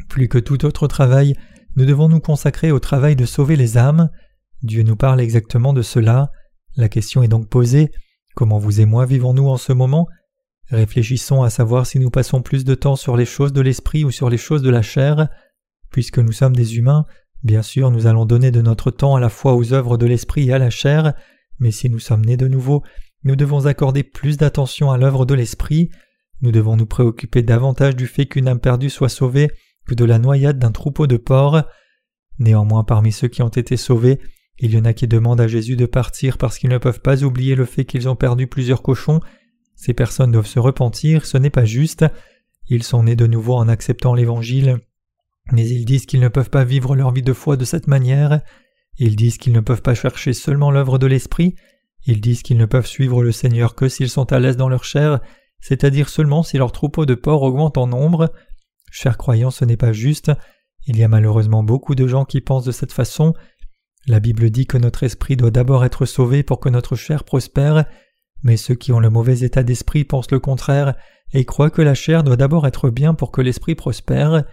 Plus 0.10 0.28
que 0.28 0.40
tout 0.40 0.66
autre 0.66 0.88
travail, 0.88 1.36
nous 1.76 1.86
devons 1.86 2.10
nous 2.10 2.20
consacrer 2.20 2.72
au 2.72 2.80
travail 2.80 3.16
de 3.16 3.26
sauver 3.26 3.56
les 3.56 3.78
âmes. 3.78 4.10
Dieu 4.64 4.84
nous 4.84 4.96
parle 4.96 5.22
exactement 5.22 5.74
de 5.74 5.82
cela. 5.82 6.32
La 6.76 6.90
question 6.90 7.22
est 7.22 7.28
donc 7.28 7.50
posée 7.50 7.92
comment 8.36 8.60
vous 8.60 8.82
et 8.82 8.86
moi 8.86 9.06
vivons-nous 9.06 9.48
en 9.48 9.58
ce 9.58 9.74
moment? 9.74 10.08
Réfléchissons 10.70 11.44
à 11.44 11.50
savoir 11.50 11.86
si 11.86 12.00
nous 12.00 12.10
passons 12.10 12.42
plus 12.42 12.64
de 12.64 12.76
temps 12.76 12.96
sur 12.96 13.18
les 13.18 13.26
choses 13.26 13.54
de 13.54 13.62
l'esprit 13.62 14.06
ou 14.06 14.12
sur 14.12 14.30
les 14.30 14.38
choses 14.38 14.62
de 14.62 14.70
la 14.70 14.82
chair. 14.82 15.28
Puisque 15.92 16.20
nous 16.20 16.32
sommes 16.32 16.56
des 16.56 16.78
humains, 16.78 17.06
bien 17.44 17.62
sûr 17.62 17.92
nous 17.92 18.08
allons 18.08 18.26
donner 18.26 18.52
de 18.52 18.62
notre 18.62 18.92
temps 18.92 19.16
à 19.16 19.20
la 19.20 19.30
fois 19.30 19.56
aux 19.56 19.74
œuvres 19.74 19.98
de 19.98 20.06
l'esprit 20.06 20.50
et 20.50 20.54
à 20.54 20.60
la 20.60 20.70
chair, 20.70 21.14
mais 21.60 21.72
si 21.72 21.90
nous 21.90 22.00
sommes 22.00 22.26
nés 22.26 22.38
de 22.38 22.48
nouveau, 22.48 22.84
nous 23.24 23.36
devons 23.36 23.66
accorder 23.66 24.04
plus 24.04 24.38
d'attention 24.38 24.92
à 24.92 24.98
l'œuvre 24.98 25.26
de 25.26 25.36
l'esprit. 25.36 25.90
Nous 26.42 26.52
devons 26.52 26.76
nous 26.76 26.88
préoccuper 26.88 27.44
davantage 27.44 27.96
du 27.96 28.08
fait 28.08 28.26
qu'une 28.26 28.48
âme 28.48 28.60
perdue 28.60 28.90
soit 28.90 29.10
sauvée 29.10 29.52
que 29.86 29.94
de 29.94 30.06
la 30.06 30.20
noyade 30.20 30.58
d'un 30.58 30.72
troupeau 30.72 31.06
de 31.06 31.18
porcs. 31.18 31.64
Néanmoins, 32.40 32.84
parmi 32.84 33.12
ceux 33.12 33.28
qui 33.28 33.44
ont 33.44 33.50
été 33.50 33.78
sauvés, 33.78 34.20
il 34.62 34.74
y 34.74 34.78
en 34.78 34.86
a 34.86 34.94
qui 34.94 35.08
demandent 35.08 35.42
à 35.42 35.48
Jésus 35.48 35.76
de 35.76 35.86
partir 35.86 36.38
parce 36.38 36.58
qu'ils 36.58 36.70
ne 36.70 36.78
peuvent 36.78 37.02
pas 37.02 37.24
oublier 37.24 37.56
le 37.56 37.66
fait 37.66 37.86
qu'ils 37.86 38.08
ont 38.08 38.16
perdu 38.16 38.48
plusieurs 38.48 38.82
cochons. 38.82 39.20
Ces 39.76 39.94
personnes 39.94 40.32
doivent 40.32 40.48
se 40.48 40.60
repentir, 40.60 41.26
ce 41.26 41.38
n'est 41.38 41.50
pas 41.50 41.66
juste. 41.66 42.06
Ils 42.68 42.84
sont 42.84 43.04
nés 43.04 43.16
de 43.16 43.28
nouveau 43.28 43.56
en 43.56 43.68
acceptant 43.68 44.14
l'Évangile, 44.14 44.80
mais 45.52 45.68
ils 45.68 45.86
disent 45.86 46.06
qu'ils 46.06 46.20
ne 46.20 46.28
peuvent 46.28 46.50
pas 46.50 46.64
vivre 46.64 46.96
leur 46.96 47.12
vie 47.12 47.24
de 47.24 47.34
foi 47.34 47.58
de 47.58 47.66
cette 47.66 47.88
manière. 47.88 48.42
Ils 48.98 49.16
disent 49.16 49.38
qu'ils 49.38 49.54
ne 49.54 49.60
peuvent 49.60 49.82
pas 49.82 49.96
chercher 49.96 50.34
seulement 50.34 50.72
l'œuvre 50.72 50.98
de 50.98 51.08
l'Esprit. 51.08 51.56
Ils 52.06 52.22
disent 52.22 52.44
qu'ils 52.44 52.58
ne 52.58 52.66
peuvent 52.66 52.88
suivre 52.88 53.24
le 53.24 53.32
Seigneur 53.32 53.76
que 53.76 53.90
s'ils 53.90 54.10
sont 54.10 54.32
à 54.32 54.40
l'aise 54.40 54.58
dans 54.58 54.70
leur 54.70 54.84
chair 54.84 55.20
c'est-à-dire 55.62 56.10
seulement 56.10 56.44
si 56.44 56.58
leur 56.58 56.72
troupeau 56.72 57.06
de 57.06 57.16
porcs 57.16 57.44
augmente 57.44 57.78
en 57.78 57.88
nombre. 57.88 58.34
Chers 58.92 59.18
croyants, 59.18 59.52
ce 59.52 59.64
n'est 59.64 59.78
pas 59.78 59.94
juste. 59.94 60.32
Il 60.88 60.98
y 60.98 61.04
a 61.04 61.08
malheureusement 61.08 61.64
beaucoup 61.64 61.96
de 61.96 62.08
gens 62.08 62.26
qui 62.26 62.42
pensent 62.42 62.66
de 62.66 62.72
cette 62.72 62.92
façon. 62.92 63.34
La 64.08 64.20
Bible 64.20 64.50
dit 64.50 64.66
que 64.66 64.78
notre 64.78 65.04
esprit 65.04 65.36
doit 65.36 65.52
d'abord 65.52 65.86
être 65.86 66.06
sauvé 66.06 66.44
pour 66.44 66.60
que 66.60 66.70
notre 66.70 66.96
chair 66.96 67.24
prospère, 67.24 67.86
mais 68.44 68.58
ceux 68.58 68.76
qui 68.76 68.92
ont 68.92 69.00
le 69.00 69.10
mauvais 69.10 69.42
état 69.42 69.64
d'esprit 69.64 70.04
pensent 70.04 70.32
le 70.32 70.40
contraire 70.40 70.96
et 71.34 71.46
croient 71.46 71.70
que 71.70 71.82
la 71.82 71.94
chair 71.94 72.24
doit 72.24 72.36
d'abord 72.36 72.66
être 72.66 72.90
bien 72.90 73.14
pour 73.14 73.32
que 73.32 73.42
l'esprit 73.42 73.76
prospère. 73.76 74.44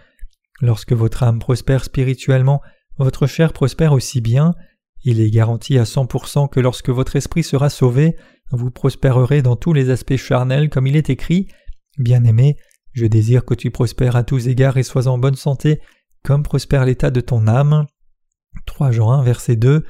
Lorsque 0.61 0.93
votre 0.93 1.23
âme 1.23 1.39
prospère 1.39 1.83
spirituellement, 1.83 2.61
votre 2.97 3.27
chair 3.27 3.53
prospère 3.53 3.93
aussi 3.93 4.21
bien. 4.21 4.53
Il 5.03 5.21
est 5.21 5.31
garanti 5.31 5.77
à 5.77 5.83
100% 5.83 6.49
que 6.49 6.59
lorsque 6.59 6.89
votre 6.89 7.15
esprit 7.15 7.43
sera 7.43 7.69
sauvé, 7.69 8.15
vous 8.51 8.69
prospérerez 8.69 9.41
dans 9.41 9.55
tous 9.55 9.73
les 9.73 9.89
aspects 9.89 10.17
charnels 10.17 10.69
comme 10.69 10.87
il 10.87 10.97
est 10.97 11.09
écrit. 11.09 11.47
Bien-aimé, 11.97 12.57
je 12.91 13.05
désire 13.05 13.45
que 13.45 13.53
tu 13.53 13.71
prospères 13.71 14.15
à 14.15 14.23
tous 14.23 14.47
égards 14.47 14.77
et 14.77 14.83
sois 14.83 15.07
en 15.07 15.17
bonne 15.17 15.35
santé, 15.35 15.79
comme 16.23 16.43
prospère 16.43 16.85
l'état 16.85 17.11
de 17.11 17.21
ton 17.21 17.47
âme. 17.47 17.85
3 18.65 18.91
Jean 18.91 19.11
1 19.11 19.23
verset 19.23 19.55
2 19.55 19.85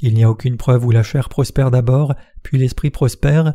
Il 0.00 0.14
n'y 0.14 0.24
a 0.24 0.30
aucune 0.30 0.56
preuve 0.56 0.84
où 0.84 0.90
la 0.90 1.02
chair 1.02 1.28
prospère 1.28 1.70
d'abord, 1.70 2.14
puis 2.42 2.58
l'esprit 2.58 2.90
prospère. 2.90 3.54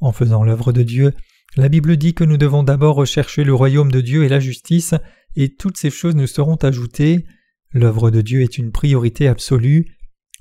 En 0.00 0.12
faisant 0.12 0.42
l'œuvre 0.42 0.72
de 0.72 0.82
Dieu, 0.82 1.14
la 1.56 1.68
Bible 1.68 1.96
dit 1.96 2.14
que 2.14 2.24
nous 2.24 2.36
devons 2.36 2.62
d'abord 2.62 2.96
rechercher 2.96 3.44
le 3.44 3.54
royaume 3.54 3.92
de 3.92 4.00
Dieu 4.00 4.24
et 4.24 4.28
la 4.28 4.40
justice, 4.40 4.94
et 5.36 5.54
toutes 5.54 5.76
ces 5.76 5.90
choses 5.90 6.16
nous 6.16 6.26
seront 6.26 6.56
ajoutées. 6.56 7.24
L'œuvre 7.72 8.10
de 8.10 8.20
Dieu 8.20 8.42
est 8.42 8.58
une 8.58 8.72
priorité 8.72 9.28
absolue. 9.28 9.86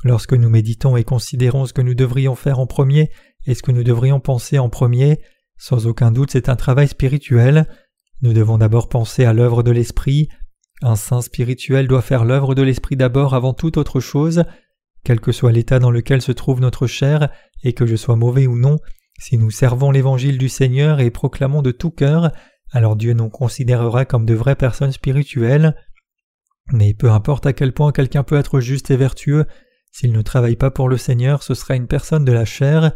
Lorsque 0.03 0.33
nous 0.33 0.49
méditons 0.49 0.97
et 0.97 1.03
considérons 1.03 1.65
ce 1.65 1.73
que 1.73 1.81
nous 1.81 1.95
devrions 1.95 2.35
faire 2.35 2.59
en 2.59 2.67
premier 2.67 3.09
et 3.45 3.53
ce 3.53 3.63
que 3.63 3.71
nous 3.71 3.83
devrions 3.83 4.19
penser 4.19 4.59
en 4.59 4.69
premier, 4.69 5.19
sans 5.57 5.87
aucun 5.87 6.11
doute 6.11 6.31
c'est 6.31 6.49
un 6.49 6.55
travail 6.55 6.87
spirituel. 6.87 7.67
Nous 8.21 8.33
devons 8.33 8.57
d'abord 8.57 8.89
penser 8.89 9.23
à 9.23 9.33
l'œuvre 9.33 9.63
de 9.63 9.71
l'Esprit. 9.71 10.29
Un 10.85 10.97
saint 10.97 11.21
spirituel 11.21 11.87
doit 11.87 12.01
faire 12.01 12.25
l'œuvre 12.25 12.55
de 12.55 12.61
l'Esprit 12.61 12.97
d'abord 12.97 13.35
avant 13.35 13.53
toute 13.53 13.77
autre 13.77 14.01
chose, 14.01 14.43
quel 15.05 15.21
que 15.21 15.31
soit 15.31 15.53
l'état 15.53 15.79
dans 15.79 15.91
lequel 15.91 16.21
se 16.21 16.33
trouve 16.33 16.59
notre 16.59 16.87
chair, 16.87 17.29
et 17.63 17.71
que 17.71 17.85
je 17.85 17.95
sois 17.95 18.17
mauvais 18.17 18.47
ou 18.47 18.57
non, 18.57 18.79
si 19.17 19.37
nous 19.37 19.49
servons 19.49 19.91
l'évangile 19.91 20.37
du 20.37 20.49
Seigneur 20.49 20.99
et 20.99 21.09
proclamons 21.09 21.61
de 21.61 21.71
tout 21.71 21.89
cœur, 21.89 22.33
alors 22.73 22.97
Dieu 22.97 23.13
nous 23.13 23.29
considérera 23.29 24.03
comme 24.03 24.25
de 24.25 24.33
vraies 24.33 24.57
personnes 24.57 24.91
spirituelles. 24.91 25.73
Mais 26.73 26.93
peu 26.93 27.09
importe 27.09 27.45
à 27.45 27.53
quel 27.53 27.71
point 27.71 27.93
quelqu'un 27.93 28.23
peut 28.23 28.37
être 28.37 28.59
juste 28.59 28.91
et 28.91 28.97
vertueux, 28.97 29.45
S'il 29.89 30.11
ne 30.11 30.21
travaille 30.21 30.57
pas 30.57 30.71
pour 30.71 30.89
le 30.89 30.97
Seigneur, 30.97 31.43
ce 31.43 31.53
sera 31.53 31.75
une 31.77 31.87
personne 31.87 32.25
de 32.25 32.33
la 32.33 32.43
chair. 32.43 32.91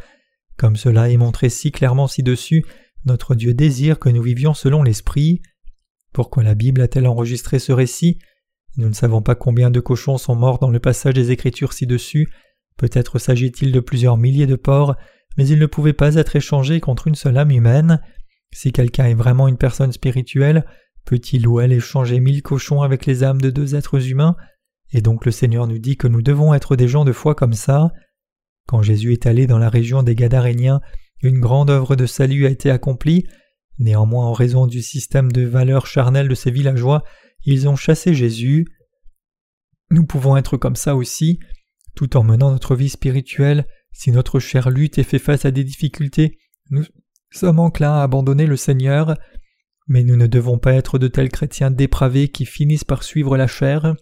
Comme 0.57 0.75
cela 0.75 1.09
est 1.09 1.17
montré 1.17 1.47
si 1.47 1.71
clairement 1.71 2.07
ci-dessus, 2.07 2.65
notre 3.05 3.33
Dieu 3.33 3.53
désire 3.53 3.97
que 3.97 4.09
nous 4.09 4.23
vivions 4.23 4.53
selon 4.53 4.83
l'Esprit. 4.83 5.41
Pourquoi 6.17 6.41
la 6.41 6.55
Bible 6.55 6.81
a-t-elle 6.81 7.05
enregistré 7.05 7.59
ce 7.59 7.71
récit? 7.71 8.17
Nous 8.75 8.89
ne 8.89 8.93
savons 8.95 9.21
pas 9.21 9.35
combien 9.35 9.69
de 9.69 9.79
cochons 9.79 10.17
sont 10.17 10.33
morts 10.33 10.57
dans 10.57 10.71
le 10.71 10.79
passage 10.79 11.13
des 11.13 11.29
Écritures 11.29 11.73
ci-dessus. 11.73 12.27
Peut-être 12.75 13.19
s'agit-il 13.19 13.71
de 13.71 13.79
plusieurs 13.79 14.17
milliers 14.17 14.47
de 14.47 14.55
porcs, 14.55 14.95
mais 15.37 15.47
ils 15.47 15.59
ne 15.59 15.67
pouvaient 15.67 15.93
pas 15.93 16.15
être 16.15 16.35
échangés 16.35 16.79
contre 16.79 17.05
une 17.05 17.13
seule 17.13 17.37
âme 17.37 17.51
humaine. 17.51 18.01
Si 18.51 18.71
quelqu'un 18.71 19.05
est 19.05 19.13
vraiment 19.13 19.47
une 19.47 19.59
personne 19.59 19.91
spirituelle, 19.91 20.65
peut-il 21.05 21.47
ou 21.47 21.59
elle 21.59 21.71
échanger 21.71 22.19
mille 22.19 22.41
cochons 22.41 22.81
avec 22.81 23.05
les 23.05 23.23
âmes 23.23 23.39
de 23.39 23.51
deux 23.51 23.75
êtres 23.75 24.09
humains? 24.09 24.37
Et 24.93 25.01
donc 25.01 25.23
le 25.23 25.31
Seigneur 25.31 25.67
nous 25.67 25.77
dit 25.77 25.97
que 25.97 26.07
nous 26.07 26.23
devons 26.23 26.55
être 26.55 26.75
des 26.75 26.87
gens 26.87 27.05
de 27.05 27.13
foi 27.13 27.35
comme 27.35 27.53
ça. 27.53 27.91
Quand 28.67 28.81
Jésus 28.81 29.13
est 29.13 29.27
allé 29.27 29.45
dans 29.45 29.59
la 29.59 29.69
région 29.69 30.01
des 30.01 30.15
Gadaréniens, 30.15 30.81
une 31.21 31.39
grande 31.39 31.69
œuvre 31.69 31.95
de 31.95 32.07
salut 32.07 32.47
a 32.47 32.49
été 32.49 32.71
accomplie. 32.71 33.27
Néanmoins, 33.79 34.25
en 34.25 34.33
raison 34.33 34.67
du 34.67 34.81
système 34.81 35.31
de 35.31 35.43
valeurs 35.43 35.87
charnelles 35.87 36.27
de 36.27 36.35
ces 36.35 36.51
villageois, 36.51 37.03
ils 37.43 37.67
ont 37.67 37.75
chassé 37.75 38.13
Jésus. 38.13 38.65
Nous 39.91 40.05
pouvons 40.05 40.35
être 40.35 40.57
comme 40.57 40.75
ça 40.75 40.95
aussi, 40.95 41.39
tout 41.95 42.17
en 42.17 42.23
menant 42.23 42.51
notre 42.51 42.75
vie 42.75 42.89
spirituelle, 42.89 43.67
si 43.91 44.11
notre 44.11 44.39
chair 44.39 44.69
lutte 44.69 44.97
et 44.97 45.03
fait 45.03 45.19
face 45.19 45.45
à 45.45 45.51
des 45.51 45.63
difficultés, 45.63 46.37
nous 46.69 46.83
sommes 47.31 47.59
enclins 47.59 47.99
à 47.99 48.03
abandonner 48.03 48.45
le 48.45 48.57
Seigneur. 48.57 49.17
Mais 49.87 50.03
nous 50.03 50.17
ne 50.17 50.27
devons 50.27 50.57
pas 50.57 50.73
être 50.73 50.99
de 50.99 51.07
tels 51.07 51.29
chrétiens 51.29 51.71
dépravés 51.71 52.27
qui 52.27 52.45
finissent 52.45 52.83
par 52.83 53.03
suivre 53.03 53.37
la 53.37 53.47
chair. 53.47 53.95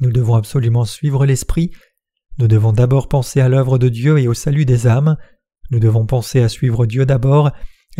Nous 0.00 0.12
devons 0.12 0.36
absolument 0.36 0.84
suivre 0.84 1.26
l'Esprit. 1.26 1.72
Nous 2.38 2.48
devons 2.48 2.72
d'abord 2.72 3.08
penser 3.08 3.40
à 3.40 3.48
l'œuvre 3.48 3.76
de 3.76 3.88
Dieu 3.88 4.18
et 4.18 4.28
au 4.28 4.34
salut 4.34 4.64
des 4.64 4.86
âmes. 4.86 5.16
Nous 5.70 5.80
devons 5.80 6.06
penser 6.06 6.40
à 6.40 6.48
suivre 6.48 6.86
Dieu 6.86 7.04
d'abord, 7.04 7.50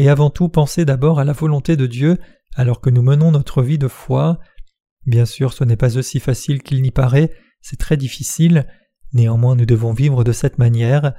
et 0.00 0.08
avant 0.08 0.30
tout 0.30 0.48
penser 0.48 0.86
d'abord 0.86 1.20
à 1.20 1.24
la 1.24 1.34
volonté 1.34 1.76
de 1.76 1.86
Dieu 1.86 2.18
alors 2.56 2.80
que 2.80 2.88
nous 2.88 3.02
menons 3.02 3.30
notre 3.32 3.62
vie 3.62 3.76
de 3.76 3.86
foi. 3.86 4.40
Bien 5.04 5.26
sûr, 5.26 5.52
ce 5.52 5.62
n'est 5.62 5.76
pas 5.76 5.98
aussi 5.98 6.20
facile 6.20 6.62
qu'il 6.62 6.80
n'y 6.80 6.90
paraît, 6.90 7.30
c'est 7.60 7.78
très 7.78 7.98
difficile, 7.98 8.66
néanmoins 9.12 9.54
nous 9.56 9.66
devons 9.66 9.92
vivre 9.92 10.24
de 10.24 10.32
cette 10.32 10.58
manière. 10.58 11.12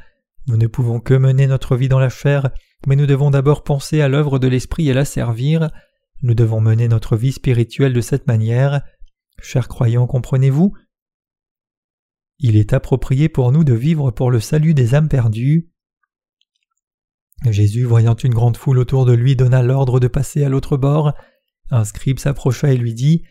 Nous 0.48 0.58
ne 0.58 0.66
pouvons 0.66 1.00
que 1.00 1.14
mener 1.14 1.46
notre 1.46 1.76
vie 1.76 1.90
dans 1.90 2.00
la 2.00 2.10
chair, 2.10 2.50
mais 2.88 2.96
nous 2.96 3.06
devons 3.06 3.30
d'abord 3.30 3.64
penser 3.64 4.02
à 4.02 4.08
l'œuvre 4.08 4.40
de 4.40 4.48
l'Esprit 4.48 4.90
et 4.90 4.94
la 4.94 5.06
servir. 5.06 5.70
Nous 6.24 6.34
devons 6.34 6.60
mener 6.60 6.88
notre 6.88 7.16
vie 7.16 7.32
spirituelle 7.32 7.94
de 7.94 8.02
cette 8.02 8.26
manière. 8.26 8.82
Chers 9.44 9.68
croyants, 9.68 10.08
comprenez-vous? 10.08 10.74
Il 12.40 12.58
est 12.58 12.74
approprié 12.74 13.30
pour 13.30 13.52
nous 13.52 13.64
de 13.64 13.74
vivre 13.74 14.10
pour 14.10 14.32
le 14.32 14.40
salut 14.40 14.74
des 14.74 14.96
âmes 14.96 15.10
perdues. 15.10 15.71
Jésus, 17.50 17.86
voyant 17.86 18.16
une 18.16 18.34
grande 18.34 18.58
foule 18.58 18.78
autour 18.78 19.06
de 19.06 19.14
lui, 19.14 19.36
donna 19.36 19.64
l'ordre 19.64 20.00
de 20.00 20.08
passer 20.08 20.44
à 20.44 20.50
l'autre 20.50 20.78
bord. 20.78 21.14
Un 21.72 21.86
scribe 21.86 22.20
s'approcha 22.20 22.72
et 22.72 22.78
lui 22.78 22.94
dit 22.94 23.24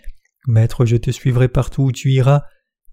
Maître, 0.47 0.85
je 0.85 0.97
te 0.97 1.11
suivrai 1.11 1.49
partout 1.49 1.85
où 1.85 1.93
tu 1.93 2.11
iras. 2.11 2.43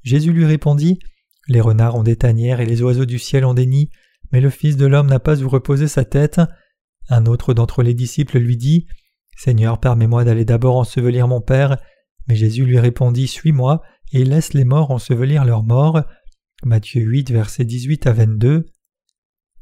Jésus 0.04 0.32
lui 0.32 0.46
répondit 0.46 1.00
Les 1.48 1.62
renards 1.62 1.96
ont 1.96 2.04
des 2.04 2.18
tanières 2.18 2.60
et 2.60 2.66
les 2.66 2.82
oiseaux 2.84 3.06
du 3.06 3.18
ciel 3.18 3.46
ont 3.46 3.56
des 3.56 3.66
nids, 3.66 3.90
mais 4.32 4.42
le 4.42 4.50
Fils 4.50 4.78
de 4.78 4.86
l'homme 4.86 5.08
n'a 5.08 5.20
pas 5.20 5.42
où 5.42 5.50
reposer 5.50 5.88
sa 5.88 6.06
tête. 6.06 6.40
Un 7.10 7.26
autre 7.26 7.54
d'entre 7.54 7.82
les 7.82 7.94
disciples 7.94 8.38
lui 8.38 8.58
dit 8.58 8.86
Seigneur, 9.38 9.80
permets-moi 9.80 10.24
d'aller 10.24 10.46
d'abord 10.46 10.76
ensevelir 10.76 11.28
mon 11.28 11.42
Père. 11.42 11.78
Mais 12.28 12.36
Jésus 12.36 12.66
lui 12.66 12.80
répondit 12.80 13.28
Suis-moi 13.28 13.82
et 14.12 14.24
laisse 14.24 14.54
les 14.54 14.66
morts 14.66 14.92
ensevelir 14.92 15.46
leurs 15.46 15.64
morts. 15.64 16.02
Matthieu 16.64 17.02
8, 17.02 17.32
versets 17.32 17.66
18 17.66 18.08
à 18.08 18.14
22. 18.14 18.66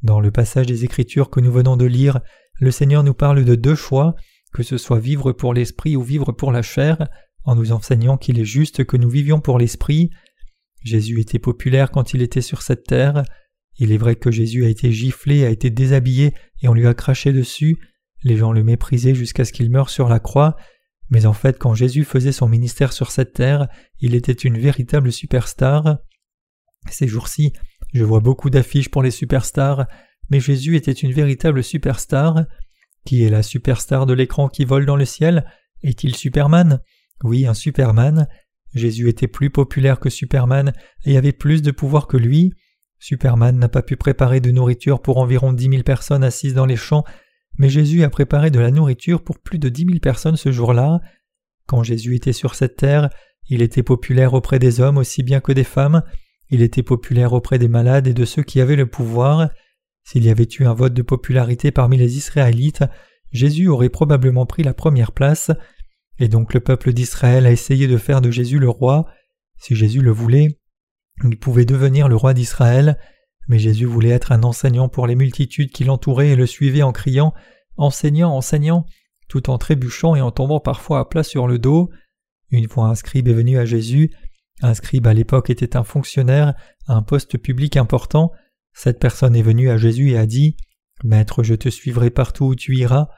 Dans 0.03 0.19
le 0.19 0.31
passage 0.31 0.67
des 0.67 0.85
Écritures 0.85 1.29
que 1.29 1.39
nous 1.39 1.51
venons 1.51 1.77
de 1.77 1.85
lire, 1.85 2.19
le 2.59 2.71
Seigneur 2.71 3.03
nous 3.03 3.13
parle 3.13 3.43
de 3.43 3.55
deux 3.55 3.75
choix, 3.75 4.15
que 4.53 4.63
ce 4.63 4.77
soit 4.77 4.99
vivre 4.99 5.31
pour 5.31 5.53
l'esprit 5.53 5.95
ou 5.95 6.01
vivre 6.01 6.31
pour 6.31 6.51
la 6.51 6.61
chair, 6.61 7.07
en 7.43 7.55
nous 7.55 7.71
enseignant 7.71 8.17
qu'il 8.17 8.39
est 8.39 8.45
juste 8.45 8.85
que 8.85 8.97
nous 8.97 9.09
vivions 9.09 9.39
pour 9.39 9.59
l'esprit. 9.59 10.09
Jésus 10.83 11.19
était 11.19 11.39
populaire 11.39 11.91
quand 11.91 12.13
il 12.13 12.21
était 12.21 12.41
sur 12.41 12.61
cette 12.61 12.83
terre. 12.83 13.23
Il 13.77 13.91
est 13.91 13.97
vrai 13.97 14.15
que 14.15 14.31
Jésus 14.31 14.65
a 14.65 14.69
été 14.69 14.91
giflé, 14.91 15.45
a 15.45 15.49
été 15.49 15.69
déshabillé 15.69 16.33
et 16.61 16.67
on 16.67 16.73
lui 16.73 16.87
a 16.87 16.93
craché 16.93 17.33
dessus. 17.33 17.77
Les 18.23 18.37
gens 18.37 18.51
le 18.51 18.63
méprisaient 18.63 19.15
jusqu'à 19.15 19.45
ce 19.45 19.51
qu'il 19.51 19.69
meure 19.69 19.89
sur 19.89 20.07
la 20.07 20.19
croix. 20.19 20.55
Mais 21.09 21.25
en 21.25 21.33
fait, 21.33 21.59
quand 21.59 21.75
Jésus 21.75 22.03
faisait 22.03 22.31
son 22.31 22.47
ministère 22.47 22.93
sur 22.93 23.11
cette 23.11 23.33
terre, 23.33 23.67
il 23.99 24.15
était 24.15 24.31
une 24.31 24.57
véritable 24.57 25.11
superstar. 25.11 25.99
Ces 26.89 27.07
jours-ci, 27.07 27.53
je 27.93 28.03
vois 28.03 28.19
beaucoup 28.19 28.49
d'affiches 28.49 28.89
pour 28.89 29.03
les 29.03 29.11
superstars, 29.11 29.85
mais 30.29 30.39
Jésus 30.39 30.75
était 30.75 30.91
une 30.91 31.13
véritable 31.13 31.63
superstar. 31.63 32.45
Qui 33.05 33.23
est 33.23 33.29
la 33.29 33.43
superstar 33.43 34.05
de 34.05 34.13
l'écran 34.13 34.49
qui 34.49 34.65
vole 34.65 34.85
dans 34.85 34.95
le 34.95 35.05
ciel? 35.05 35.45
Est-il 35.83 36.15
Superman? 36.15 36.81
Oui, 37.23 37.45
un 37.45 37.53
Superman. 37.53 38.27
Jésus 38.73 39.07
était 39.07 39.27
plus 39.27 39.49
populaire 39.49 39.99
que 39.99 40.09
Superman 40.09 40.73
et 41.05 41.17
avait 41.17 41.31
plus 41.31 41.61
de 41.61 41.71
pouvoir 41.71 42.07
que 42.07 42.17
lui. 42.17 42.53
Superman 42.99 43.57
n'a 43.57 43.69
pas 43.69 43.83
pu 43.83 43.95
préparer 43.95 44.39
de 44.39 44.51
nourriture 44.51 45.01
pour 45.01 45.17
environ 45.17 45.53
dix 45.53 45.69
mille 45.69 45.83
personnes 45.83 46.23
assises 46.23 46.55
dans 46.55 46.65
les 46.65 46.75
champs, 46.75 47.03
mais 47.57 47.69
Jésus 47.69 48.03
a 48.03 48.09
préparé 48.09 48.49
de 48.49 48.59
la 48.59 48.71
nourriture 48.71 49.23
pour 49.23 49.39
plus 49.39 49.59
de 49.59 49.69
dix 49.69 49.85
mille 49.85 50.01
personnes 50.01 50.37
ce 50.37 50.51
jour-là. 50.51 50.99
Quand 51.67 51.83
Jésus 51.83 52.15
était 52.15 52.33
sur 52.33 52.55
cette 52.55 52.77
terre, 52.77 53.09
il 53.47 53.61
était 53.61 53.83
populaire 53.83 54.33
auprès 54.33 54.59
des 54.59 54.81
hommes 54.81 54.97
aussi 54.97 55.23
bien 55.23 55.39
que 55.39 55.51
des 55.51 55.63
femmes, 55.63 56.01
il 56.49 56.61
était 56.61 56.83
populaire 56.83 57.33
auprès 57.33 57.57
des 57.59 57.67
malades 57.67 58.07
et 58.07 58.13
de 58.13 58.25
ceux 58.25 58.43
qui 58.43 58.61
avaient 58.61 58.75
le 58.75 58.87
pouvoir. 58.87 59.49
S'il 60.03 60.23
y 60.23 60.29
avait 60.29 60.47
eu 60.59 60.65
un 60.65 60.73
vote 60.73 60.93
de 60.93 61.01
popularité 61.01 61.71
parmi 61.71 61.97
les 61.97 62.17
Israélites, 62.17 62.83
Jésus 63.31 63.67
aurait 63.67 63.89
probablement 63.89 64.45
pris 64.45 64.63
la 64.63 64.73
première 64.73 65.11
place, 65.11 65.51
et 66.19 66.27
donc 66.27 66.53
le 66.53 66.59
peuple 66.59 66.93
d'Israël 66.93 67.45
a 67.45 67.51
essayé 67.51 67.87
de 67.87 67.97
faire 67.97 68.21
de 68.21 68.31
Jésus 68.31 68.59
le 68.59 68.69
roi. 68.69 69.07
Si 69.57 69.75
Jésus 69.75 70.01
le 70.01 70.11
voulait, 70.11 70.59
il 71.23 71.37
pouvait 71.39 71.65
devenir 71.65 72.07
le 72.07 72.15
roi 72.15 72.33
d'Israël, 72.33 72.97
mais 73.47 73.59
Jésus 73.59 73.85
voulait 73.85 74.09
être 74.09 74.31
un 74.31 74.43
enseignant 74.43 74.89
pour 74.89 75.07
les 75.07 75.15
multitudes 75.15 75.71
qui 75.71 75.83
l'entouraient 75.83 76.29
et 76.29 76.35
le 76.35 76.45
suivaient 76.45 76.83
en 76.83 76.91
criant 76.91 77.33
Enseignant, 77.77 78.33
enseignant, 78.33 78.85
tout 79.27 79.49
en 79.49 79.57
trébuchant 79.57 80.15
et 80.15 80.21
en 80.21 80.31
tombant 80.31 80.61
parfois 80.61 80.99
à 80.99 81.05
plat 81.05 81.23
sur 81.23 81.47
le 81.47 81.59
dos. 81.59 81.89
Une 82.51 82.69
fois 82.69 82.87
un 82.87 82.95
scribe 82.95 83.27
est 83.27 83.33
venu 83.33 83.57
à 83.57 83.65
Jésus, 83.65 84.11
un 84.61 84.73
scribe 84.73 85.07
à 85.07 85.13
l'époque 85.13 85.49
était 85.49 85.75
un 85.75 85.83
fonctionnaire, 85.83 86.53
un 86.87 87.01
poste 87.01 87.37
public 87.37 87.77
important. 87.77 88.31
Cette 88.73 88.99
personne 88.99 89.35
est 89.35 89.41
venue 89.41 89.69
à 89.69 89.77
Jésus 89.77 90.11
et 90.11 90.17
a 90.17 90.25
dit 90.25 90.55
Maître, 91.03 91.43
je 91.43 91.55
te 91.55 91.69
suivrai 91.69 92.09
partout 92.09 92.45
où 92.45 92.55
tu 92.55 92.75
iras. 92.75 93.09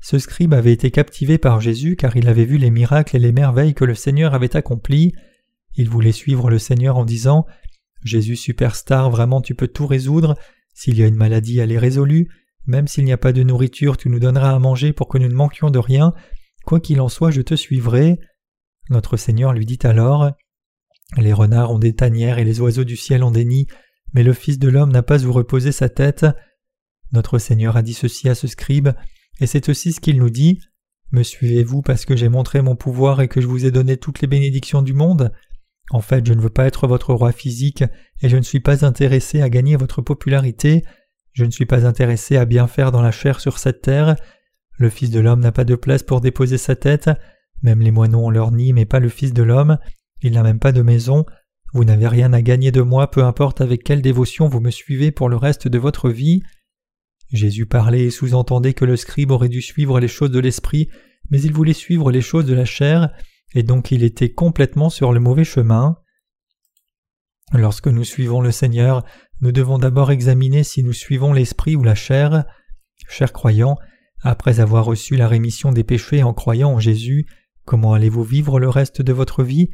Ce 0.00 0.18
scribe 0.18 0.52
avait 0.52 0.72
été 0.72 0.90
captivé 0.90 1.38
par 1.38 1.60
Jésus 1.60 1.96
car 1.96 2.16
il 2.16 2.28
avait 2.28 2.44
vu 2.44 2.58
les 2.58 2.70
miracles 2.70 3.16
et 3.16 3.20
les 3.20 3.32
merveilles 3.32 3.74
que 3.74 3.84
le 3.84 3.94
Seigneur 3.94 4.34
avait 4.34 4.56
accomplis. 4.56 5.12
Il 5.76 5.88
voulait 5.88 6.12
suivre 6.12 6.50
le 6.50 6.58
Seigneur 6.58 6.96
en 6.96 7.04
disant 7.04 7.46
Jésus 8.04 8.36
superstar, 8.36 9.10
vraiment 9.10 9.40
tu 9.40 9.54
peux 9.54 9.68
tout 9.68 9.86
résoudre. 9.86 10.36
S'il 10.74 10.98
y 10.98 11.02
a 11.02 11.06
une 11.06 11.16
maladie, 11.16 11.58
elle 11.58 11.72
est 11.72 11.78
résolue. 11.78 12.28
Même 12.66 12.86
s'il 12.86 13.04
n'y 13.04 13.12
a 13.12 13.18
pas 13.18 13.32
de 13.32 13.42
nourriture, 13.42 13.96
tu 13.96 14.08
nous 14.08 14.18
donneras 14.18 14.54
à 14.54 14.58
manger 14.58 14.92
pour 14.92 15.08
que 15.08 15.18
nous 15.18 15.28
ne 15.28 15.34
manquions 15.34 15.70
de 15.70 15.78
rien. 15.78 16.12
Quoi 16.64 16.80
qu'il 16.80 17.00
en 17.00 17.08
soit, 17.08 17.30
je 17.30 17.42
te 17.42 17.54
suivrai. 17.54 18.18
Notre 18.90 19.16
Seigneur 19.16 19.52
lui 19.52 19.66
dit 19.66 19.78
alors 19.84 20.32
les 21.16 21.32
renards 21.32 21.70
ont 21.70 21.78
des 21.78 21.94
tanières 21.94 22.38
et 22.38 22.44
les 22.44 22.60
oiseaux 22.60 22.84
du 22.84 22.96
ciel 22.96 23.22
ont 23.22 23.30
des 23.30 23.44
nids, 23.44 23.66
mais 24.14 24.22
le 24.22 24.32
Fils 24.32 24.58
de 24.58 24.68
l'homme 24.68 24.92
n'a 24.92 25.02
pas 25.02 25.24
où 25.24 25.32
reposer 25.32 25.72
sa 25.72 25.88
tête. 25.88 26.26
Notre 27.12 27.38
Seigneur 27.38 27.76
a 27.76 27.82
dit 27.82 27.94
ceci 27.94 28.28
à 28.28 28.34
ce 28.34 28.46
scribe, 28.46 28.90
et 29.40 29.46
c'est 29.46 29.68
aussi 29.68 29.92
ce 29.92 30.00
qu'il 30.00 30.18
nous 30.18 30.30
dit. 30.30 30.60
Me 31.10 31.22
suivez-vous 31.22 31.82
parce 31.82 32.06
que 32.06 32.16
j'ai 32.16 32.30
montré 32.30 32.62
mon 32.62 32.76
pouvoir 32.76 33.20
et 33.20 33.28
que 33.28 33.40
je 33.40 33.46
vous 33.46 33.66
ai 33.66 33.70
donné 33.70 33.98
toutes 33.98 34.20
les 34.22 34.28
bénédictions 34.28 34.80
du 34.80 34.94
monde? 34.94 35.32
En 35.90 36.00
fait, 36.00 36.26
je 36.26 36.32
ne 36.32 36.40
veux 36.40 36.50
pas 36.50 36.66
être 36.66 36.86
votre 36.86 37.12
roi 37.12 37.32
physique, 37.32 37.84
et 38.22 38.28
je 38.28 38.36
ne 38.36 38.42
suis 38.42 38.60
pas 38.60 38.86
intéressé 38.86 39.42
à 39.42 39.50
gagner 39.50 39.76
votre 39.76 40.00
popularité, 40.00 40.84
je 41.32 41.44
ne 41.44 41.50
suis 41.50 41.66
pas 41.66 41.86
intéressé 41.86 42.36
à 42.36 42.44
bien 42.44 42.66
faire 42.66 42.92
dans 42.92 43.02
la 43.02 43.10
chair 43.10 43.40
sur 43.40 43.58
cette 43.58 43.82
terre. 43.82 44.16
Le 44.78 44.88
Fils 44.88 45.10
de 45.10 45.20
l'homme 45.20 45.40
n'a 45.40 45.52
pas 45.52 45.64
de 45.64 45.74
place 45.74 46.02
pour 46.02 46.20
déposer 46.20 46.56
sa 46.56 46.76
tête, 46.76 47.10
même 47.62 47.80
les 47.80 47.90
moineaux 47.90 48.26
ont 48.26 48.30
leur 48.30 48.52
nid, 48.52 48.72
mais 48.72 48.86
pas 48.86 49.00
le 49.00 49.08
Fils 49.08 49.32
de 49.32 49.42
l'homme. 49.42 49.78
Il 50.22 50.32
n'a 50.32 50.42
même 50.42 50.58
pas 50.58 50.72
de 50.72 50.82
maison. 50.82 51.26
Vous 51.74 51.84
n'avez 51.84 52.06
rien 52.06 52.32
à 52.32 52.42
gagner 52.42 52.70
de 52.70 52.80
moi, 52.80 53.10
peu 53.10 53.24
importe 53.24 53.60
avec 53.60 53.82
quelle 53.82 54.02
dévotion 54.02 54.48
vous 54.48 54.60
me 54.60 54.70
suivez 54.70 55.10
pour 55.10 55.28
le 55.28 55.36
reste 55.36 55.68
de 55.68 55.78
votre 55.78 56.10
vie. 56.10 56.42
Jésus 57.32 57.66
parlait 57.66 58.04
et 58.04 58.10
sous-entendait 58.10 58.74
que 58.74 58.84
le 58.84 58.96
scribe 58.96 59.30
aurait 59.30 59.48
dû 59.48 59.62
suivre 59.62 59.98
les 59.98 60.08
choses 60.08 60.30
de 60.30 60.38
l'esprit, 60.38 60.88
mais 61.30 61.40
il 61.40 61.52
voulait 61.52 61.72
suivre 61.72 62.12
les 62.12 62.20
choses 62.20 62.44
de 62.44 62.54
la 62.54 62.66
chair, 62.66 63.10
et 63.54 63.62
donc 63.62 63.90
il 63.90 64.02
était 64.04 64.32
complètement 64.32 64.90
sur 64.90 65.12
le 65.12 65.20
mauvais 65.20 65.44
chemin. 65.44 65.96
Lorsque 67.54 67.88
nous 67.88 68.04
suivons 68.04 68.40
le 68.40 68.50
Seigneur, 68.50 69.04
nous 69.40 69.52
devons 69.52 69.78
d'abord 69.78 70.10
examiner 70.10 70.62
si 70.62 70.82
nous 70.82 70.92
suivons 70.92 71.32
l'esprit 71.32 71.74
ou 71.74 71.82
la 71.82 71.94
chair. 71.94 72.44
Chers 73.08 73.32
croyants, 73.32 73.76
après 74.22 74.60
avoir 74.60 74.84
reçu 74.84 75.16
la 75.16 75.26
rémission 75.26 75.72
des 75.72 75.84
péchés 75.84 76.22
en 76.22 76.32
croyant 76.32 76.70
en 76.70 76.78
Jésus, 76.78 77.26
comment 77.64 77.92
allez-vous 77.94 78.24
vivre 78.24 78.60
le 78.60 78.68
reste 78.68 79.02
de 79.02 79.12
votre 79.12 79.42
vie? 79.42 79.70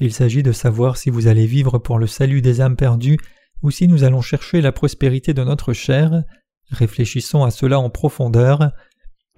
Il 0.00 0.12
s'agit 0.12 0.42
de 0.42 0.52
savoir 0.52 0.96
si 0.96 1.10
vous 1.10 1.28
allez 1.28 1.46
vivre 1.46 1.78
pour 1.78 1.98
le 1.98 2.06
salut 2.06 2.42
des 2.42 2.60
âmes 2.60 2.76
perdues 2.76 3.18
ou 3.62 3.70
si 3.70 3.88
nous 3.88 4.04
allons 4.04 4.20
chercher 4.20 4.60
la 4.60 4.72
prospérité 4.72 5.34
de 5.34 5.44
notre 5.44 5.72
chair. 5.72 6.24
Réfléchissons 6.70 7.44
à 7.44 7.50
cela 7.50 7.78
en 7.78 7.90
profondeur. 7.90 8.72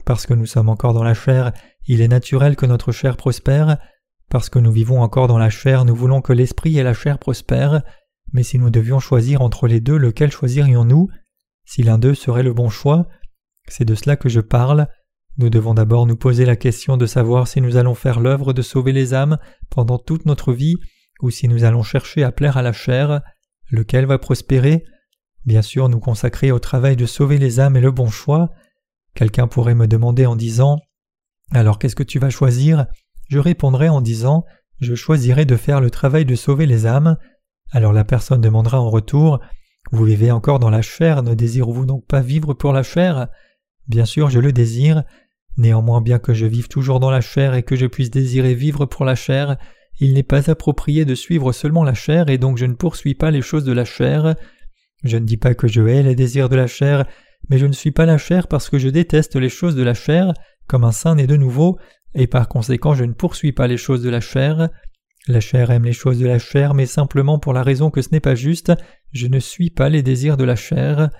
Parce 0.05 0.27
que 0.27 0.35
nous 0.35 0.47
sommes 0.47 0.69
encore 0.69 0.95
dans 0.95 1.03
la 1.03 1.15
chair, 1.15 1.53
il 1.87 2.01
est 2.01 2.09
naturel 2.09 2.57
que 2.57 2.67
notre 2.67 2.93
chair 2.93 3.17
prospère. 3.17 3.79
Parce 4.31 4.49
que 4.49 4.59
nous 4.59 4.73
vivons 4.73 5.03
encore 5.03 5.29
dans 5.29 5.39
la 5.39 5.51
chair, 5.51 5.85
nous 5.85 5.95
voulons 5.95 6.21
que 6.21 6.33
l'esprit 6.33 6.79
et 6.79 6.83
la 6.83 6.95
chair 6.95 7.19
prospèrent. 7.19 7.83
Mais 8.33 8.43
si 8.43 8.59
nous 8.59 8.71
devions 8.71 8.99
choisir 8.99 9.43
entre 9.43 9.69
les 9.69 9.81
deux, 9.81 9.97
lequel 9.97 10.33
choisirions-nous? 10.33 11.09
Si 11.65 11.83
l'un 11.83 11.99
d'eux 11.99 12.15
serait 12.15 12.43
le 12.43 12.53
bon 12.53 12.69
choix 12.69 13.09
C'est 13.69 13.85
de 13.85 13.95
cela 13.95 14.17
que 14.17 14.29
je 14.29 14.41
parle. 14.41 14.89
Nous 15.39 15.51
devons 15.51 15.75
d'abord 15.75 16.07
nous 16.07 16.17
poser 16.17 16.47
la 16.47 16.57
question 16.57 16.97
de 16.97 17.05
savoir 17.05 17.47
si 17.47 17.61
nous 17.61 17.77
allons 17.77 17.95
faire 17.95 18.21
l'œuvre 18.21 18.55
de 18.55 18.63
sauver 18.63 18.93
les 18.93 19.13
âmes 19.13 19.39
pendant 19.69 19.99
toute 19.99 20.25
notre 20.25 20.53
vie, 20.53 20.77
ou 21.21 21.31
si 21.31 21.47
nous 21.47 21.65
allons 21.65 21.83
chercher 21.83 22.23
à 22.23 22.33
plaire 22.33 22.57
à 22.57 22.63
la 22.63 22.73
chair, 22.73 23.21
lequel 23.71 24.07
va 24.07 24.19
prospérer. 24.19 24.85
Bien 25.45 25.63
sûr, 25.63 25.89
nous 25.91 26.01
consacrer 26.01 26.51
au 26.53 26.59
travail 26.59 26.97
de 26.97 27.05
sauver 27.05 27.37
les 27.37 27.61
âmes 27.61 27.77
est 27.77 27.83
le 27.83 27.91
bon 27.91 28.09
choix. 28.09 28.51
Quelqu'un 29.15 29.47
pourrait 29.47 29.75
me 29.75 29.87
demander 29.87 30.25
en 30.25 30.37
disant 30.37 30.79
Alors 31.53 31.79
qu'est-ce 31.79 31.97
que 31.97 32.03
tu 32.03 32.19
vas 32.19 32.31
choisir? 32.31 32.87
Je 33.29 33.39
répondrai 33.39 33.91
en 33.91 34.01
disant 34.01 34.45
Je 34.81 34.95
choisirai 34.95 35.45
de 35.45 35.57
faire 35.57 35.83
le 35.83 35.91
travail 35.91 36.25
de 36.25 36.35
sauver 36.35 36.65
les 36.65 36.87
âmes. 36.87 37.17
Alors 37.73 37.93
la 37.93 38.05
personne 38.05 38.41
demandera 38.41 38.81
en 38.81 38.89
retour 38.89 39.41
Vous 39.93 40.05
vivez 40.05 40.31
encore 40.31 40.61
dans 40.61 40.71
la 40.71 40.83
chair, 40.83 41.23
ne 41.23 41.35
désirez-vous 41.35 41.85
donc 41.85 42.07
pas 42.07 42.23
vivre 42.23 42.55
pour 42.55 42.73
la 42.73 42.83
chair? 42.83 43.29
Bien 43.87 44.05
sûr, 44.05 44.31
je 44.31 44.41
le 44.41 44.53
désire, 44.53 45.05
Néanmoins, 45.57 46.03
bien 46.03 46.19
que 46.19 46.35
je 46.35 46.47
vive 46.47 46.69
toujours 46.69 47.01
dans 47.01 47.11
la 47.11 47.21
chair 47.21 47.55
et 47.55 47.63
que 47.63 47.77
je 47.77 47.87
puisse 47.87 48.11
désirer 48.11 48.55
vivre 48.55 48.85
pour 48.87 49.05
la 49.05 49.15
chair, 49.15 49.57
il 49.99 50.13
n'est 50.13 50.23
pas 50.23 50.51
approprié 50.51 51.05
de 51.05 51.15
suivre 51.15 51.53
seulement 51.53 51.85
la 51.85 51.95
chair 51.95 52.29
et 52.29 52.39
donc 52.39 52.59
je 52.59 52.67
ne 52.67 52.75
poursuis 52.75 53.15
pas 53.15 53.31
les 53.31 53.41
choses 53.41 53.65
de 53.65 53.73
la 53.73 53.87
chair. 53.87 54.35
Je 55.05 55.17
ne 55.17 55.25
dis 55.25 55.39
pas 55.39 55.55
que 55.55 55.69
je 55.69 55.81
hais 55.83 56.03
les 56.03 56.15
désirs 56.15 56.49
de 56.49 56.57
la 56.57 56.67
chair, 56.67 57.07
mais 57.49 57.59
je 57.59 57.67
ne 57.67 57.73
suis 57.73 57.93
pas 57.93 58.07
la 58.07 58.19
chair 58.19 58.49
parce 58.49 58.69
que 58.69 58.79
je 58.79 58.89
déteste 58.89 59.37
les 59.37 59.49
choses 59.49 59.77
de 59.77 59.83
la 59.83 59.95
chair, 59.95 60.35
comme 60.67 60.85
un 60.85 60.93
saint 60.93 61.15
né 61.15 61.27
de 61.27 61.37
nouveau, 61.37 61.79
et 62.15 62.27
par 62.27 62.49
conséquent 62.49 62.95
je 62.95 63.05
ne 63.05 63.13
poursuis 63.13 63.53
pas 63.53 63.67
les 63.67 63.77
choses 63.79 64.03
de 64.03 64.11
la 64.11 64.21
chair. 64.21 64.69
La 65.29 65.41
chair 65.41 65.71
aime 65.71 65.85
les 65.85 65.93
choses 65.93 66.19
de 66.19 66.27
la 66.27 66.39
chair, 66.39 66.75
mais 66.75 66.87
simplement 66.87 67.39
pour 67.39 67.53
la 67.53 67.63
raison 67.63 67.91
que 67.91 68.03
ce 68.03 68.11
n'est 68.13 68.21
pas 68.21 68.35
juste, 68.35 68.73
je 69.13 69.27
ne 69.27 69.41
suis 69.41 69.71
pas 69.71 69.89
les 69.89 70.03
désirs 70.03 70.37
de 70.37 70.45
la 70.45 70.57
chair. 70.57 71.11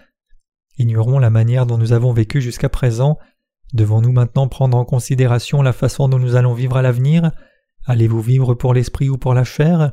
Ignorons 0.79 1.19
la 1.19 1.31
manière 1.31 1.67
dont 1.67 1.79
nous 1.79 1.93
avons 1.93 2.13
vécu 2.13 2.41
jusqu'à 2.41 2.69
présent, 2.69 3.19
Devons-nous 3.75 4.13
maintenant 4.13 4.49
prendre 4.49 4.77
en 4.77 4.85
considération 4.85 5.63
la 5.63 5.73
façon 5.73 6.09
dont 6.09 6.19
nous 6.19 6.37
allons 6.37 6.55
vivre 6.55 6.77
à 6.77 6.83
l'avenir? 6.83 7.31
Allez-vous 7.85 8.21
vivre 8.21 8.55
pour 8.55 8.75
l'esprit 8.75 9.09
ou 9.09 9.19
pour 9.19 9.35
la 9.35 9.45
chair? 9.45 9.93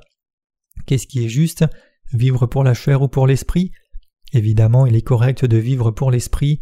Qu'est-ce 0.86 1.07
qui 1.07 1.26
est 1.26 1.30
juste? 1.30 1.65
Vivre 2.13 2.45
pour 2.45 2.63
la 2.63 2.74
chair 2.74 3.01
ou 3.01 3.07
pour 3.07 3.28
l'esprit? 3.28 3.71
Évidemment, 4.34 4.86
il 4.86 4.95
est 4.95 5.01
correct 5.01 5.45
de 5.45 5.57
vivre 5.57 5.91
pour 5.91 6.11
l'esprit. 6.11 6.59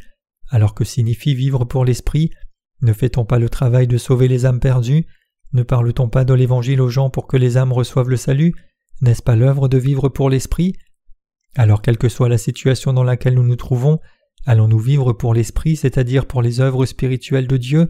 Alors 0.49 0.73
que 0.73 0.83
signifie 0.83 1.35
vivre 1.35 1.65
pour 1.65 1.85
l'esprit? 1.85 2.31
Ne 2.81 2.93
fait-on 2.93 3.25
pas 3.25 3.39
le 3.39 3.49
travail 3.49 3.87
de 3.87 3.97
sauver 3.97 4.27
les 4.27 4.45
âmes 4.45 4.59
perdues? 4.59 5.05
Ne 5.53 5.63
parle-t-on 5.63 6.09
pas 6.09 6.25
de 6.25 6.33
l'Évangile 6.33 6.81
aux 6.81 6.89
gens 6.89 7.09
pour 7.09 7.27
que 7.27 7.37
les 7.37 7.57
âmes 7.57 7.73
reçoivent 7.73 8.09
le 8.09 8.17
salut? 8.17 8.53
N'est-ce 9.01 9.21
pas 9.21 9.35
l'œuvre 9.35 9.67
de 9.67 9.77
vivre 9.77 10.09
pour 10.09 10.29
l'esprit? 10.29 10.75
Alors 11.55 11.81
quelle 11.81 11.97
que 11.97 12.09
soit 12.09 12.29
la 12.29 12.37
situation 12.37 12.93
dans 12.93 13.03
laquelle 13.03 13.35
nous 13.35 13.43
nous 13.43 13.55
trouvons, 13.55 13.99
Allons-nous 14.45 14.79
vivre 14.79 15.13
pour 15.13 15.33
l'esprit, 15.33 15.75
c'est-à-dire 15.75 16.25
pour 16.25 16.41
les 16.41 16.59
œuvres 16.61 16.85
spirituelles 16.85 17.47
de 17.47 17.57
Dieu? 17.57 17.89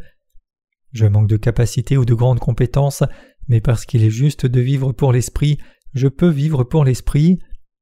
Je 0.92 1.06
manque 1.06 1.30
de 1.30 1.38
capacité 1.38 1.98
ou 1.98 2.06
de 2.06 2.14
grandes 2.14 2.40
compétences, 2.40 3.04
mais 3.48 3.62
parce 3.62 3.86
qu'il 3.86 4.04
est 4.04 4.10
juste 4.10 4.46
de 4.46 4.60
vivre 4.60 4.92
pour 4.92 5.14
l'esprit, 5.14 5.58
je 5.94 6.08
peux 6.08 6.30
vivre 6.30 6.64
pour 6.64 6.84
l'esprit. 6.84 7.40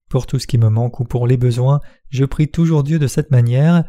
Pour 0.09 0.25
tout 0.25 0.39
ce 0.39 0.47
qui 0.47 0.57
me 0.57 0.69
manque 0.69 0.99
ou 0.99 1.03
pour 1.03 1.27
les 1.27 1.37
besoins, 1.37 1.79
je 2.09 2.25
prie 2.25 2.47
toujours 2.47 2.83
Dieu 2.83 2.97
de 2.97 3.07
cette 3.07 3.29
manière. 3.29 3.83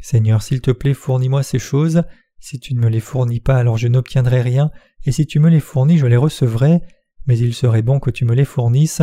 Seigneur, 0.00 0.42
s'il 0.42 0.60
te 0.60 0.70
plaît, 0.70 0.94
fournis-moi 0.94 1.42
ces 1.42 1.58
choses. 1.58 2.02
Si 2.38 2.60
tu 2.60 2.74
ne 2.74 2.80
me 2.80 2.88
les 2.88 3.00
fournis 3.00 3.40
pas, 3.40 3.56
alors 3.56 3.76
je 3.76 3.88
n'obtiendrai 3.88 4.42
rien, 4.42 4.70
et 5.04 5.12
si 5.12 5.26
tu 5.26 5.40
me 5.40 5.48
les 5.48 5.60
fournis, 5.60 5.98
je 5.98 6.06
les 6.06 6.16
recevrai, 6.16 6.80
mais 7.26 7.38
il 7.38 7.54
serait 7.54 7.82
bon 7.82 7.98
que 8.00 8.10
tu 8.10 8.24
me 8.24 8.34
les 8.34 8.44
fournisses. 8.44 9.02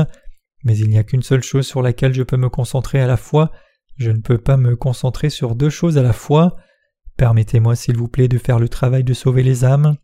Mais 0.64 0.78
il 0.78 0.90
n'y 0.90 0.98
a 0.98 1.04
qu'une 1.04 1.24
seule 1.24 1.44
chose 1.44 1.66
sur 1.66 1.82
laquelle 1.82 2.14
je 2.14 2.24
peux 2.24 2.38
me 2.38 2.50
concentrer 2.50 3.02
à 3.02 3.08
la 3.08 3.18
fois, 3.18 3.52
je 4.02 4.12
ne 4.12 4.20
peux 4.20 4.38
pas 4.38 4.58
me 4.58 4.76
concentrer 4.76 5.30
sur 5.30 5.56
deux 5.56 5.70
choses 5.70 5.98
à 5.98 6.04
la 6.04 6.14
fois. 6.14 6.58
Permettez-moi 7.18 7.76
s'il 7.76 7.98
vous 7.98 8.08
plaît 8.08 8.28
de 8.28 8.38
faire 8.38 8.60
le 8.60 8.68
travail 8.68 9.04
de 9.04 9.14
sauver 9.14 9.44
les 9.44 9.64
âmes. 9.64 9.96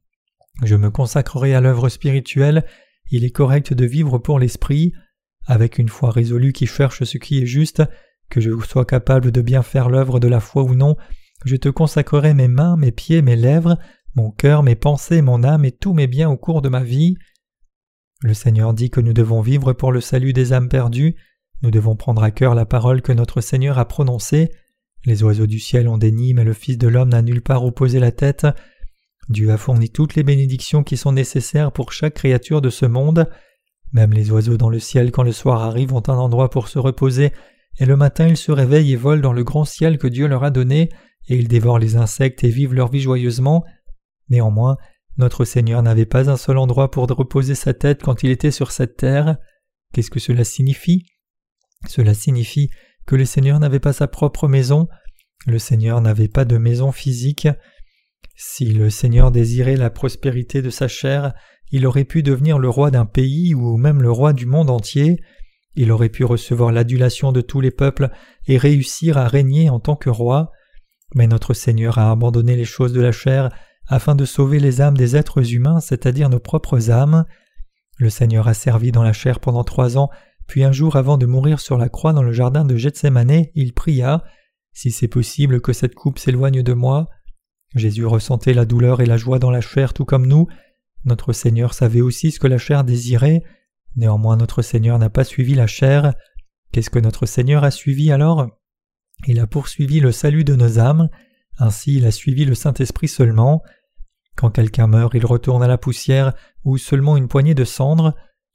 Je 0.63 0.75
me 0.75 0.89
consacrerai 0.89 1.53
à 1.55 1.61
l'œuvre 1.61 1.89
spirituelle. 1.89 2.65
Il 3.09 3.23
est 3.23 3.31
correct 3.31 3.73
de 3.73 3.85
vivre 3.85 4.17
pour 4.17 4.39
l'esprit, 4.39 4.93
avec 5.45 5.77
une 5.77 5.89
foi 5.89 6.11
résolue 6.11 6.53
qui 6.53 6.67
cherche 6.67 7.03
ce 7.03 7.17
qui 7.17 7.41
est 7.41 7.45
juste, 7.45 7.83
que 8.29 8.41
je 8.41 8.51
sois 8.61 8.85
capable 8.85 9.31
de 9.31 9.41
bien 9.41 9.63
faire 9.63 9.89
l'œuvre 9.89 10.19
de 10.19 10.27
la 10.27 10.39
foi 10.39 10.63
ou 10.63 10.75
non, 10.75 10.95
je 11.45 11.55
te 11.55 11.69
consacrerai 11.69 12.33
mes 12.33 12.47
mains, 12.47 12.75
mes 12.77 12.91
pieds, 12.91 13.21
mes 13.21 13.35
lèvres, 13.35 13.77
mon 14.15 14.31
cœur, 14.31 14.63
mes 14.63 14.75
pensées, 14.75 15.21
mon 15.21 15.43
âme 15.43 15.65
et 15.65 15.71
tous 15.71 15.93
mes 15.93 16.07
biens 16.07 16.29
au 16.29 16.37
cours 16.37 16.61
de 16.61 16.69
ma 16.69 16.83
vie. 16.83 17.15
Le 18.21 18.33
Seigneur 18.33 18.73
dit 18.73 18.89
que 18.89 18.99
nous 18.99 19.13
devons 19.13 19.41
vivre 19.41 19.73
pour 19.73 19.91
le 19.91 20.01
salut 20.01 20.33
des 20.33 20.51
âmes 20.53 20.69
perdues, 20.69 21.15
nous 21.61 21.71
devons 21.71 21.95
prendre 21.95 22.23
à 22.23 22.31
cœur 22.31 22.55
la 22.55 22.65
parole 22.65 23.01
que 23.01 23.11
notre 23.11 23.41
Seigneur 23.41 23.79
a 23.79 23.87
prononcée. 23.87 24.51
Les 25.05 25.23
oiseaux 25.23 25.47
du 25.47 25.59
ciel 25.59 25.87
ont 25.87 25.97
des 25.97 26.11
nids, 26.11 26.33
mais 26.33 26.43
le 26.43 26.53
Fils 26.53 26.77
de 26.77 26.87
l'homme 26.87 27.09
n'a 27.09 27.21
nulle 27.21 27.41
part 27.41 27.65
où 27.65 27.71
la 27.93 28.11
tête. 28.11 28.47
Dieu 29.29 29.51
a 29.51 29.57
fourni 29.57 29.89
toutes 29.89 30.15
les 30.15 30.23
bénédictions 30.23 30.83
qui 30.83 30.97
sont 30.97 31.11
nécessaires 31.11 31.71
pour 31.71 31.91
chaque 31.91 32.13
créature 32.13 32.61
de 32.61 32.69
ce 32.69 32.85
monde. 32.85 33.29
Même 33.91 34.11
les 34.11 34.31
oiseaux 34.31 34.57
dans 34.57 34.69
le 34.69 34.79
ciel, 34.79 35.11
quand 35.11 35.23
le 35.23 35.31
soir 35.31 35.63
arrive, 35.63 35.93
ont 35.93 36.03
un 36.07 36.17
endroit 36.17 36.49
pour 36.49 36.67
se 36.67 36.79
reposer, 36.79 37.31
et 37.79 37.85
le 37.85 37.95
matin 37.95 38.27
ils 38.27 38.37
se 38.37 38.51
réveillent 38.51 38.93
et 38.93 38.97
volent 38.97 39.21
dans 39.21 39.33
le 39.33 39.43
grand 39.43 39.65
ciel 39.65 39.97
que 39.97 40.07
Dieu 40.07 40.27
leur 40.27 40.43
a 40.43 40.51
donné, 40.51 40.89
et 41.27 41.37
ils 41.37 41.47
dévorent 41.47 41.79
les 41.79 41.95
insectes 41.95 42.43
et 42.43 42.49
vivent 42.49 42.73
leur 42.73 42.89
vie 42.89 43.01
joyeusement. 43.01 43.65
Néanmoins, 44.29 44.77
notre 45.17 45.45
Seigneur 45.45 45.81
n'avait 45.81 46.05
pas 46.05 46.29
un 46.29 46.37
seul 46.37 46.57
endroit 46.57 46.91
pour 46.91 47.07
reposer 47.07 47.55
sa 47.55 47.73
tête 47.73 48.03
quand 48.03 48.23
il 48.23 48.29
était 48.29 48.51
sur 48.51 48.71
cette 48.71 48.97
terre. 48.97 49.37
Qu'est-ce 49.93 50.11
que 50.11 50.19
cela 50.19 50.43
signifie? 50.43 51.05
Cela 51.87 52.13
signifie 52.13 52.69
que 53.05 53.15
le 53.15 53.25
Seigneur 53.25 53.59
n'avait 53.59 53.79
pas 53.79 53.93
sa 53.93 54.07
propre 54.07 54.47
maison, 54.47 54.87
le 55.45 55.59
Seigneur 55.59 56.01
n'avait 56.01 56.27
pas 56.27 56.45
de 56.45 56.57
maison 56.57 56.91
physique. 56.91 57.47
Si 58.35 58.65
le 58.65 58.89
Seigneur 58.89 59.31
désirait 59.31 59.77
la 59.77 59.89
prospérité 59.89 60.61
de 60.61 60.69
sa 60.69 60.87
chair, 60.87 61.33
il 61.71 61.85
aurait 61.85 62.05
pu 62.05 62.23
devenir 62.23 62.59
le 62.59 62.69
roi 62.69 62.91
d'un 62.91 63.05
pays 63.05 63.53
ou 63.53 63.77
même 63.77 64.01
le 64.01 64.11
roi 64.11 64.33
du 64.33 64.45
monde 64.45 64.69
entier, 64.69 65.17
il 65.75 65.91
aurait 65.91 66.09
pu 66.09 66.25
recevoir 66.25 66.71
l'adulation 66.71 67.31
de 67.31 67.41
tous 67.41 67.61
les 67.61 67.71
peuples 67.71 68.09
et 68.47 68.57
réussir 68.57 69.17
à 69.17 69.27
régner 69.27 69.69
en 69.69 69.79
tant 69.79 69.95
que 69.95 70.09
roi, 70.09 70.51
mais 71.13 71.27
notre 71.27 71.53
Seigneur 71.53 71.99
a 71.99 72.11
abandonné 72.11 72.55
les 72.55 72.65
choses 72.65 72.93
de 72.93 73.01
la 73.01 73.11
chair 73.11 73.49
afin 73.87 74.15
de 74.15 74.25
sauver 74.25 74.59
les 74.59 74.81
âmes 74.81 74.97
des 74.97 75.15
êtres 75.15 75.53
humains, 75.53 75.79
c'est-à-dire 75.79 76.29
nos 76.29 76.39
propres 76.39 76.89
âmes. 76.89 77.25
Le 77.97 78.09
Seigneur 78.09 78.47
a 78.47 78.55
servi 78.55 78.91
dans 78.91 79.03
la 79.03 79.13
chair 79.13 79.39
pendant 79.39 79.63
trois 79.63 79.97
ans 79.97 80.09
puis 80.47 80.63
un 80.63 80.71
jour 80.71 80.95
avant 80.95 81.17
de 81.17 81.25
mourir 81.25 81.59
sur 81.59 81.77
la 81.77 81.89
croix 81.89 82.13
dans 82.13 82.23
le 82.23 82.31
jardin 82.31 82.65
de 82.65 82.75
Gethsemane, 82.75 83.45
il 83.53 83.73
pria 83.73 84.23
Si 84.73 84.91
c'est 84.91 85.07
possible 85.07 85.61
que 85.61 85.73
cette 85.73 85.95
coupe 85.95 86.19
s'éloigne 86.19 86.63
de 86.63 86.73
moi. 86.73 87.07
Jésus 87.75 88.05
ressentait 88.05 88.53
la 88.53 88.65
douleur 88.65 89.01
et 89.01 89.05
la 89.05 89.17
joie 89.17 89.39
dans 89.39 89.51
la 89.51 89.61
chair 89.61 89.93
tout 89.93 90.05
comme 90.05 90.25
nous. 90.25 90.47
Notre 91.05 91.33
Seigneur 91.33 91.73
savait 91.73 92.01
aussi 92.01 92.31
ce 92.31 92.39
que 92.39 92.47
la 92.47 92.57
chair 92.57 92.83
désirait. 92.83 93.43
Néanmoins 93.95 94.37
notre 94.37 94.61
Seigneur 94.61 94.97
n'a 94.99 95.09
pas 95.09 95.23
suivi 95.23 95.53
la 95.53 95.67
chair. 95.67 96.13
Qu'est-ce 96.71 96.89
que 96.89 96.99
notre 96.99 97.25
Seigneur 97.25 97.63
a 97.63 97.71
suivi 97.71 98.11
alors? 98.11 98.47
Il 99.25 99.39
a 99.39 99.47
poursuivi 99.47 99.99
le 99.99 100.11
salut 100.11 100.43
de 100.43 100.55
nos 100.55 100.79
âmes, 100.79 101.09
ainsi 101.57 101.95
il 101.95 102.05
a 102.05 102.11
suivi 102.11 102.45
le 102.45 102.55
Saint-Esprit 102.55 103.07
seulement. 103.07 103.63
Quand 104.35 104.51
quelqu'un 104.51 104.85
meurt, 104.85 105.13
il 105.15 105.25
retourne 105.25 105.63
à 105.63 105.67
la 105.67 105.79
poussière 105.79 106.33
ou 106.63 106.77
seulement 106.77 107.17
une 107.17 107.27
poignée 107.27 107.55
de 107.55 107.63
cendres. 107.65 108.13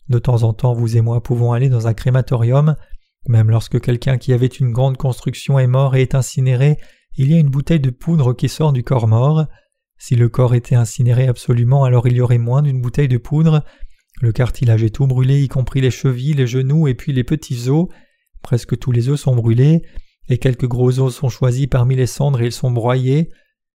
De 0.09 0.19
temps 0.19 0.43
en 0.43 0.53
temps, 0.53 0.73
vous 0.73 0.97
et 0.97 1.01
moi 1.01 1.23
pouvons 1.23 1.53
aller 1.53 1.69
dans 1.69 1.87
un 1.87 1.95
crématorium. 1.95 2.77
Même 3.29 3.51
lorsque 3.51 3.81
quelqu'un 3.81 4.19
qui 4.19 4.33
avait 4.33 4.47
une 4.47 4.73
grande 4.73 4.97
construction 4.97 5.59
est 5.59 5.67
mort 5.67 5.95
et 5.95 6.03
est 6.03 6.15
incinéré, 6.15 6.79
il 7.17 7.31
y 7.31 7.35
a 7.35 7.39
une 7.39 7.51
bouteille 7.51 7.81
de 7.81 7.91
poudre 7.91 8.33
qui 8.33 8.49
sort 8.49 8.73
du 8.73 8.83
corps 8.83 9.07
mort. 9.07 9.47
Si 9.99 10.17
le 10.17 10.29
corps 10.29 10.55
était 10.55 10.75
incinéré 10.75 11.29
absolument, 11.29 11.85
alors 11.85 12.09
il 12.09 12.15
y 12.15 12.21
aurait 12.21 12.39
moins 12.39 12.63
d'une 12.63 12.81
bouteille 12.81 13.09
de 13.09 13.19
poudre. 13.19 13.65
Le 14.21 14.33
cartilage 14.33 14.83
est 14.83 14.95
tout 14.95 15.07
brûlé, 15.07 15.43
y 15.43 15.49
compris 15.49 15.81
les 15.81 15.91
chevilles, 15.91 16.35
les 16.35 16.47
genoux 16.47 16.89
et 16.89 16.95
puis 16.95 17.13
les 17.13 17.25
petits 17.25 17.69
os. 17.69 17.87
Presque 18.43 18.79
tous 18.79 18.91
les 18.91 19.09
os 19.09 19.21
sont 19.21 19.37
brûlés, 19.37 19.83
et 20.29 20.39
quelques 20.39 20.67
gros 20.67 20.99
os 20.99 21.15
sont 21.15 21.29
choisis 21.29 21.67
parmi 21.69 21.95
les 21.95 22.07
cendres 22.07 22.41
et 22.41 22.47
ils 22.47 22.53
sont 22.53 22.71
broyés. 22.71 23.29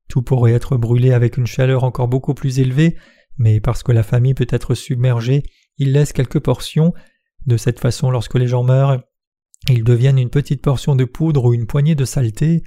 Tout 0.08 0.22
pourrait 0.22 0.54
être 0.54 0.78
brûlé 0.78 1.14
avec 1.14 1.38
une 1.38 1.48
chaleur 1.48 1.84
encore 1.84 2.08
beaucoup 2.08 2.34
plus 2.34 2.60
élevée, 2.60 2.96
mais 3.38 3.60
parce 3.60 3.84
que 3.84 3.92
la 3.92 4.04
famille 4.04 4.34
peut 4.34 4.48
être 4.50 4.76
submergée, 4.76 5.44
il 5.78 5.92
laisse 5.92 6.14
quelques 6.14 6.40
portions. 6.40 6.94
De 7.46 7.58
cette 7.58 7.80
façon, 7.80 8.10
lorsque 8.10 8.36
les 8.36 8.48
gens 8.48 8.64
meurent, 8.64 9.02
ils 9.70 9.84
deviennent 9.84 10.20
une 10.20 10.30
petite 10.30 10.62
portion 10.62 10.96
de 10.96 11.06
poudre 11.06 11.46
ou 11.46 11.54
une 11.54 11.68
poignée 11.68 11.96
de 11.96 12.06
saleté. 12.06 12.64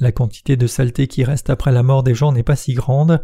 La 0.00 0.12
quantité 0.12 0.56
de 0.56 0.66
saleté 0.66 1.06
qui 1.06 1.24
reste 1.24 1.50
après 1.50 1.72
la 1.72 1.82
mort 1.82 2.02
des 2.02 2.14
gens 2.14 2.32
n'est 2.32 2.42
pas 2.42 2.56
si 2.56 2.74
grande. 2.74 3.22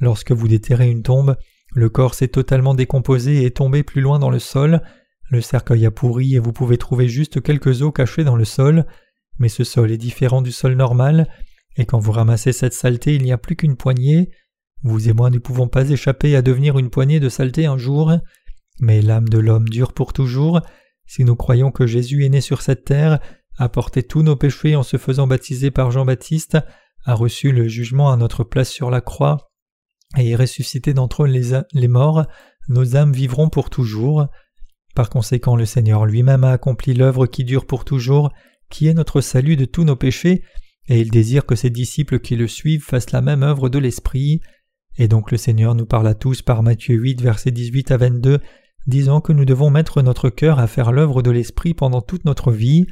Lorsque 0.00 0.32
vous 0.32 0.48
déterrez 0.48 0.90
une 0.90 1.02
tombe, 1.02 1.36
Le 1.74 1.88
corps 1.90 2.14
s'est 2.14 2.28
totalement 2.28 2.74
décomposé 2.74 3.42
et 3.42 3.46
est 3.46 3.56
tombé 3.56 3.82
plus 3.82 4.00
loin 4.00 4.18
dans 4.18 4.30
le 4.30 4.38
sol. 4.38 4.82
Le 5.30 5.40
cercueil 5.40 5.84
a 5.86 5.90
pourri 5.90 6.34
et 6.34 6.38
vous 6.38 6.52
pouvez 6.52 6.78
trouver 6.78 7.08
juste 7.08 7.42
quelques 7.42 7.82
os 7.82 7.92
cachés 7.92 8.24
dans 8.24 8.36
le 8.36 8.44
sol. 8.44 8.86
Mais 9.38 9.48
ce 9.48 9.64
sol 9.64 9.92
est 9.92 9.98
différent 9.98 10.42
du 10.42 10.50
sol 10.50 10.74
normal, 10.74 11.28
et 11.76 11.86
quand 11.86 11.98
vous 11.98 12.12
ramassez 12.12 12.52
cette 12.52 12.72
saleté, 12.72 13.14
il 13.14 13.22
n'y 13.22 13.32
a 13.32 13.38
plus 13.38 13.54
qu'une 13.54 13.76
poignée. 13.76 14.30
Vous 14.82 15.08
et 15.08 15.12
moi 15.12 15.30
ne 15.30 15.38
pouvons 15.38 15.68
pas 15.68 15.90
échapper 15.90 16.34
à 16.34 16.42
devenir 16.42 16.78
une 16.78 16.90
poignée 16.90 17.20
de 17.20 17.28
saleté 17.28 17.66
un 17.66 17.78
jour. 17.78 18.12
Mais 18.80 19.02
l'âme 19.02 19.28
de 19.28 19.38
l'homme 19.38 19.68
dure 19.68 19.92
pour 19.92 20.12
toujours. 20.12 20.60
Si 21.06 21.24
nous 21.24 21.36
croyons 21.36 21.70
que 21.70 21.86
Jésus 21.86 22.24
est 22.24 22.28
né 22.28 22.40
sur 22.40 22.62
cette 22.62 22.84
terre, 22.84 23.18
a 23.56 23.68
porté 23.68 24.02
tous 24.02 24.22
nos 24.22 24.36
péchés 24.36 24.76
en 24.76 24.82
se 24.82 24.96
faisant 24.96 25.26
baptiser 25.26 25.70
par 25.70 25.90
Jean-Baptiste, 25.90 26.58
a 27.04 27.14
reçu 27.14 27.50
le 27.50 27.66
jugement 27.66 28.12
à 28.12 28.16
notre 28.16 28.44
place 28.44 28.70
sur 28.70 28.90
la 28.90 29.00
croix, 29.00 29.50
et 30.16 30.30
est 30.30 30.36
ressuscité 30.36 30.94
d'entre 30.94 31.26
les, 31.26 31.60
les 31.72 31.88
morts, 31.88 32.26
nos 32.68 32.96
âmes 32.96 33.12
vivront 33.12 33.48
pour 33.48 33.70
toujours. 33.70 34.26
Par 34.94 35.10
conséquent, 35.10 35.56
le 35.56 35.66
Seigneur 35.66 36.06
lui-même 36.06 36.44
a 36.44 36.52
accompli 36.52 36.94
l'œuvre 36.94 37.26
qui 37.26 37.44
dure 37.44 37.66
pour 37.66 37.84
toujours, 37.84 38.30
qui 38.70 38.86
est 38.86 38.94
notre 38.94 39.20
salut 39.20 39.56
de 39.56 39.64
tous 39.64 39.84
nos 39.84 39.96
péchés, 39.96 40.42
et 40.88 41.00
il 41.00 41.10
désire 41.10 41.46
que 41.46 41.54
ses 41.54 41.70
disciples 41.70 42.20
qui 42.20 42.36
le 42.36 42.46
suivent 42.46 42.84
fassent 42.84 43.12
la 43.12 43.20
même 43.20 43.42
œuvre 43.42 43.68
de 43.68 43.78
l'Esprit. 43.78 44.40
Et 44.96 45.08
donc 45.08 45.30
le 45.30 45.36
Seigneur 45.36 45.74
nous 45.74 45.86
parle 45.86 46.08
à 46.08 46.14
tous 46.14 46.42
par 46.42 46.62
Matthieu 46.62 46.96
8, 46.96 47.20
versets 47.20 47.50
18 47.50 47.90
à 47.90 47.96
22, 47.98 48.40
disant 48.86 49.20
que 49.20 49.32
nous 49.32 49.44
devons 49.44 49.70
mettre 49.70 50.02
notre 50.02 50.30
cœur 50.30 50.58
à 50.58 50.66
faire 50.66 50.92
l'œuvre 50.92 51.22
de 51.22 51.30
l'Esprit 51.30 51.74
pendant 51.74 52.00
toute 52.00 52.24
notre 52.24 52.52
vie. 52.52 52.86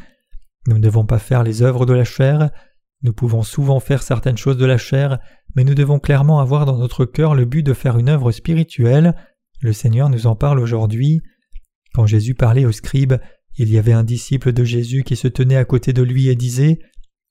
Nous 0.66 0.76
ne 0.76 0.82
devons 0.82 1.06
pas 1.06 1.18
faire 1.18 1.42
les 1.42 1.62
œuvres 1.62 1.86
de 1.86 1.94
la 1.94 2.04
chair. 2.04 2.50
Nous 3.02 3.12
pouvons 3.12 3.42
souvent 3.42 3.80
faire 3.80 4.02
certaines 4.02 4.36
choses 4.36 4.56
de 4.56 4.66
la 4.66 4.78
chair, 4.78 5.18
mais 5.54 5.64
nous 5.64 5.74
devons 5.74 5.98
clairement 5.98 6.40
avoir 6.40 6.66
dans 6.66 6.78
notre 6.78 7.04
cœur 7.04 7.34
le 7.34 7.44
but 7.44 7.62
de 7.62 7.72
faire 7.72 7.98
une 7.98 8.08
œuvre 8.08 8.32
spirituelle. 8.32 9.14
Le 9.60 9.72
Seigneur 9.72 10.10
nous 10.10 10.26
en 10.26 10.36
parle 10.36 10.58
aujourd'hui. 10.58 11.22
Quand 11.94 12.06
Jésus 12.06 12.34
parlait 12.34 12.66
aux 12.66 12.72
scribes, 12.72 13.14
il 13.56 13.70
y 13.70 13.78
avait 13.78 13.92
un 13.92 14.04
disciple 14.04 14.52
de 14.52 14.64
Jésus 14.64 15.02
qui 15.02 15.16
se 15.16 15.28
tenait 15.28 15.56
à 15.56 15.64
côté 15.64 15.92
de 15.92 16.02
lui 16.02 16.28
et 16.28 16.36
disait 16.36 16.78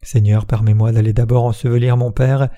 Seigneur, 0.01 0.45
permets-moi 0.45 0.91
d'aller 0.91 1.13
d'abord 1.13 1.45
ensevelir 1.45 1.97
mon 1.97 2.11
Père. 2.11 2.49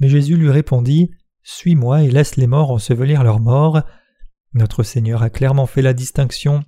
Mais 0.00 0.08
Jésus 0.08 0.36
lui 0.36 0.50
répondit 0.50 1.10
Suis-moi 1.42 2.02
et 2.02 2.10
laisse 2.10 2.36
les 2.36 2.46
morts 2.46 2.70
ensevelir 2.70 3.24
leurs 3.24 3.40
morts. 3.40 3.82
Notre 4.56 4.82
Seigneur 4.84 5.22
a 5.22 5.28
clairement 5.28 5.66
fait 5.66 5.82
la 5.82 5.92
distinction 5.92 6.64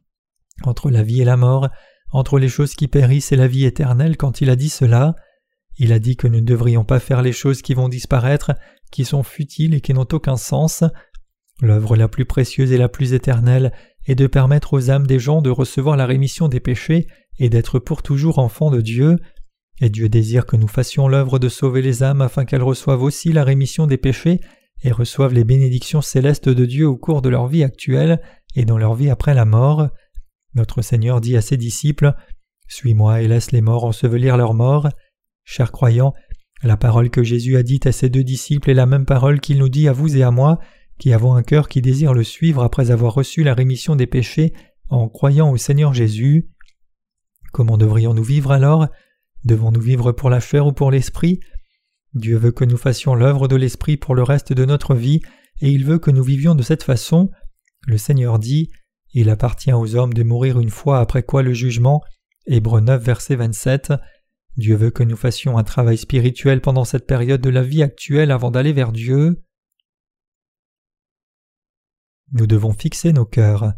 entre 0.62 0.90
la 0.90 1.02
vie 1.02 1.22
et 1.22 1.24
la 1.24 1.38
mort, 1.38 1.70
entre 2.12 2.38
les 2.38 2.50
choses 2.50 2.74
qui 2.74 2.86
périssent 2.86 3.32
et 3.32 3.36
la 3.36 3.48
vie 3.48 3.64
éternelle 3.64 4.18
quand 4.18 4.42
il 4.42 4.50
a 4.50 4.56
dit 4.56 4.68
cela. 4.68 5.16
Il 5.78 5.94
a 5.94 5.98
dit 5.98 6.14
que 6.14 6.26
nous 6.28 6.40
ne 6.40 6.44
devrions 6.44 6.84
pas 6.84 7.00
faire 7.00 7.22
les 7.22 7.32
choses 7.32 7.62
qui 7.62 7.72
vont 7.72 7.88
disparaître, 7.88 8.52
qui 8.92 9.06
sont 9.06 9.22
futiles 9.22 9.72
et 9.72 9.80
qui 9.80 9.94
n'ont 9.94 10.06
aucun 10.12 10.36
sens. 10.36 10.84
L'œuvre 11.62 11.96
la 11.96 12.08
plus 12.08 12.26
précieuse 12.26 12.72
et 12.72 12.76
la 12.78 12.90
plus 12.90 13.14
éternelle 13.14 13.72
est 14.06 14.14
de 14.14 14.26
permettre 14.26 14.74
aux 14.74 14.90
âmes 14.90 15.06
des 15.06 15.18
gens 15.18 15.40
de 15.40 15.48
recevoir 15.48 15.96
la 15.96 16.04
rémission 16.04 16.48
des 16.48 16.60
péchés 16.60 17.06
et 17.38 17.48
d'être 17.48 17.78
pour 17.78 18.02
toujours 18.02 18.38
enfants 18.38 18.70
de 18.70 18.82
Dieu. 18.82 19.16
Et 19.80 19.88
Dieu 19.88 20.10
désire 20.10 20.44
que 20.44 20.56
nous 20.56 20.68
fassions 20.68 21.08
l'œuvre 21.08 21.38
de 21.38 21.48
sauver 21.48 21.80
les 21.80 22.02
âmes 22.02 22.20
afin 22.20 22.44
qu'elles 22.44 22.62
reçoivent 22.62 23.02
aussi 23.02 23.32
la 23.32 23.44
rémission 23.44 23.86
des 23.86 23.96
péchés 23.96 24.40
et 24.82 24.92
reçoivent 24.92 25.34
les 25.34 25.44
bénédictions 25.44 26.00
célestes 26.00 26.48
de 26.48 26.64
Dieu 26.64 26.86
au 26.86 26.96
cours 26.96 27.22
de 27.22 27.28
leur 27.28 27.46
vie 27.46 27.64
actuelle 27.64 28.20
et 28.54 28.64
dans 28.64 28.78
leur 28.78 28.94
vie 28.94 29.10
après 29.10 29.34
la 29.34 29.44
mort. 29.44 29.88
Notre 30.54 30.82
Seigneur 30.82 31.20
dit 31.20 31.36
à 31.36 31.40
ses 31.40 31.56
disciples 31.56 32.14
Suis-moi 32.68 33.22
et 33.22 33.28
laisse 33.28 33.52
les 33.52 33.60
morts 33.60 33.84
ensevelir 33.84 34.36
leurs 34.36 34.54
morts. 34.54 34.88
Chers 35.44 35.72
croyants, 35.72 36.14
la 36.62 36.76
parole 36.76 37.10
que 37.10 37.22
Jésus 37.22 37.56
a 37.56 37.62
dite 37.62 37.86
à 37.86 37.92
ses 37.92 38.08
deux 38.08 38.24
disciples 38.24 38.70
est 38.70 38.74
la 38.74 38.86
même 38.86 39.06
parole 39.06 39.40
qu'il 39.40 39.58
nous 39.58 39.68
dit 39.68 39.88
à 39.88 39.92
vous 39.92 40.16
et 40.16 40.22
à 40.22 40.30
moi, 40.30 40.58
qui 40.98 41.12
avons 41.12 41.34
un 41.34 41.42
cœur 41.42 41.68
qui 41.68 41.80
désire 41.80 42.12
le 42.12 42.24
suivre 42.24 42.62
après 42.62 42.90
avoir 42.90 43.14
reçu 43.14 43.44
la 43.44 43.54
rémission 43.54 43.94
des 43.94 44.06
péchés 44.06 44.52
en 44.88 45.08
croyant 45.08 45.50
au 45.50 45.56
Seigneur 45.56 45.94
Jésus. 45.94 46.48
Comment 47.52 47.78
devrions-nous 47.78 48.24
vivre 48.24 48.50
alors? 48.50 48.88
Devons-nous 49.44 49.80
vivre 49.80 50.12
pour 50.12 50.30
la 50.30 50.40
chair 50.40 50.66
ou 50.66 50.72
pour 50.72 50.90
l'esprit? 50.90 51.40
Dieu 52.14 52.36
veut 52.36 52.52
que 52.52 52.64
nous 52.64 52.76
fassions 52.76 53.14
l'œuvre 53.14 53.48
de 53.48 53.56
l'esprit 53.56 53.96
pour 53.96 54.14
le 54.14 54.22
reste 54.22 54.52
de 54.52 54.64
notre 54.64 54.94
vie, 54.94 55.20
et 55.60 55.70
il 55.70 55.84
veut 55.84 55.98
que 55.98 56.10
nous 56.10 56.22
vivions 56.22 56.54
de 56.54 56.62
cette 56.62 56.82
façon. 56.82 57.30
Le 57.86 57.98
Seigneur 57.98 58.38
dit 58.38 58.70
Il 59.12 59.30
appartient 59.30 59.72
aux 59.72 59.94
hommes 59.94 60.14
de 60.14 60.22
mourir 60.22 60.58
une 60.60 60.70
fois 60.70 61.00
après 61.00 61.22
quoi 61.22 61.42
le 61.42 61.52
jugement. 61.52 62.02
Hébreux 62.46 62.80
9, 62.80 63.02
verset 63.02 63.36
27. 63.36 63.92
Dieu 64.56 64.74
veut 64.74 64.90
que 64.90 65.02
nous 65.02 65.16
fassions 65.16 65.58
un 65.58 65.64
travail 65.64 65.98
spirituel 65.98 66.60
pendant 66.60 66.84
cette 66.84 67.06
période 67.06 67.40
de 67.40 67.50
la 67.50 67.62
vie 67.62 67.82
actuelle 67.82 68.30
avant 68.30 68.50
d'aller 68.50 68.72
vers 68.72 68.92
Dieu. 68.92 69.42
Nous 72.32 72.46
devons 72.46 72.72
fixer 72.72 73.12
nos 73.12 73.24
cœurs. 73.24 73.72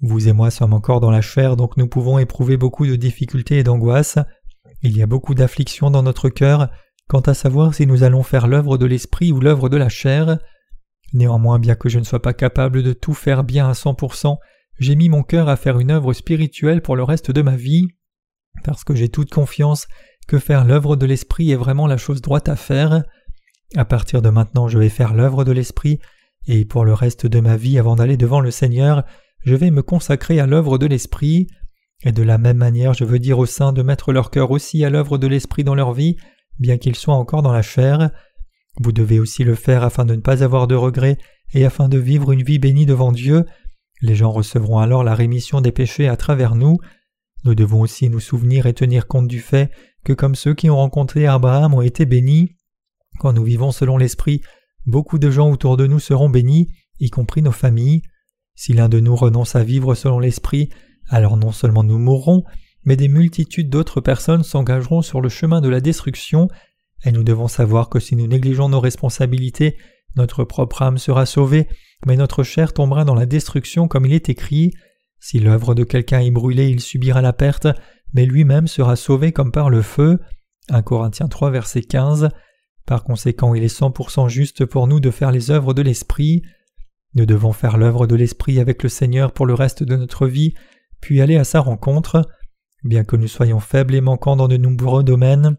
Vous 0.00 0.28
et 0.28 0.32
moi 0.32 0.50
sommes 0.50 0.72
encore 0.72 1.00
dans 1.00 1.10
la 1.10 1.20
chair, 1.20 1.56
donc 1.56 1.76
nous 1.76 1.88
pouvons 1.88 2.18
éprouver 2.18 2.56
beaucoup 2.56 2.86
de 2.86 2.96
difficultés 2.96 3.58
et 3.58 3.64
d'angoisses. 3.64 4.18
Il 4.82 4.96
y 4.96 5.02
a 5.02 5.06
beaucoup 5.06 5.34
d'afflictions 5.34 5.90
dans 5.90 6.02
notre 6.02 6.28
cœur 6.28 6.70
quant 7.08 7.20
à 7.20 7.34
savoir 7.34 7.74
si 7.74 7.86
nous 7.86 8.02
allons 8.02 8.22
faire 8.22 8.46
l'œuvre 8.46 8.78
de 8.78 8.86
l'esprit 8.86 9.32
ou 9.32 9.40
l'œuvre 9.40 9.68
de 9.68 9.76
la 9.76 9.88
chair. 9.88 10.38
Néanmoins, 11.12 11.58
bien 11.58 11.74
que 11.74 11.88
je 11.88 11.98
ne 11.98 12.04
sois 12.04 12.22
pas 12.22 12.34
capable 12.34 12.82
de 12.82 12.92
tout 12.92 13.14
faire 13.14 13.44
bien 13.44 13.68
à 13.68 13.74
cent 13.74 13.94
pour 13.94 14.14
cent, 14.14 14.38
j'ai 14.78 14.94
mis 14.94 15.08
mon 15.08 15.22
cœur 15.22 15.48
à 15.48 15.56
faire 15.56 15.78
une 15.78 15.90
œuvre 15.90 16.12
spirituelle 16.12 16.82
pour 16.82 16.96
le 16.96 17.02
reste 17.02 17.30
de 17.30 17.42
ma 17.42 17.56
vie 17.56 17.88
parce 18.64 18.84
que 18.84 18.94
j'ai 18.94 19.08
toute 19.08 19.30
confiance 19.30 19.86
que 20.26 20.38
faire 20.38 20.64
l'œuvre 20.64 20.96
de 20.96 21.06
l'Esprit 21.06 21.50
est 21.50 21.56
vraiment 21.56 21.86
la 21.86 21.96
chose 21.96 22.20
droite 22.20 22.48
à 22.48 22.56
faire. 22.56 23.02
À 23.76 23.84
partir 23.84 24.22
de 24.22 24.30
maintenant, 24.30 24.68
je 24.68 24.78
vais 24.78 24.88
faire 24.88 25.14
l'œuvre 25.14 25.44
de 25.44 25.52
l'Esprit, 25.52 26.00
et 26.46 26.64
pour 26.64 26.84
le 26.84 26.94
reste 26.94 27.26
de 27.26 27.40
ma 27.40 27.56
vie, 27.56 27.78
avant 27.78 27.96
d'aller 27.96 28.16
devant 28.16 28.40
le 28.40 28.50
Seigneur, 28.50 29.04
je 29.44 29.54
vais 29.54 29.70
me 29.70 29.82
consacrer 29.82 30.40
à 30.40 30.46
l'œuvre 30.46 30.78
de 30.78 30.86
l'Esprit. 30.86 31.46
Et 32.04 32.12
de 32.12 32.22
la 32.22 32.38
même 32.38 32.58
manière, 32.58 32.94
je 32.94 33.04
veux 33.04 33.18
dire 33.18 33.38
aux 33.38 33.46
saints 33.46 33.72
de 33.72 33.82
mettre 33.82 34.12
leur 34.12 34.30
cœur 34.30 34.50
aussi 34.50 34.84
à 34.84 34.90
l'œuvre 34.90 35.18
de 35.18 35.26
l'Esprit 35.26 35.64
dans 35.64 35.74
leur 35.74 35.92
vie, 35.92 36.16
bien 36.58 36.78
qu'ils 36.78 36.96
soient 36.96 37.14
encore 37.14 37.42
dans 37.42 37.52
la 37.52 37.62
chair. 37.62 38.10
Vous 38.80 38.92
devez 38.92 39.18
aussi 39.18 39.42
le 39.42 39.56
faire 39.56 39.82
afin 39.82 40.04
de 40.04 40.14
ne 40.14 40.20
pas 40.20 40.44
avoir 40.44 40.68
de 40.68 40.76
regrets 40.76 41.18
et 41.52 41.64
afin 41.64 41.88
de 41.88 41.98
vivre 41.98 42.30
une 42.30 42.44
vie 42.44 42.60
bénie 42.60 42.86
devant 42.86 43.10
Dieu. 43.10 43.44
Les 44.00 44.14
gens 44.14 44.30
recevront 44.30 44.78
alors 44.78 45.02
la 45.02 45.14
rémission 45.14 45.60
des 45.60 45.72
péchés 45.72 46.06
à 46.06 46.16
travers 46.16 46.54
nous. 46.54 46.78
Nous 47.44 47.56
devons 47.56 47.80
aussi 47.80 48.08
nous 48.08 48.20
souvenir 48.20 48.66
et 48.66 48.74
tenir 48.74 49.08
compte 49.08 49.26
du 49.26 49.40
fait 49.40 49.70
que 50.04 50.12
comme 50.12 50.36
ceux 50.36 50.54
qui 50.54 50.70
ont 50.70 50.76
rencontré 50.76 51.26
Abraham 51.26 51.74
ont 51.74 51.82
été 51.82 52.06
bénis, 52.06 52.56
quand 53.18 53.32
nous 53.32 53.44
vivons 53.44 53.72
selon 53.72 53.96
l'Esprit, 53.96 54.42
beaucoup 54.86 55.18
de 55.18 55.30
gens 55.30 55.50
autour 55.50 55.76
de 55.76 55.86
nous 55.86 55.98
seront 55.98 56.28
bénis, 56.28 56.68
y 57.00 57.10
compris 57.10 57.42
nos 57.42 57.52
familles. 57.52 58.02
Si 58.54 58.72
l'un 58.72 58.88
de 58.88 59.00
nous 59.00 59.16
renonce 59.16 59.56
à 59.56 59.64
vivre 59.64 59.94
selon 59.94 60.20
l'Esprit, 60.20 60.68
alors 61.08 61.36
non 61.36 61.52
seulement 61.52 61.84
nous 61.84 61.98
mourrons, 61.98 62.44
mais 62.84 62.96
des 62.96 63.08
multitudes 63.08 63.70
d'autres 63.70 64.00
personnes 64.00 64.42
s'engageront 64.42 65.02
sur 65.02 65.20
le 65.20 65.28
chemin 65.28 65.60
de 65.60 65.68
la 65.68 65.80
destruction, 65.80 66.48
et 67.04 67.12
nous 67.12 67.22
devons 67.22 67.48
savoir 67.48 67.88
que 67.88 68.00
si 68.00 68.16
nous 68.16 68.26
négligeons 68.26 68.68
nos 68.68 68.80
responsabilités, 68.80 69.76
notre 70.16 70.44
propre 70.44 70.82
âme 70.82 70.98
sera 70.98 71.26
sauvée, 71.26 71.68
mais 72.06 72.16
notre 72.16 72.42
chair 72.42 72.72
tombera 72.72 73.04
dans 73.04 73.14
la 73.14 73.26
destruction 73.26 73.88
comme 73.88 74.06
il 74.06 74.12
est 74.12 74.28
écrit. 74.28 74.72
Si 75.20 75.38
l'œuvre 75.38 75.74
de 75.74 75.84
quelqu'un 75.84 76.20
est 76.20 76.30
brûlée, 76.30 76.68
il 76.68 76.80
subira 76.80 77.22
la 77.22 77.32
perte, 77.32 77.68
mais 78.14 78.24
lui-même 78.24 78.66
sera 78.66 78.96
sauvé 78.96 79.32
comme 79.32 79.52
par 79.52 79.70
le 79.70 79.82
feu. 79.82 80.18
1 80.70 80.82
Corinthiens 80.82 81.28
3 81.28 81.50
verset 81.50 81.82
15. 81.82 82.30
Par 82.86 83.04
conséquent, 83.04 83.54
il 83.54 83.62
est 83.62 83.68
cent 83.68 83.90
pour 83.90 84.10
cent 84.10 84.28
juste 84.28 84.64
pour 84.64 84.86
nous 84.86 85.00
de 85.00 85.10
faire 85.10 85.30
les 85.30 85.50
œuvres 85.50 85.74
de 85.74 85.82
l'Esprit. 85.82 86.42
Nous 87.14 87.26
devons 87.26 87.52
faire 87.52 87.76
l'œuvre 87.76 88.06
de 88.06 88.14
l'Esprit 88.14 88.60
avec 88.60 88.82
le 88.82 88.88
Seigneur 88.88 89.32
pour 89.32 89.46
le 89.46 89.54
reste 89.54 89.82
de 89.82 89.96
notre 89.96 90.26
vie, 90.26 90.54
puis 91.00 91.20
aller 91.20 91.36
à 91.36 91.44
sa 91.44 91.60
rencontre. 91.60 92.28
Bien 92.84 93.04
que 93.04 93.16
nous 93.16 93.28
soyons 93.28 93.60
faibles 93.60 93.94
et 93.94 94.00
manquants 94.00 94.36
dans 94.36 94.48
de 94.48 94.56
nombreux 94.56 95.02
domaines, 95.02 95.56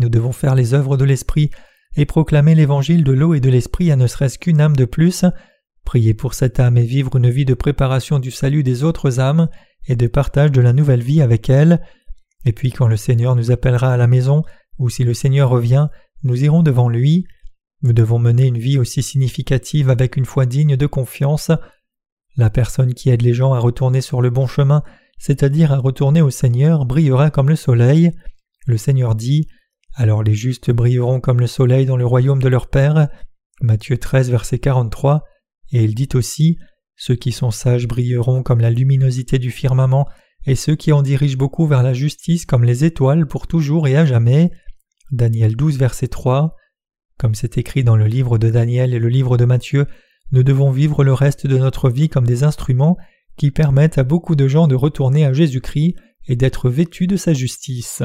nous 0.00 0.08
devons 0.08 0.32
faire 0.32 0.54
les 0.54 0.74
œuvres 0.74 0.96
de 0.96 1.04
l'Esprit 1.04 1.50
et 1.96 2.06
proclamer 2.06 2.54
l'évangile 2.54 3.04
de 3.04 3.12
l'eau 3.12 3.34
et 3.34 3.40
de 3.40 3.50
l'Esprit 3.50 3.90
à 3.90 3.96
ne 3.96 4.06
serait-ce 4.06 4.38
qu'une 4.38 4.60
âme 4.60 4.76
de 4.76 4.84
plus, 4.84 5.24
Prier 5.86 6.14
pour 6.14 6.34
cette 6.34 6.58
âme 6.58 6.76
et 6.78 6.84
vivre 6.84 7.14
une 7.16 7.30
vie 7.30 7.44
de 7.44 7.54
préparation 7.54 8.18
du 8.18 8.32
salut 8.32 8.64
des 8.64 8.82
autres 8.82 9.20
âmes 9.20 9.48
et 9.86 9.94
de 9.94 10.08
partage 10.08 10.50
de 10.50 10.60
la 10.60 10.72
nouvelle 10.72 11.02
vie 11.02 11.22
avec 11.22 11.48
elle. 11.48 11.80
Et 12.44 12.52
puis 12.52 12.72
quand 12.72 12.88
le 12.88 12.96
Seigneur 12.96 13.36
nous 13.36 13.52
appellera 13.52 13.92
à 13.92 13.96
la 13.96 14.08
maison, 14.08 14.42
ou 14.78 14.90
si 14.90 15.04
le 15.04 15.14
Seigneur 15.14 15.48
revient, 15.48 15.86
nous 16.24 16.42
irons 16.42 16.64
devant 16.64 16.88
lui. 16.88 17.26
Nous 17.82 17.92
devons 17.92 18.18
mener 18.18 18.46
une 18.46 18.58
vie 18.58 18.78
aussi 18.78 19.00
significative 19.00 19.88
avec 19.88 20.16
une 20.16 20.24
foi 20.24 20.44
digne 20.44 20.76
de 20.76 20.86
confiance. 20.86 21.52
La 22.36 22.50
personne 22.50 22.94
qui 22.94 23.10
aide 23.10 23.22
les 23.22 23.34
gens 23.34 23.54
à 23.54 23.58
retourner 23.58 24.00
sur 24.00 24.20
le 24.20 24.30
bon 24.30 24.46
chemin, 24.46 24.82
c'est-à-dire 25.18 25.72
à 25.72 25.78
retourner 25.78 26.20
au 26.20 26.30
Seigneur, 26.30 26.84
brillera 26.84 27.30
comme 27.30 27.48
le 27.48 27.56
soleil. 27.56 28.12
Le 28.66 28.76
Seigneur 28.76 29.14
dit 29.14 29.46
Alors 29.94 30.22
les 30.22 30.34
justes 30.34 30.70
brilleront 30.70 31.20
comme 31.20 31.40
le 31.40 31.46
soleil 31.46 31.86
dans 31.86 31.96
le 31.96 32.06
royaume 32.06 32.42
de 32.42 32.48
leur 32.48 32.68
Père. 32.68 33.08
Matthieu 33.62 33.96
13, 33.96 34.30
verset 34.30 34.58
43. 34.58 35.24
Et 35.72 35.84
il 35.84 35.94
dit 35.94 36.08
aussi 36.14 36.58
Ceux 36.94 37.14
qui 37.14 37.32
sont 37.32 37.50
sages 37.50 37.88
brilleront 37.88 38.42
comme 38.42 38.60
la 38.60 38.70
luminosité 38.70 39.38
du 39.38 39.50
firmament, 39.50 40.06
et 40.44 40.54
ceux 40.54 40.76
qui 40.76 40.92
en 40.92 41.02
dirigent 41.02 41.38
beaucoup 41.38 41.66
vers 41.66 41.82
la 41.82 41.94
justice 41.94 42.44
comme 42.44 42.64
les 42.64 42.84
étoiles 42.84 43.26
pour 43.26 43.46
toujours 43.46 43.88
et 43.88 43.96
à 43.96 44.04
jamais. 44.04 44.50
Daniel 45.10 45.56
12, 45.56 45.78
verset 45.78 46.08
3. 46.08 46.54
Comme 47.18 47.34
c'est 47.34 47.56
écrit 47.56 47.82
dans 47.82 47.96
le 47.96 48.06
livre 48.06 48.36
de 48.36 48.50
Daniel 48.50 48.92
et 48.92 48.98
le 48.98 49.08
livre 49.08 49.38
de 49.38 49.46
Matthieu, 49.46 49.86
nous 50.32 50.42
devons 50.42 50.70
vivre 50.70 51.04
le 51.04 51.12
reste 51.12 51.46
de 51.46 51.58
notre 51.58 51.90
vie 51.90 52.08
comme 52.08 52.26
des 52.26 52.44
instruments 52.44 52.96
qui 53.36 53.50
permettent 53.50 53.98
à 53.98 54.04
beaucoup 54.04 54.34
de 54.34 54.48
gens 54.48 54.66
de 54.66 54.74
retourner 54.74 55.24
à 55.24 55.32
Jésus-Christ 55.32 55.94
et 56.26 56.36
d'être 56.36 56.68
vêtus 56.68 57.06
de 57.06 57.16
sa 57.16 57.32
justice. 57.32 58.02